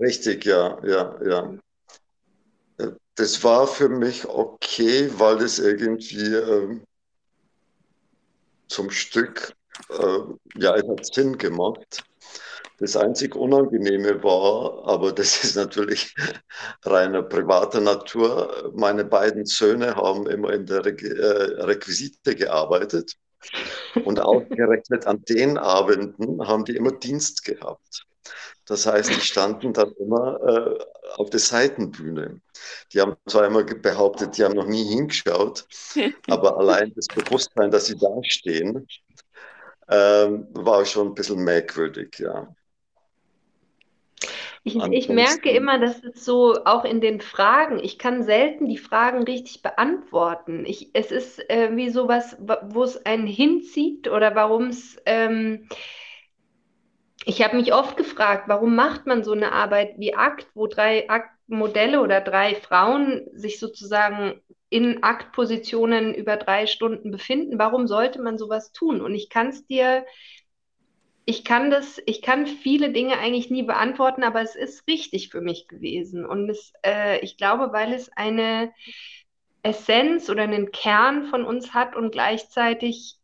Richtig, 0.00 0.44
ja, 0.44 0.78
ja, 0.84 1.18
ja. 1.24 1.58
Äh, 2.78 2.92
das 3.16 3.42
war 3.42 3.66
für 3.66 3.88
mich 3.88 4.26
okay, 4.26 5.10
weil 5.16 5.38
es 5.38 5.58
irgendwie 5.58 6.34
äh, 6.34 6.80
zum 8.68 8.90
Stück 8.90 9.54
äh, 9.90 10.60
ja, 10.60 10.74
es 10.76 10.88
hat 10.88 11.14
Sinn 11.14 11.38
gemacht. 11.38 12.04
Das 12.78 12.96
einzig 12.96 13.36
Unangenehme 13.36 14.22
war, 14.24 14.86
aber 14.86 15.12
das 15.12 15.44
ist 15.44 15.56
natürlich 15.56 16.14
reiner 16.82 17.22
privater 17.22 17.80
Natur, 17.80 18.72
meine 18.74 19.04
beiden 19.04 19.46
Söhne 19.46 19.94
haben 19.94 20.26
immer 20.26 20.52
in 20.52 20.66
der 20.66 20.84
Re 20.84 20.90
äh, 20.90 21.62
Requisite 21.62 22.34
gearbeitet. 22.34 23.16
Und 24.04 24.20
ausgerechnet 24.20 25.06
an 25.06 25.22
den 25.28 25.58
Abenden 25.58 26.46
haben 26.48 26.64
die 26.64 26.76
immer 26.76 26.92
Dienst 26.92 27.44
gehabt. 27.44 28.06
Das 28.66 28.86
heißt, 28.86 29.10
die 29.10 29.20
standen 29.20 29.74
dann 29.74 29.92
immer 29.98 30.40
äh, 30.42 30.84
auf 31.16 31.28
der 31.28 31.40
Seitenbühne. 31.40 32.40
Die 32.92 33.00
haben 33.00 33.14
zwar 33.26 33.46
immer 33.46 33.62
behauptet, 33.62 34.38
die 34.38 34.44
haben 34.44 34.54
noch 34.54 34.66
nie 34.66 34.84
hingeschaut, 34.84 35.66
aber 36.28 36.56
allein 36.56 36.92
das 36.96 37.06
Bewusstsein, 37.08 37.70
dass 37.70 37.86
sie 37.86 37.98
da 37.98 38.08
stehen, 38.22 38.86
ähm, 39.88 40.48
war 40.52 40.84
schon 40.84 41.08
ein 41.08 41.14
bisschen 41.14 41.44
merkwürdig, 41.44 42.18
ja. 42.18 42.48
Ich, 44.66 44.76
ich, 44.76 45.08
merke 45.10 45.50
immer, 45.50 45.78
dass 45.78 46.02
es 46.02 46.24
so 46.24 46.54
auch 46.64 46.86
in 46.86 47.02
den 47.02 47.20
Fragen, 47.20 47.78
ich 47.78 47.98
kann 47.98 48.22
selten 48.22 48.66
die 48.66 48.78
Fragen 48.78 49.24
richtig 49.24 49.60
beantworten. 49.60 50.64
Ich, 50.64 50.88
es 50.94 51.12
ist 51.12 51.50
äh, 51.50 51.76
wie 51.76 51.90
sowas, 51.90 52.38
wo 52.40 52.82
es 52.82 53.04
einen 53.04 53.26
hinzieht 53.26 54.08
oder 54.08 54.34
warum 54.34 54.68
es. 54.68 54.96
Ähm, 55.04 55.68
ich 57.26 57.42
habe 57.42 57.56
mich 57.56 57.74
oft 57.74 57.98
gefragt, 57.98 58.44
warum 58.48 58.74
macht 58.74 59.06
man 59.06 59.22
so 59.22 59.32
eine 59.32 59.52
Arbeit 59.52 59.98
wie 59.98 60.14
Akt, 60.14 60.46
wo 60.54 60.66
drei 60.66 61.10
Aktmodelle 61.10 62.00
oder 62.00 62.22
drei 62.22 62.54
Frauen 62.54 63.26
sich 63.34 63.58
sozusagen 63.58 64.40
in 64.74 65.04
Aktpositionen 65.04 66.12
über 66.14 66.36
drei 66.36 66.66
Stunden 66.66 67.12
befinden. 67.12 67.60
Warum 67.60 67.86
sollte 67.86 68.20
man 68.20 68.38
sowas 68.38 68.72
tun? 68.72 69.02
Und 69.02 69.14
ich 69.14 69.28
kann 69.28 69.50
es 69.50 69.64
dir, 69.68 70.04
ich 71.24 71.44
kann 71.44 71.70
das, 71.70 72.02
ich 72.06 72.22
kann 72.22 72.48
viele 72.48 72.90
Dinge 72.90 73.16
eigentlich 73.20 73.50
nie 73.50 73.62
beantworten, 73.62 74.24
aber 74.24 74.42
es 74.42 74.56
ist 74.56 74.88
richtig 74.88 75.28
für 75.28 75.40
mich 75.40 75.68
gewesen. 75.68 76.26
Und 76.26 76.50
es, 76.50 76.72
äh, 76.84 77.20
ich 77.20 77.36
glaube, 77.36 77.72
weil 77.72 77.92
es 77.92 78.10
eine 78.16 78.72
Essenz 79.62 80.28
oder 80.28 80.42
einen 80.42 80.72
Kern 80.72 81.26
von 81.26 81.44
uns 81.44 81.72
hat 81.72 81.94
und 81.94 82.10
gleichzeitig 82.10 83.20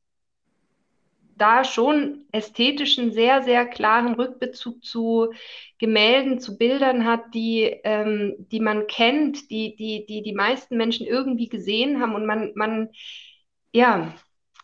da 1.40 1.64
schon 1.64 2.26
ästhetischen, 2.32 3.12
sehr, 3.12 3.42
sehr 3.42 3.66
klaren 3.66 4.14
Rückbezug 4.14 4.84
zu 4.84 5.32
Gemälden, 5.78 6.40
zu 6.40 6.58
Bildern 6.58 7.06
hat, 7.06 7.34
die, 7.34 7.62
ähm, 7.84 8.34
die 8.38 8.60
man 8.60 8.86
kennt, 8.86 9.50
die, 9.50 9.76
die, 9.76 10.04
die 10.06 10.22
die 10.22 10.34
meisten 10.34 10.76
Menschen 10.76 11.06
irgendwie 11.06 11.48
gesehen 11.48 12.00
haben. 12.00 12.14
Und 12.14 12.26
man, 12.26 12.52
man 12.54 12.90
ja, 13.72 14.14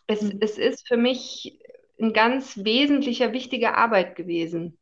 es, 0.05 0.21
mhm. 0.21 0.37
es 0.41 0.57
ist 0.57 0.87
für 0.87 0.97
mich 0.97 1.59
ein 1.99 2.13
ganz 2.13 2.63
wesentlicher, 2.63 3.33
wichtiger 3.33 3.75
Arbeit 3.75 4.15
gewesen. 4.15 4.77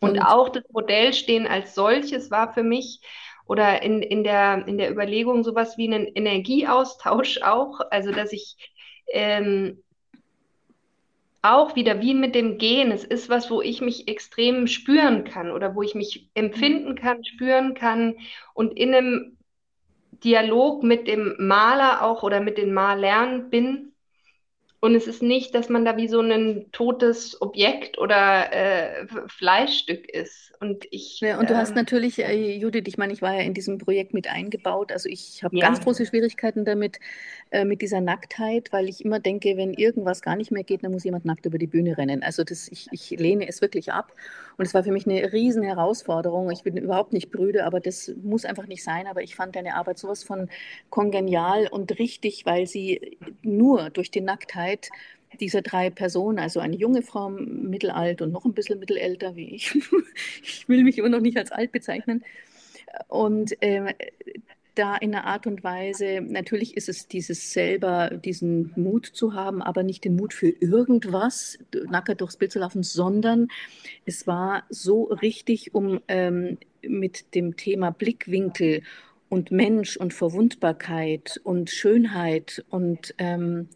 Und, 0.00 0.10
Und 0.10 0.18
auch 0.20 0.48
das 0.48 0.64
Modellstehen 0.70 1.46
als 1.46 1.74
solches 1.74 2.30
war 2.30 2.52
für 2.52 2.62
mich 2.62 3.00
oder 3.46 3.82
in, 3.82 4.02
in, 4.02 4.22
der, 4.22 4.66
in 4.68 4.78
der 4.78 4.90
Überlegung 4.90 5.42
sowas 5.42 5.76
wie 5.76 5.92
einen 5.92 6.06
Energieaustausch 6.06 7.42
auch, 7.42 7.80
also 7.90 8.12
dass 8.12 8.32
ich 8.32 8.56
ähm, 9.12 9.82
auch 11.42 11.74
wieder 11.74 12.00
wie 12.00 12.14
mit 12.14 12.34
dem 12.34 12.58
Gehen. 12.58 12.90
Es 12.92 13.04
ist 13.04 13.28
was, 13.28 13.50
wo 13.50 13.62
ich 13.62 13.80
mich 13.80 14.08
extrem 14.08 14.66
spüren 14.66 15.24
kann 15.24 15.50
oder 15.50 15.74
wo 15.74 15.82
ich 15.82 15.94
mich 15.94 16.30
empfinden 16.34 16.94
kann, 16.94 17.24
spüren 17.24 17.74
kann 17.74 18.16
und 18.54 18.76
in 18.76 18.94
einem 18.94 19.36
Dialog 20.24 20.82
mit 20.82 21.08
dem 21.08 21.34
Maler 21.38 22.02
auch 22.02 22.22
oder 22.22 22.40
mit 22.40 22.58
den 22.58 22.74
Malern 22.74 23.48
bin. 23.48 23.89
Und 24.82 24.94
es 24.94 25.06
ist 25.06 25.22
nicht, 25.22 25.54
dass 25.54 25.68
man 25.68 25.84
da 25.84 25.98
wie 25.98 26.08
so 26.08 26.20
ein 26.20 26.66
totes 26.72 27.40
Objekt 27.42 27.98
oder 27.98 28.50
äh, 28.50 29.06
Fleischstück 29.28 30.08
ist. 30.08 30.52
Und 30.58 30.86
ich. 30.90 31.20
Ja, 31.20 31.38
und 31.38 31.48
du 31.50 31.56
hast 31.56 31.70
ähm, 31.70 31.76
natürlich, 31.76 32.18
äh, 32.18 32.56
Judith, 32.56 32.84
ich 32.86 32.98
meine, 32.98 33.12
ich 33.12 33.22
war 33.22 33.34
ja 33.34 33.40
in 33.40 33.54
diesem 33.54 33.78
Projekt 33.78 34.14
mit 34.14 34.30
eingebaut. 34.30 34.92
Also 34.92 35.08
ich 35.08 35.42
habe 35.42 35.56
ja. 35.56 35.66
ganz 35.66 35.80
große 35.82 36.04
Schwierigkeiten 36.06 36.64
damit, 36.64 36.98
äh, 37.50 37.64
mit 37.64 37.82
dieser 37.82 38.00
Nacktheit, 38.00 38.72
weil 38.72 38.88
ich 38.88 39.04
immer 39.04 39.20
denke, 39.20 39.56
wenn 39.56 39.74
irgendwas 39.74 40.22
gar 40.22 40.36
nicht 40.36 40.50
mehr 40.50 40.62
geht, 40.62 40.84
dann 40.84 40.92
muss 40.92 41.04
jemand 41.04 41.24
nackt 41.24 41.46
über 41.46 41.58
die 41.58 41.66
Bühne 41.66 41.98
rennen. 41.98 42.22
Also 42.22 42.44
das, 42.44 42.68
ich, 42.68 42.88
ich 42.92 43.10
lehne 43.10 43.48
es 43.48 43.60
wirklich 43.60 43.92
ab. 43.92 44.12
Und 44.56 44.66
es 44.66 44.74
war 44.74 44.84
für 44.84 44.92
mich 44.92 45.06
eine 45.06 45.32
riesen 45.32 45.62
Herausforderung. 45.62 46.50
Ich 46.50 46.62
bin 46.62 46.76
überhaupt 46.76 47.12
nicht 47.12 47.30
brüde, 47.30 47.64
aber 47.64 47.80
das 47.80 48.12
muss 48.22 48.44
einfach 48.44 48.66
nicht 48.66 48.84
sein. 48.84 49.06
Aber 49.06 49.22
ich 49.22 49.34
fand 49.34 49.56
deine 49.56 49.74
Arbeit 49.74 49.98
sowas 49.98 50.22
von 50.22 50.48
kongenial 50.90 51.68
und 51.68 51.98
richtig, 51.98 52.46
weil 52.46 52.66
sie 52.66 53.18
nur 53.42 53.90
durch 53.90 54.10
die 54.10 54.20
Nacktheit 54.20 54.69
dieser 55.38 55.62
drei 55.62 55.90
Personen, 55.90 56.38
also 56.38 56.60
eine 56.60 56.76
junge 56.76 57.02
Frau, 57.02 57.30
mittelalt 57.30 58.20
und 58.22 58.32
noch 58.32 58.44
ein 58.44 58.54
bisschen 58.54 58.78
mittelälter 58.78 59.36
wie 59.36 59.54
ich. 59.54 59.74
ich 60.42 60.68
will 60.68 60.82
mich 60.82 60.98
immer 60.98 61.08
noch 61.08 61.20
nicht 61.20 61.36
als 61.36 61.52
alt 61.52 61.72
bezeichnen. 61.72 62.24
Und 63.08 63.60
äh, 63.62 63.94
da 64.74 64.96
in 64.96 65.14
einer 65.14 65.26
Art 65.26 65.46
und 65.46 65.62
Weise, 65.62 66.20
natürlich 66.22 66.76
ist 66.76 66.88
es 66.88 67.06
dieses 67.08 67.52
selber, 67.52 68.10
diesen 68.10 68.72
Mut 68.76 69.06
zu 69.06 69.34
haben, 69.34 69.62
aber 69.62 69.82
nicht 69.82 70.04
den 70.04 70.16
Mut 70.16 70.32
für 70.32 70.48
irgendwas, 70.48 71.58
nackert 71.88 72.20
durchs 72.20 72.36
Bild 72.36 72.52
zu 72.52 72.58
laufen, 72.58 72.82
sondern 72.82 73.48
es 74.06 74.26
war 74.26 74.64
so 74.68 75.04
richtig, 75.04 75.74
um 75.74 76.00
ähm, 76.08 76.58
mit 76.82 77.34
dem 77.34 77.56
Thema 77.56 77.90
Blickwinkel 77.90 78.82
und 79.28 79.50
Mensch 79.50 79.96
und 79.96 80.14
Verwundbarkeit 80.14 81.40
und 81.44 81.70
Schönheit 81.70 82.64
und 82.70 83.14
ähm, 83.18 83.68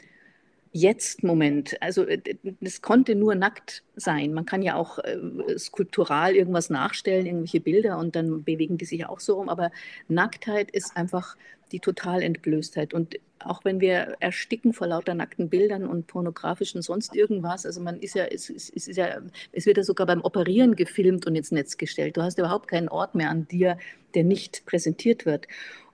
Jetzt-Moment. 0.77 1.81
Also 1.81 2.05
es 2.61 2.83
konnte 2.83 3.15
nur 3.15 3.37
nackt 3.37 3.85
sein. 3.95 4.35
Man 4.35 4.45
kann 4.45 4.61
ja 4.61 4.75
auch 4.75 4.99
äh, 4.99 5.19
skulptural 5.57 6.35
irgendwas 6.35 6.69
nachstellen, 6.69 7.27
irgendwelche 7.27 7.61
Bilder 7.61 7.97
und 7.97 8.17
dann 8.17 8.43
bewegen 8.43 8.77
die 8.77 8.85
sich 8.85 9.07
auch 9.07 9.21
so 9.21 9.37
rum. 9.37 9.49
Aber 9.49 9.71
Nacktheit 10.09 10.73
ist 10.73 10.97
einfach 10.97 11.37
die 11.71 11.79
Totalentblößtheit. 11.79 12.93
Und 12.93 13.21
auch 13.39 13.65
wenn 13.65 13.81
wir 13.81 14.17
ersticken 14.19 14.73
vor 14.73 14.89
lauter 14.89 15.15
nackten 15.15 15.49
Bildern 15.49 15.87
und 15.87 16.09
pornografischen 16.09 16.83
sonst 16.83 17.15
irgendwas, 17.15 17.67
also 17.67 17.81
man 17.81 18.01
ist 18.01 18.17
ja, 18.17 18.25
es, 18.25 18.51
es, 18.51 18.69
es 18.75 18.89
ist 18.89 18.97
ja, 18.97 19.21
es 19.53 19.67
wird 19.67 19.77
ja 19.77 19.85
sogar 19.85 20.09
beim 20.09 20.23
Operieren 20.23 20.75
gefilmt 20.75 21.25
und 21.29 21.37
ins 21.37 21.53
Netz 21.53 21.77
gestellt. 21.77 22.17
Du 22.17 22.23
hast 22.23 22.37
überhaupt 22.37 22.67
keinen 22.67 22.89
Ort 22.89 23.15
mehr 23.15 23.31
an 23.31 23.47
dir, 23.47 23.79
der 24.15 24.25
nicht 24.25 24.67
präsentiert 24.67 25.25
wird. 25.25 25.47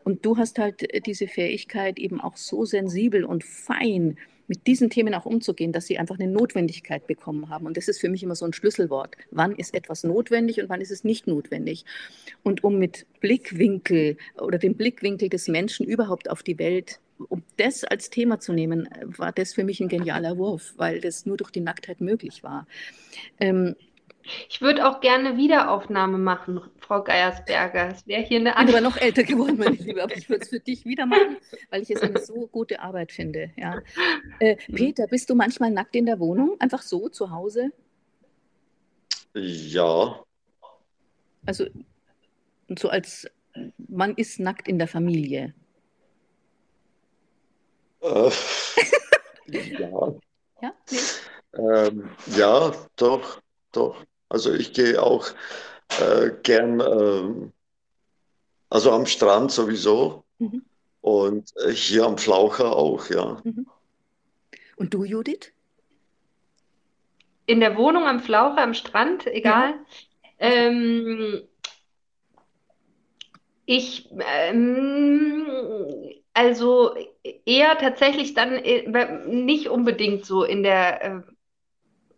Und 0.05 0.25
du 0.25 0.39
hast 0.39 0.59
halt 0.59 0.89
diese 1.05 1.29
Fähigkeit, 1.29 1.99
eben 1.99 2.19
auch 2.19 2.39
so 2.39 2.65
sensibel 2.65 3.27
und 3.27 3.45
fein 3.45 4.17
mit 4.51 4.67
diesen 4.67 4.91
Themen 4.91 5.15
auch 5.15 5.27
umzugehen, 5.27 5.71
dass 5.71 5.87
sie 5.87 5.97
einfach 5.97 6.19
eine 6.19 6.27
Notwendigkeit 6.27 7.07
bekommen 7.07 7.51
haben. 7.51 7.67
Und 7.67 7.77
das 7.77 7.87
ist 7.87 8.01
für 8.01 8.09
mich 8.09 8.25
immer 8.25 8.35
so 8.35 8.45
ein 8.45 8.53
Schlüsselwort. 8.53 9.17
Wann 9.31 9.55
ist 9.55 9.75
etwas 9.75 10.03
notwendig 10.03 10.61
und 10.61 10.69
wann 10.69 10.81
ist 10.81 10.91
es 10.91 11.05
nicht 11.05 11.29
notwendig? 11.29 11.85
Und 12.43 12.65
um 12.65 12.77
mit 12.77 13.07
Blickwinkel 13.21 14.17
oder 14.41 14.59
dem 14.59 14.75
Blickwinkel 14.75 15.29
des 15.29 15.47
Menschen 15.47 15.87
überhaupt 15.87 16.29
auf 16.29 16.43
die 16.43 16.59
Welt 16.59 16.99
um 17.29 17.43
das 17.59 17.85
als 17.85 18.09
Thema 18.09 18.41
zu 18.41 18.55
nehmen, 18.55 18.89
war 19.05 19.31
das 19.31 19.53
für 19.53 19.63
mich 19.63 19.79
ein 19.81 19.89
genialer 19.89 20.39
Wurf, 20.39 20.73
weil 20.79 21.03
das 21.03 21.27
nur 21.27 21.37
durch 21.37 21.51
die 21.51 21.61
Nacktheit 21.61 22.01
möglich 22.01 22.43
war. 22.43 22.67
Ähm, 23.39 23.77
ich 24.49 24.61
würde 24.61 24.89
auch 24.89 25.01
gerne 25.01 25.37
Wiederaufnahme 25.37 26.19
machen, 26.19 26.61
Frau 26.79 27.03
Geiersberger. 27.03 27.89
Es 27.89 28.07
wäre 28.07 28.23
hier 28.23 28.41
eine 28.41 28.51
Ich 28.51 28.57
bin 28.57 28.69
aber 28.69 28.81
noch 28.81 28.97
älter 28.97 29.23
geworden, 29.23 29.57
meine 29.59 29.77
Liebe, 29.77 30.03
aber 30.03 30.17
ich 30.17 30.29
würde 30.29 30.43
es 30.43 30.49
für 30.49 30.61
dich 30.61 30.85
wieder 30.85 31.07
machen, 31.07 31.37
weil 31.71 31.83
ich 31.83 31.91
es 31.91 32.03
eine 32.03 32.19
so 32.21 32.47
gute 32.49 32.81
Arbeit 32.81 33.13
finde. 33.13 33.51
Ja. 33.57 33.81
Äh, 34.39 34.57
Peter, 34.73 35.07
bist 35.07 35.31
du 35.31 35.35
manchmal 35.35 35.71
nackt 35.71 35.95
in 35.97 36.07
der 36.07 36.19
Wohnung? 36.19 36.57
Einfach 36.59 36.83
so 36.83 37.09
zu 37.09 37.31
Hause? 37.31 37.73
Ja. 39.35 40.23
Also 41.47 41.67
so 42.79 42.89
als 42.89 43.29
man 43.89 44.15
ist 44.15 44.41
nackt 44.41 44.69
in 44.69 44.79
der 44.79 44.89
Familie. 44.89 45.55
Äh, 48.01 48.31
ja. 49.47 50.15
Ja? 50.63 50.73
Nee. 50.91 50.99
Ähm, 51.53 52.11
ja, 52.37 52.73
doch, 52.97 53.41
doch. 53.73 54.05
Also 54.31 54.55
ich 54.55 54.73
gehe 54.73 55.03
auch 55.03 55.27
äh, 56.01 56.31
gern, 56.43 56.81
äh, 56.81 57.51
also 58.71 58.93
am 58.93 59.05
Strand 59.07 59.51
sowieso 59.51 60.25
mhm. 60.39 60.63
und 61.01 61.51
äh, 61.65 61.73
hier 61.73 62.07
am 62.07 62.17
Flaucher 62.17 62.75
auch, 62.75 63.11
ja. 63.11 63.41
Mhm. 63.43 63.67
Und 64.77 64.95
du, 64.95 65.05
Judith? 65.05 65.53
In 67.47 67.59
der 67.61 67.77
Wohnung 67.77 68.05
am 68.05 68.21
Flaucher, 68.21 68.63
am 68.63 68.73
Strand, 68.73 69.27
egal. 69.27 69.71
Ja. 69.73 69.77
Ähm, 70.39 71.43
ich, 73.67 74.09
ähm, 74.21 75.47
also 76.33 76.95
eher 77.45 77.77
tatsächlich 77.79 78.35
dann 78.35 78.53
äh, 78.53 79.27
nicht 79.27 79.69
unbedingt 79.69 80.25
so 80.25 80.45
in 80.45 80.63
der 80.63 81.05
äh, 81.05 81.21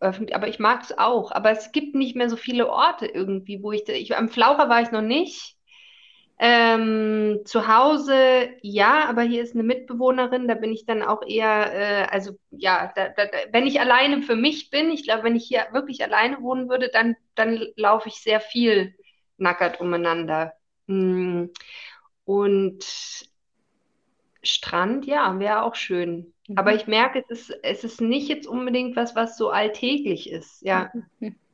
öffentlich, 0.03 0.37
aber 0.37 0.49
ich 0.49 0.59
mag 0.59 0.83
es 0.83 0.99
auch. 0.99 1.33
Aber 1.33 1.51
es 1.51 1.73
gibt 1.73 1.95
nicht 1.95 2.17
mehr 2.17 2.29
so 2.29 2.37
viele 2.37 2.69
Orte 2.69 3.07
irgendwie, 3.07 3.63
wo 3.63 3.73
ich, 3.73 3.89
ich 3.89 4.17
am 4.17 4.29
Flaucher 4.29 4.69
war 4.69 4.83
ich 4.83 4.91
noch 4.91 5.03
nicht. 5.03 5.57
Ähm, 6.39 7.43
zu 7.45 7.69
Hause, 7.69 8.51
ja, 8.63 9.05
aber 9.09 9.23
hier 9.23 9.43
ist 9.43 9.55
eine 9.55 9.63
Mitbewohnerin, 9.63 10.49
da 10.49 10.55
bin 10.55 10.73
ich 10.73 10.87
dann 10.87 11.03
auch 11.03 11.23
eher, 11.25 11.73
äh, 11.73 12.07
also 12.11 12.33
ja, 12.51 12.93
da, 12.97 13.11
da, 13.11 13.25
wenn 13.53 13.67
ich 13.67 13.81
alleine 13.81 14.23
für 14.23 14.35
mich 14.35 14.71
bin, 14.71 14.91
ich 14.91 15.05
glaube, 15.05 15.23
wenn 15.23 15.37
ich 15.37 15.47
hier 15.47 15.69
wirklich 15.71 16.03
alleine 16.03 16.43
wohnen 16.43 16.69
würde, 16.69 16.89
dann, 16.93 17.15
dann 17.37 17.65
laufe 17.77 18.09
ich 18.09 18.17
sehr 18.17 18.41
viel 18.41 18.95
nackert 19.37 19.81
umeinander. 19.81 20.55
Mm. 20.87 21.47
Und 22.25 22.85
Strand, 24.43 25.07
ja, 25.07 25.39
wäre 25.39 25.63
auch 25.63 25.75
schön. 25.75 26.33
Mhm. 26.49 26.59
Aber 26.59 26.75
ich 26.75 26.87
merke, 26.87 27.25
es 27.29 27.49
ist, 27.49 27.59
es 27.63 27.85
ist 27.85 28.01
nicht 28.01 28.29
jetzt 28.29 28.47
unbedingt 28.47 28.97
was, 28.97 29.15
was 29.15 29.37
so 29.37 29.51
alltäglich 29.51 30.31
ist. 30.31 30.63
Ja. 30.63 30.91
Mhm. 31.21 31.37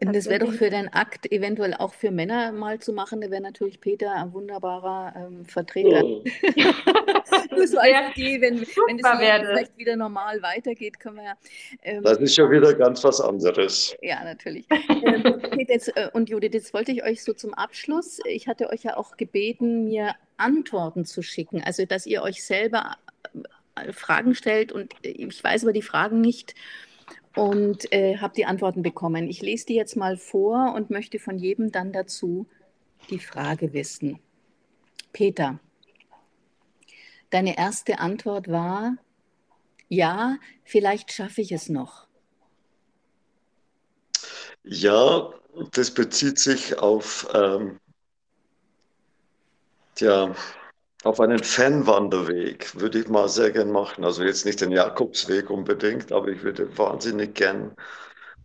Und 0.00 0.14
das 0.14 0.26
wäre 0.26 0.46
doch 0.46 0.52
für 0.52 0.70
deinen 0.70 0.88
Akt 0.88 1.30
eventuell 1.32 1.74
auch 1.74 1.92
für 1.92 2.12
Männer 2.12 2.52
mal 2.52 2.78
zu 2.78 2.92
machen. 2.92 3.20
Da 3.20 3.30
wäre 3.30 3.42
natürlich 3.42 3.80
Peter 3.80 4.12
ein 4.12 4.32
wunderbarer 4.32 5.14
ähm, 5.16 5.44
Vertreter. 5.44 6.04
Oh. 6.04 6.22
Nur 7.56 7.66
so 7.66 7.78
als 7.78 8.16
Idee, 8.16 8.40
wenn, 8.40 8.60
wenn 8.60 8.98
es 9.00 9.08
vielleicht 9.46 9.76
wieder 9.76 9.96
normal 9.96 10.40
weitergeht, 10.40 11.00
können 11.00 11.16
wir 11.16 11.24
ja. 11.24 11.34
Ähm, 11.82 12.04
das 12.04 12.18
ist 12.18 12.36
schon 12.36 12.50
wieder 12.50 12.74
ganz 12.74 13.02
was 13.02 13.20
anderes. 13.20 13.96
Ja, 14.00 14.22
natürlich. 14.22 14.66
ähm, 14.70 15.22
Peter 15.50 15.72
jetzt, 15.72 15.96
äh, 15.96 16.10
und 16.12 16.28
Judith, 16.28 16.52
jetzt 16.52 16.74
wollte 16.74 16.92
ich 16.92 17.02
euch 17.04 17.22
so 17.22 17.32
zum 17.32 17.54
Abschluss, 17.54 18.20
ich 18.24 18.48
hatte 18.48 18.70
euch 18.70 18.84
ja 18.84 18.96
auch 18.96 19.16
gebeten, 19.16 19.84
mir 19.84 20.14
Antworten 20.36 21.04
zu 21.04 21.22
schicken. 21.22 21.62
Also, 21.64 21.84
dass 21.86 22.06
ihr 22.06 22.22
euch 22.22 22.44
selber 22.44 22.96
äh, 23.74 23.92
Fragen 23.92 24.34
stellt 24.34 24.72
und 24.72 24.94
ich 25.02 25.42
weiß 25.42 25.64
aber 25.64 25.72
die 25.72 25.82
Fragen 25.82 26.20
nicht 26.20 26.54
und 27.38 27.92
äh, 27.92 28.18
habe 28.18 28.34
die 28.34 28.46
Antworten 28.46 28.82
bekommen. 28.82 29.28
Ich 29.28 29.42
lese 29.42 29.66
die 29.66 29.76
jetzt 29.76 29.94
mal 29.94 30.16
vor 30.16 30.74
und 30.74 30.90
möchte 30.90 31.20
von 31.20 31.38
jedem 31.38 31.70
dann 31.70 31.92
dazu 31.92 32.48
die 33.10 33.20
Frage 33.20 33.72
wissen. 33.72 34.18
Peter, 35.12 35.60
deine 37.30 37.56
erste 37.56 38.00
Antwort 38.00 38.48
war, 38.48 38.96
ja, 39.88 40.36
vielleicht 40.64 41.12
schaffe 41.12 41.40
ich 41.40 41.52
es 41.52 41.68
noch. 41.68 42.08
Ja, 44.64 45.32
das 45.72 45.94
bezieht 45.94 46.40
sich 46.40 46.78
auf 46.80 47.28
ähm, 47.34 47.78
ja, 49.98 50.34
auf 51.04 51.20
einen 51.20 51.42
Fanwanderweg 51.42 52.78
würde 52.80 53.00
ich 53.00 53.08
mal 53.08 53.28
sehr 53.28 53.50
gern 53.50 53.70
machen. 53.70 54.04
Also 54.04 54.24
jetzt 54.24 54.44
nicht 54.44 54.60
den 54.60 54.72
Jakobsweg 54.72 55.48
unbedingt, 55.50 56.10
aber 56.12 56.28
ich 56.28 56.42
würde 56.42 56.76
wahnsinnig 56.76 57.34
gern 57.34 57.76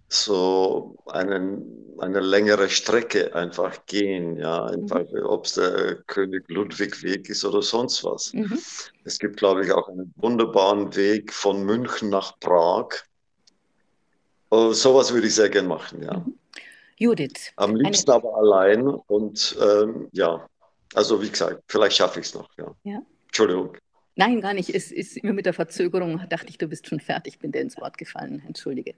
so 0.07 0.95
einen, 1.07 1.95
eine 1.97 2.19
längere 2.19 2.69
Strecke 2.69 3.33
einfach 3.33 3.85
gehen, 3.87 4.37
ja, 4.37 4.65
einfach, 4.65 4.99
mhm. 5.11 5.25
ob 5.25 5.45
es 5.45 5.53
der 5.53 5.95
König 6.05 6.47
Ludwig 6.49 7.01
Weg 7.01 7.29
ist 7.29 7.43
oder 7.43 7.63
sonst 7.63 8.03
was. 8.03 8.31
Mhm. 8.33 8.59
Es 9.03 9.17
gibt, 9.17 9.37
glaube 9.37 9.65
ich, 9.65 9.71
auch 9.71 9.87
einen 9.87 10.13
wunderbaren 10.17 10.95
Weg 10.95 11.33
von 11.33 11.63
München 11.63 12.09
nach 12.09 12.39
Prag. 12.39 12.89
Oh, 14.51 14.71
sowas 14.71 15.11
würde 15.11 15.25
ich 15.25 15.35
sehr 15.35 15.49
gern 15.49 15.65
machen, 15.65 16.03
ja. 16.03 16.19
Mhm. 16.19 16.37
Judith. 16.97 17.51
Am 17.55 17.75
liebsten 17.75 18.11
eine... 18.11 18.17
aber 18.17 18.37
allein 18.37 18.87
und 18.87 19.57
ähm, 19.59 20.09
ja, 20.11 20.47
also 20.95 21.21
wie 21.21 21.29
gesagt, 21.29 21.63
vielleicht 21.67 21.97
schaffe 21.97 22.19
ich 22.19 22.27
es 22.27 22.33
noch. 22.33 22.49
Ja. 22.57 22.75
ja. 22.83 23.01
Entschuldigung. 23.27 23.77
Nein, 24.15 24.41
gar 24.41 24.53
nicht. 24.53 24.69
Es 24.69 24.91
ist 24.91 25.17
immer 25.17 25.33
mit 25.33 25.45
der 25.45 25.53
Verzögerung, 25.53 26.21
dachte 26.29 26.49
ich, 26.49 26.57
du 26.57 26.67
bist 26.67 26.87
schon 26.87 26.99
fertig, 26.99 27.39
bin 27.39 27.51
dir 27.51 27.61
ins 27.61 27.77
Wort 27.77 27.97
gefallen. 27.97 28.43
Entschuldige. 28.45 28.93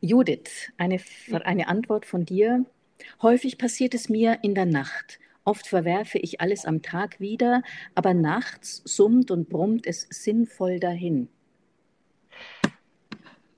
Judith, 0.00 0.70
eine, 0.76 1.00
eine 1.44 1.68
Antwort 1.68 2.04
von 2.04 2.24
dir. 2.24 2.66
Häufig 3.22 3.56
passiert 3.56 3.94
es 3.94 4.10
mir 4.10 4.38
in 4.42 4.54
der 4.54 4.66
Nacht. 4.66 5.18
Oft 5.44 5.66
verwerfe 5.66 6.18
ich 6.18 6.42
alles 6.42 6.66
am 6.66 6.82
Tag 6.82 7.18
wieder, 7.20 7.62
aber 7.94 8.12
nachts 8.12 8.82
summt 8.84 9.30
und 9.30 9.48
brummt 9.48 9.86
es 9.86 10.06
sinnvoll 10.10 10.78
dahin. 10.78 11.28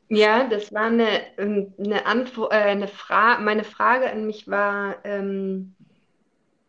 Ja, 0.09 0.47
das 0.47 0.73
war 0.73 0.87
eine, 0.87 1.09
ähm, 1.39 1.73
eine 1.79 2.07
Antwort, 2.07 2.53
äh, 2.53 2.57
eine 2.57 2.87
Frage. 2.87 3.43
Meine 3.43 3.65
Frage 3.65 4.11
an 4.11 4.27
mich 4.27 4.47
war, 4.47 5.05
ähm, 5.05 5.75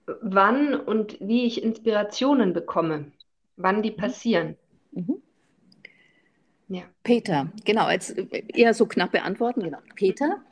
wann 0.05 0.75
und 0.75 1.17
wie 1.19 1.45
ich 1.45 1.63
Inspirationen 1.63 2.53
bekomme, 2.53 3.11
wann 3.55 3.81
die 3.81 3.91
passieren. 3.91 4.57
Mhm. 4.91 5.21
Ja. 6.67 6.83
Peter, 7.03 7.51
genau, 7.65 7.89
jetzt 7.89 8.17
eher 8.31 8.73
so 8.73 8.85
knappe 8.85 9.21
Antworten. 9.21 9.61
Genau. 9.61 9.79
Peter, 9.95 10.43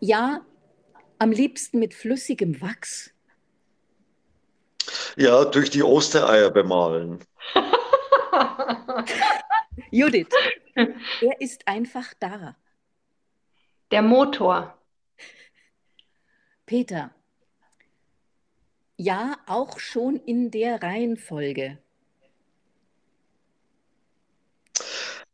ja, 0.00 0.40
am 1.18 1.30
liebsten 1.30 1.78
mit 1.78 1.94
flüssigem 1.94 2.60
Wachs. 2.60 3.10
Ja, 5.16 5.44
durch 5.44 5.70
die 5.70 5.82
Ostereier 5.82 6.50
bemalen. 6.50 7.18
Judith, 9.90 10.28
er 10.74 11.40
ist 11.40 11.66
einfach 11.66 12.14
da. 12.20 12.56
Der 13.90 14.02
Motor. 14.02 14.78
Peter, 16.66 17.10
ja, 18.96 19.36
auch 19.46 19.78
schon 19.78 20.16
in 20.16 20.50
der 20.50 20.82
Reihenfolge. 20.82 21.78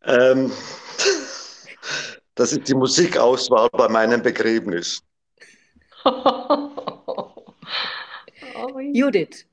Ähm, 0.04 0.50
das 2.34 2.52
ist 2.52 2.68
die 2.68 2.74
Musikauswahl 2.74 3.68
bei 3.72 3.88
meinem 3.88 4.20
Begräbnis. 4.22 5.02
Judith. 8.92 9.46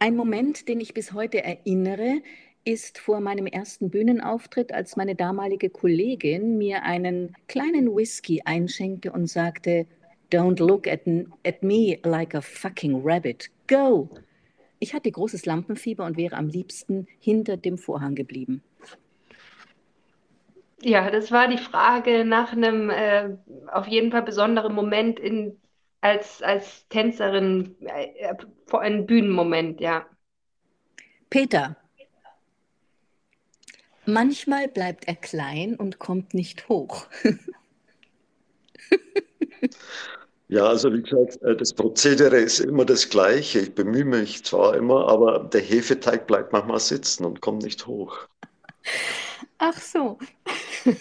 Ein 0.00 0.16
Moment, 0.16 0.68
den 0.68 0.80
ich 0.80 0.94
bis 0.94 1.12
heute 1.12 1.42
erinnere, 1.42 2.22
ist 2.64 2.98
vor 2.98 3.20
meinem 3.20 3.46
ersten 3.46 3.90
Bühnenauftritt, 3.90 4.72
als 4.72 4.96
meine 4.96 5.14
damalige 5.16 5.70
Kollegin 5.70 6.56
mir 6.56 6.82
einen 6.84 7.34
kleinen 7.48 7.94
Whisky 7.94 8.42
einschenkte 8.44 9.12
und 9.12 9.26
sagte, 9.26 9.86
Don't 10.30 10.60
look 10.60 10.86
at, 10.86 11.00
at 11.44 11.62
me 11.62 11.98
like 12.04 12.34
a 12.34 12.42
fucking 12.42 13.02
rabbit. 13.02 13.48
Go! 13.66 14.10
Ich 14.78 14.94
hatte 14.94 15.10
großes 15.10 15.46
Lampenfieber 15.46 16.04
und 16.04 16.16
wäre 16.16 16.36
am 16.36 16.48
liebsten 16.48 17.08
hinter 17.18 17.56
dem 17.56 17.78
Vorhang 17.78 18.14
geblieben. 18.14 18.62
Ja, 20.82 21.10
das 21.10 21.32
war 21.32 21.48
die 21.48 21.58
Frage 21.58 22.24
nach 22.24 22.52
einem 22.52 22.88
äh, 22.90 23.36
auf 23.72 23.88
jeden 23.88 24.12
Fall 24.12 24.22
besonderen 24.22 24.74
Moment 24.74 25.18
in, 25.18 25.60
als, 26.00 26.40
als 26.42 26.86
Tänzerin, 26.88 27.74
äh, 27.80 28.34
vor 28.66 28.80
einem 28.82 29.06
Bühnenmoment, 29.06 29.80
ja. 29.80 30.06
Peter, 31.30 31.76
manchmal 34.06 34.68
bleibt 34.68 35.08
er 35.08 35.16
klein 35.16 35.74
und 35.74 35.98
kommt 35.98 36.32
nicht 36.32 36.68
hoch. 36.68 37.08
Ja, 40.48 40.66
also 40.66 40.92
wie 40.92 41.02
gesagt, 41.02 41.42
äh, 41.42 41.54
das 41.54 41.74
Prozedere 41.74 42.36
ist 42.38 42.60
immer 42.60 42.86
das 42.86 43.10
gleiche. 43.10 43.60
Ich 43.60 43.74
bemühe 43.74 44.06
mich 44.06 44.44
zwar 44.44 44.74
immer, 44.76 45.06
aber 45.08 45.40
der 45.40 45.60
Hefeteig 45.60 46.26
bleibt 46.26 46.52
manchmal 46.52 46.80
sitzen 46.80 47.26
und 47.26 47.42
kommt 47.42 47.62
nicht 47.62 47.86
hoch. 47.86 48.26
Ach 49.58 49.78
so. 49.78 50.18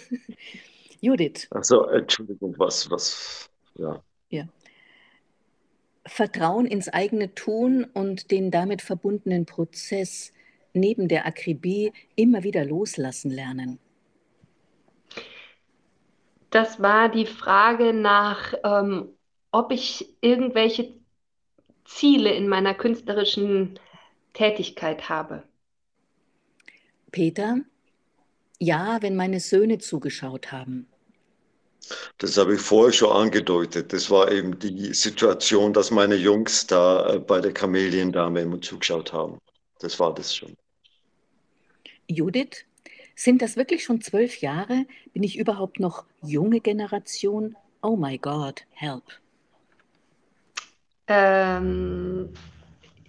Judith. 1.01 1.47
Also 1.51 1.85
Entschuldigung, 1.85 2.55
was, 2.57 2.91
was, 2.91 3.49
ja. 3.75 4.03
Ja. 4.29 4.43
Vertrauen 6.05 6.65
ins 6.65 6.89
eigene 6.89 7.33
Tun 7.33 7.85
und 7.93 8.31
den 8.31 8.51
damit 8.51 8.81
verbundenen 8.81 9.45
Prozess 9.45 10.33
neben 10.73 11.07
der 11.07 11.25
Akribie 11.25 11.93
immer 12.15 12.43
wieder 12.43 12.65
loslassen 12.65 13.31
lernen. 13.31 13.79
Das 16.49 16.81
war 16.81 17.09
die 17.09 17.25
Frage 17.25 17.93
nach 17.93 18.53
ähm, 18.63 19.09
ob 19.51 19.71
ich 19.71 20.13
irgendwelche 20.21 20.93
Ziele 21.85 22.33
in 22.33 22.47
meiner 22.47 22.73
künstlerischen 22.73 23.79
Tätigkeit 24.33 25.09
habe. 25.09 25.43
Peter, 27.11 27.57
ja, 28.59 29.01
wenn 29.01 29.15
meine 29.15 29.39
Söhne 29.39 29.79
zugeschaut 29.79 30.51
haben. 30.51 30.87
Das 32.17 32.37
habe 32.37 32.55
ich 32.55 32.61
vorher 32.61 32.91
schon 32.91 33.11
angedeutet. 33.11 33.93
Das 33.93 34.09
war 34.09 34.31
eben 34.31 34.59
die 34.59 34.93
Situation, 34.93 35.73
dass 35.73 35.91
meine 35.91 36.15
Jungs 36.15 36.67
da 36.67 37.13
äh, 37.13 37.19
bei 37.19 37.39
der 37.39 37.53
Kameliendame 37.53 38.41
immer 38.41 38.59
zugeschaut 38.59 39.13
haben. 39.13 39.37
Das 39.79 39.99
war 39.99 40.13
das 40.13 40.35
schon. 40.35 40.53
Judith, 42.07 42.65
sind 43.15 43.41
das 43.41 43.55
wirklich 43.55 43.83
schon 43.83 44.01
zwölf 44.01 44.41
Jahre? 44.41 44.85
Bin 45.13 45.23
ich 45.23 45.37
überhaupt 45.37 45.79
noch 45.79 46.05
junge 46.21 46.59
Generation? 46.59 47.55
Oh 47.81 47.95
my 47.95 48.17
God, 48.17 48.63
help. 48.71 49.03
Ähm, 51.07 52.33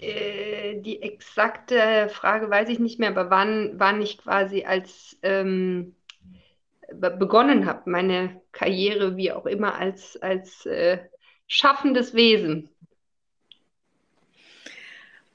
äh, 0.00 0.80
die 0.80 1.02
exakte 1.02 2.08
Frage 2.08 2.48
weiß 2.48 2.68
ich 2.68 2.78
nicht 2.78 2.98
mehr, 2.98 3.10
aber 3.10 3.30
wann, 3.30 3.72
wann 3.74 4.00
ich 4.00 4.18
quasi 4.18 4.64
als 4.64 5.18
ähm, 5.22 5.96
begonnen 6.92 7.66
habe, 7.66 7.90
meine 7.90 8.40
Karriere, 8.52 9.16
wie 9.16 9.32
auch 9.32 9.46
immer, 9.46 9.74
als, 9.74 10.16
als 10.22 10.64
äh, 10.66 10.98
schaffendes 11.46 12.14
Wesen. 12.14 12.70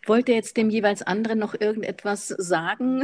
Wollt 0.05 0.28
ihr 0.28 0.36
jetzt 0.36 0.57
dem 0.57 0.70
jeweils 0.70 1.01
anderen 1.01 1.39
noch 1.39 1.53
irgendetwas 1.59 2.28
sagen? 2.28 3.03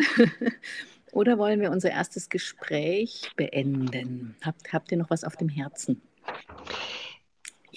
Oder 1.12 1.38
wollen 1.38 1.62
wir 1.62 1.72
unser 1.72 1.92
erstes 1.92 2.30
Gespräch 2.30 3.32
beenden? 3.36 4.36
Habt, 4.44 4.74
habt 4.74 4.92
ihr 4.92 4.98
noch 4.98 5.10
was 5.10 5.24
auf 5.24 5.38
dem 5.38 5.50
Herzen? 5.50 6.02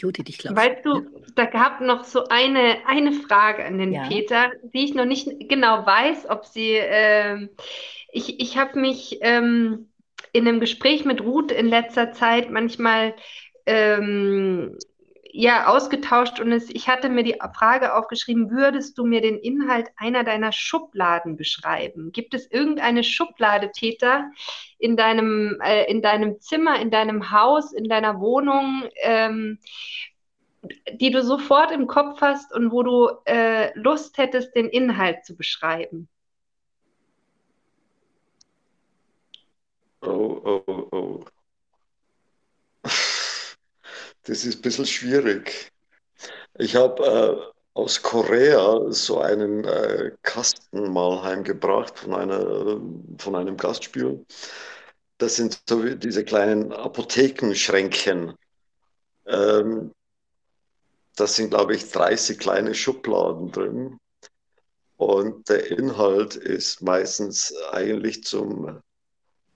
Judith, 0.02 0.24
ich 0.28 0.38
glaube. 0.38 0.56
Weißt 0.56 0.84
du, 0.84 0.96
ja. 0.96 1.02
da 1.36 1.44
gab 1.44 1.80
noch 1.80 2.04
so 2.04 2.24
eine, 2.24 2.78
eine 2.86 3.12
Frage 3.12 3.64
an 3.64 3.78
den 3.78 3.92
ja. 3.92 4.08
Peter, 4.08 4.50
die 4.74 4.84
ich 4.84 4.94
noch 4.94 5.04
nicht 5.04 5.48
genau 5.48 5.86
weiß, 5.86 6.28
ob 6.28 6.44
sie. 6.44 6.72
Äh, 6.72 7.48
ich 8.10 8.40
ich 8.40 8.58
habe 8.58 8.78
mich 8.78 9.18
ähm, 9.22 9.88
in 10.32 10.46
einem 10.46 10.60
Gespräch 10.60 11.04
mit 11.04 11.22
Ruth 11.22 11.52
in 11.52 11.68
letzter 11.68 12.12
Zeit 12.12 12.50
manchmal 12.50 13.14
ähm, 13.64 14.76
ja, 15.32 15.66
ausgetauscht 15.66 16.40
und 16.40 16.52
es, 16.52 16.68
ich 16.68 16.88
hatte 16.88 17.08
mir 17.08 17.24
die 17.24 17.38
Frage 17.56 17.94
aufgeschrieben, 17.94 18.50
würdest 18.50 18.98
du 18.98 19.06
mir 19.06 19.22
den 19.22 19.38
Inhalt 19.38 19.88
einer 19.96 20.24
deiner 20.24 20.52
Schubladen 20.52 21.36
beschreiben? 21.36 22.12
Gibt 22.12 22.34
es 22.34 22.50
irgendeine 22.50 23.02
Schublade, 23.02 23.70
Peter, 23.76 24.30
in 24.78 24.96
deinem, 24.96 25.58
äh, 25.62 25.90
in 25.90 26.02
deinem 26.02 26.38
Zimmer, 26.40 26.78
in 26.80 26.90
deinem 26.90 27.32
Haus, 27.32 27.72
in 27.72 27.88
deiner 27.88 28.20
Wohnung, 28.20 28.84
ähm, 29.02 29.58
die 30.92 31.10
du 31.10 31.22
sofort 31.22 31.72
im 31.72 31.86
Kopf 31.86 32.20
hast 32.20 32.54
und 32.54 32.70
wo 32.70 32.82
du 32.82 33.08
äh, 33.24 33.76
Lust 33.78 34.18
hättest, 34.18 34.54
den 34.54 34.68
Inhalt 34.68 35.24
zu 35.24 35.34
beschreiben? 35.34 36.08
Oh, 40.02 40.62
oh, 40.66 40.88
oh. 40.92 41.24
Das 44.24 44.44
ist 44.44 44.56
ein 44.56 44.62
bisschen 44.62 44.86
schwierig. 44.86 45.72
Ich 46.58 46.76
habe 46.76 47.02
äh, 47.04 47.52
aus 47.74 48.02
Korea 48.02 48.90
so 48.90 49.20
einen 49.20 49.64
äh, 49.64 50.12
Kasten 50.22 50.92
mal 50.92 51.22
heimgebracht 51.22 51.98
von, 51.98 52.14
einer, 52.14 52.80
von 53.18 53.34
einem 53.34 53.56
Gastspiel. 53.56 54.24
Das 55.18 55.36
sind 55.36 55.62
so 55.68 55.82
diese 55.94 56.24
kleinen 56.24 56.72
Apothekenschränkchen. 56.72 58.34
Ähm, 59.26 59.92
das 61.16 61.36
sind, 61.36 61.50
glaube 61.50 61.74
ich, 61.74 61.90
30 61.90 62.38
kleine 62.38 62.74
Schubladen 62.74 63.50
drin. 63.50 63.98
Und 64.96 65.48
der 65.48 65.70
Inhalt 65.70 66.36
ist 66.36 66.82
meistens 66.82 67.52
eigentlich 67.72 68.24
zum 68.24 68.80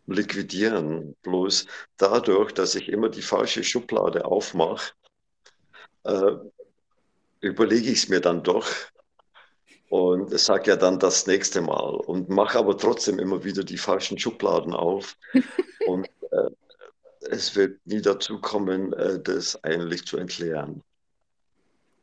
liquidieren. 0.07 1.17
Bloß 1.23 1.67
dadurch, 1.97 2.53
dass 2.53 2.75
ich 2.75 2.89
immer 2.89 3.09
die 3.09 3.23
falsche 3.23 3.65
Schublade 3.65 4.25
aufmache, 4.25 4.93
äh, 6.05 6.33
überlege 7.41 7.91
ich 7.91 8.05
es 8.05 8.09
mir 8.09 8.21
dann 8.21 8.43
doch 8.43 8.67
und 9.89 10.39
sage 10.39 10.71
ja 10.71 10.77
dann 10.77 10.99
das 10.99 11.27
nächste 11.27 11.61
Mal 11.61 11.95
und 11.95 12.29
mache 12.29 12.59
aber 12.59 12.77
trotzdem 12.77 13.19
immer 13.19 13.45
wieder 13.45 13.63
die 13.63 13.79
falschen 13.79 14.19
Schubladen 14.19 14.75
auf. 14.75 15.17
und 15.87 16.09
äh, 16.31 16.51
es 17.31 17.55
wird 17.57 17.79
nie 17.87 18.01
dazu 18.01 18.41
kommen, 18.41 18.93
äh, 18.95 19.21
das 19.21 19.63
eigentlich 19.65 20.07
zu 20.07 20.17
entleeren. 20.17 20.83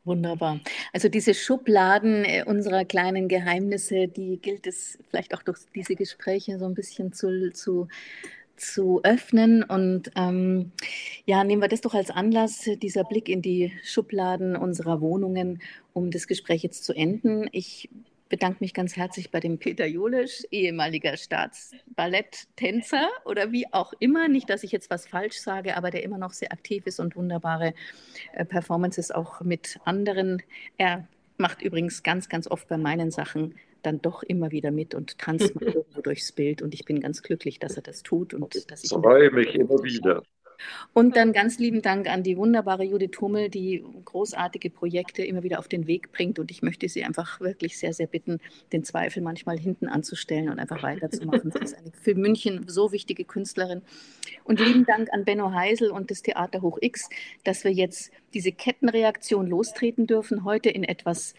Wunderbar. 0.04 0.60
Also 0.92 1.08
diese 1.08 1.32
Schubladen 1.32 2.24
äh, 2.26 2.44
unserer 2.44 2.84
kleinen 2.84 3.26
Geheimnisse, 3.26 4.06
die 4.06 4.36
gilt 4.36 4.66
es 4.66 4.98
vielleicht 5.08 5.34
auch 5.34 5.42
durch 5.42 5.58
diese 5.74 5.94
Gespräche 5.96 6.58
so 6.58 6.66
ein 6.66 6.74
bisschen 6.74 7.14
zu, 7.14 7.50
zu, 7.52 7.88
zu 8.54 9.00
öffnen. 9.02 9.62
Und 9.62 10.10
ähm, 10.14 10.72
ja, 11.24 11.42
nehmen 11.42 11.62
wir 11.62 11.68
das 11.68 11.80
doch 11.80 11.94
als 11.94 12.10
Anlass, 12.10 12.68
dieser 12.82 13.04
Blick 13.04 13.30
in 13.30 13.40
die 13.40 13.72
Schubladen 13.82 14.56
unserer 14.56 15.00
Wohnungen, 15.00 15.62
um 15.94 16.10
das 16.10 16.26
Gespräch 16.26 16.62
jetzt 16.62 16.84
zu 16.84 16.92
enden. 16.92 17.48
Ich 17.52 17.88
bedanke 18.28 18.58
mich 18.60 18.74
ganz 18.74 18.96
herzlich 18.96 19.30
bei 19.30 19.40
dem 19.40 19.58
Peter 19.58 19.86
Jolisch, 19.86 20.44
ehemaliger 20.50 21.16
Staatsballetttänzer 21.16 23.08
oder 23.24 23.52
wie 23.52 23.72
auch 23.72 23.92
immer. 23.98 24.28
Nicht, 24.28 24.50
dass 24.50 24.62
ich 24.62 24.72
jetzt 24.72 24.90
was 24.90 25.06
falsch 25.06 25.38
sage, 25.38 25.76
aber 25.76 25.90
der 25.90 26.02
immer 26.02 26.18
noch 26.18 26.32
sehr 26.32 26.52
aktiv 26.52 26.86
ist 26.86 27.00
und 27.00 27.16
wunderbare 27.16 27.74
äh, 28.32 28.44
Performances 28.44 29.10
auch 29.10 29.40
mit 29.40 29.78
anderen. 29.84 30.42
Er 30.78 31.06
macht 31.36 31.62
übrigens 31.62 32.02
ganz, 32.02 32.28
ganz 32.28 32.46
oft 32.48 32.68
bei 32.68 32.78
meinen 32.78 33.10
Sachen 33.10 33.54
dann 33.82 34.00
doch 34.00 34.22
immer 34.22 34.50
wieder 34.50 34.70
mit 34.70 34.94
und 34.94 35.18
tanzt 35.18 35.54
mal 35.54 35.64
irgendwo 35.74 36.00
durchs 36.00 36.32
Bild. 36.32 36.62
Und 36.62 36.74
ich 36.74 36.84
bin 36.84 37.00
ganz 37.00 37.22
glücklich, 37.22 37.58
dass 37.58 37.76
er 37.76 37.82
das 37.82 38.02
tut 38.02 38.34
und 38.34 38.70
dass 38.70 38.84
ich 38.84 38.90
freue 38.90 39.30
mich 39.30 39.54
immer 39.54 39.82
wieder. 39.82 40.22
Und 40.92 41.16
dann 41.16 41.32
ganz 41.32 41.58
lieben 41.58 41.82
Dank 41.82 42.08
an 42.08 42.22
die 42.22 42.36
wunderbare 42.36 42.84
Judith 42.84 43.20
Hummel, 43.20 43.48
die 43.48 43.84
großartige 44.04 44.70
Projekte 44.70 45.24
immer 45.24 45.42
wieder 45.42 45.58
auf 45.58 45.68
den 45.68 45.86
Weg 45.86 46.12
bringt. 46.12 46.38
Und 46.38 46.50
ich 46.50 46.62
möchte 46.62 46.88
Sie 46.88 47.04
einfach 47.04 47.40
wirklich 47.40 47.78
sehr, 47.78 47.92
sehr 47.92 48.06
bitten, 48.06 48.40
den 48.72 48.84
Zweifel 48.84 49.22
manchmal 49.22 49.58
hinten 49.58 49.88
anzustellen 49.88 50.48
und 50.48 50.58
einfach 50.58 50.82
weiterzumachen. 50.82 51.50
Sie 51.50 51.58
ist 51.58 51.76
eine 51.76 51.90
für 51.92 52.14
München 52.14 52.66
so 52.68 52.92
wichtige 52.92 53.24
Künstlerin. 53.24 53.82
Und 54.44 54.60
lieben 54.60 54.84
Dank 54.84 55.08
an 55.12 55.24
Benno 55.24 55.52
Heisel 55.52 55.90
und 55.90 56.10
das 56.10 56.22
Theater 56.22 56.62
Hoch 56.62 56.78
X, 56.80 57.08
dass 57.44 57.64
wir 57.64 57.72
jetzt 57.72 58.10
diese 58.34 58.52
Kettenreaktion 58.52 59.46
lostreten 59.46 60.06
dürfen, 60.06 60.44
heute 60.44 60.68
in 60.68 60.84
etwas 60.84 61.34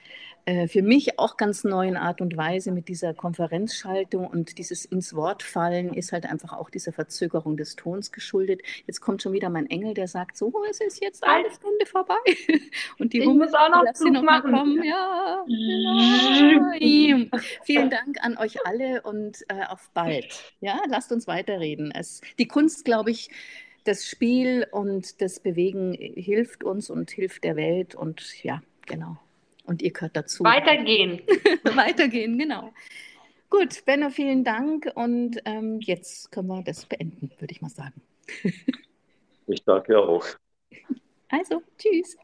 äh, 0.46 0.68
für 0.68 0.84
mich 0.84 1.18
auch 1.18 1.38
ganz 1.38 1.64
neuen 1.64 1.98
Art 1.98 2.22
und 2.22 2.38
Weise 2.38 2.72
mit 2.72 2.88
dieser 2.88 3.16
Konferenzschaltung 3.16 4.28
und 4.28 4.60
dieses 4.60 4.86
ins 4.86 5.16
Wort 5.16 5.41
fallen 5.41 5.91
ist 5.91 6.12
halt 6.12 6.28
einfach 6.28 6.54
auch 6.54 6.70
dieser 6.70 6.93
Verzögerung 6.93 7.58
des 7.58 7.76
Tons 7.76 8.12
geschuldet. 8.12 8.62
Jetzt 8.86 9.02
kommt 9.02 9.24
schon 9.24 9.34
wieder 9.34 9.50
mein 9.50 9.68
Engel, 9.68 9.96
der 9.96 10.08
sagt 10.08 10.38
so, 10.38 10.54
es 10.70 10.82
ist 10.82 11.02
jetzt 11.02 11.24
eine 11.24 11.50
Stunde 11.50 11.88
vorbei 11.88 12.16
und 13.00 13.14
die 13.14 13.22
Hummel, 13.26 13.48
muss 13.48 13.56
auch 13.56 13.70
noch 13.70 13.91
Zug 13.93 14.12
noch 14.12 14.22
machen. 14.22 14.52
Kommen. 14.52 14.84
Ja, 14.84 15.43
ja. 15.48 17.39
Vielen 17.64 17.89
Dank 17.89 18.18
an 18.22 18.38
euch 18.38 18.64
alle 18.68 19.02
und 19.02 19.43
äh, 19.48 19.66
auf 19.68 19.89
bald. 19.96 20.54
Ja, 20.60 20.80
lasst 20.88 21.12
uns 21.12 21.26
weiterreden. 21.26 21.91
Es, 21.91 22.22
die 22.38 22.48
Kunst, 22.48 22.86
glaube 22.86 23.10
ich, 23.10 23.32
das 23.86 24.06
Spiel 24.06 24.68
und 24.72 25.22
das 25.22 25.40
Bewegen 25.40 25.94
hilft 25.94 26.64
uns 26.64 26.90
und 26.90 27.12
hilft 27.12 27.44
der 27.44 27.56
Welt 27.56 27.96
und 27.96 28.44
ja, 28.44 28.62
genau. 28.86 29.18
Und 29.66 29.82
ihr 29.82 29.92
gehört 29.92 30.16
dazu. 30.16 30.44
Weitergehen. 30.44 31.22
Weitergehen, 31.64 32.38
genau. 32.38 32.72
Gut, 33.50 33.84
Benno, 33.86 34.10
vielen 34.10 34.44
Dank. 34.44 34.92
Und 34.96 35.42
ähm, 35.46 35.80
jetzt 35.82 36.32
können 36.32 36.48
wir 36.48 36.62
das 36.64 36.86
beenden, 36.86 37.32
würde 37.40 37.52
ich 37.52 37.62
mal 37.62 37.70
sagen. 37.70 38.02
ich 39.48 39.64
danke 39.64 39.98
auch. 39.98 40.26
Also, 41.30 41.62
tschüss. 41.78 42.18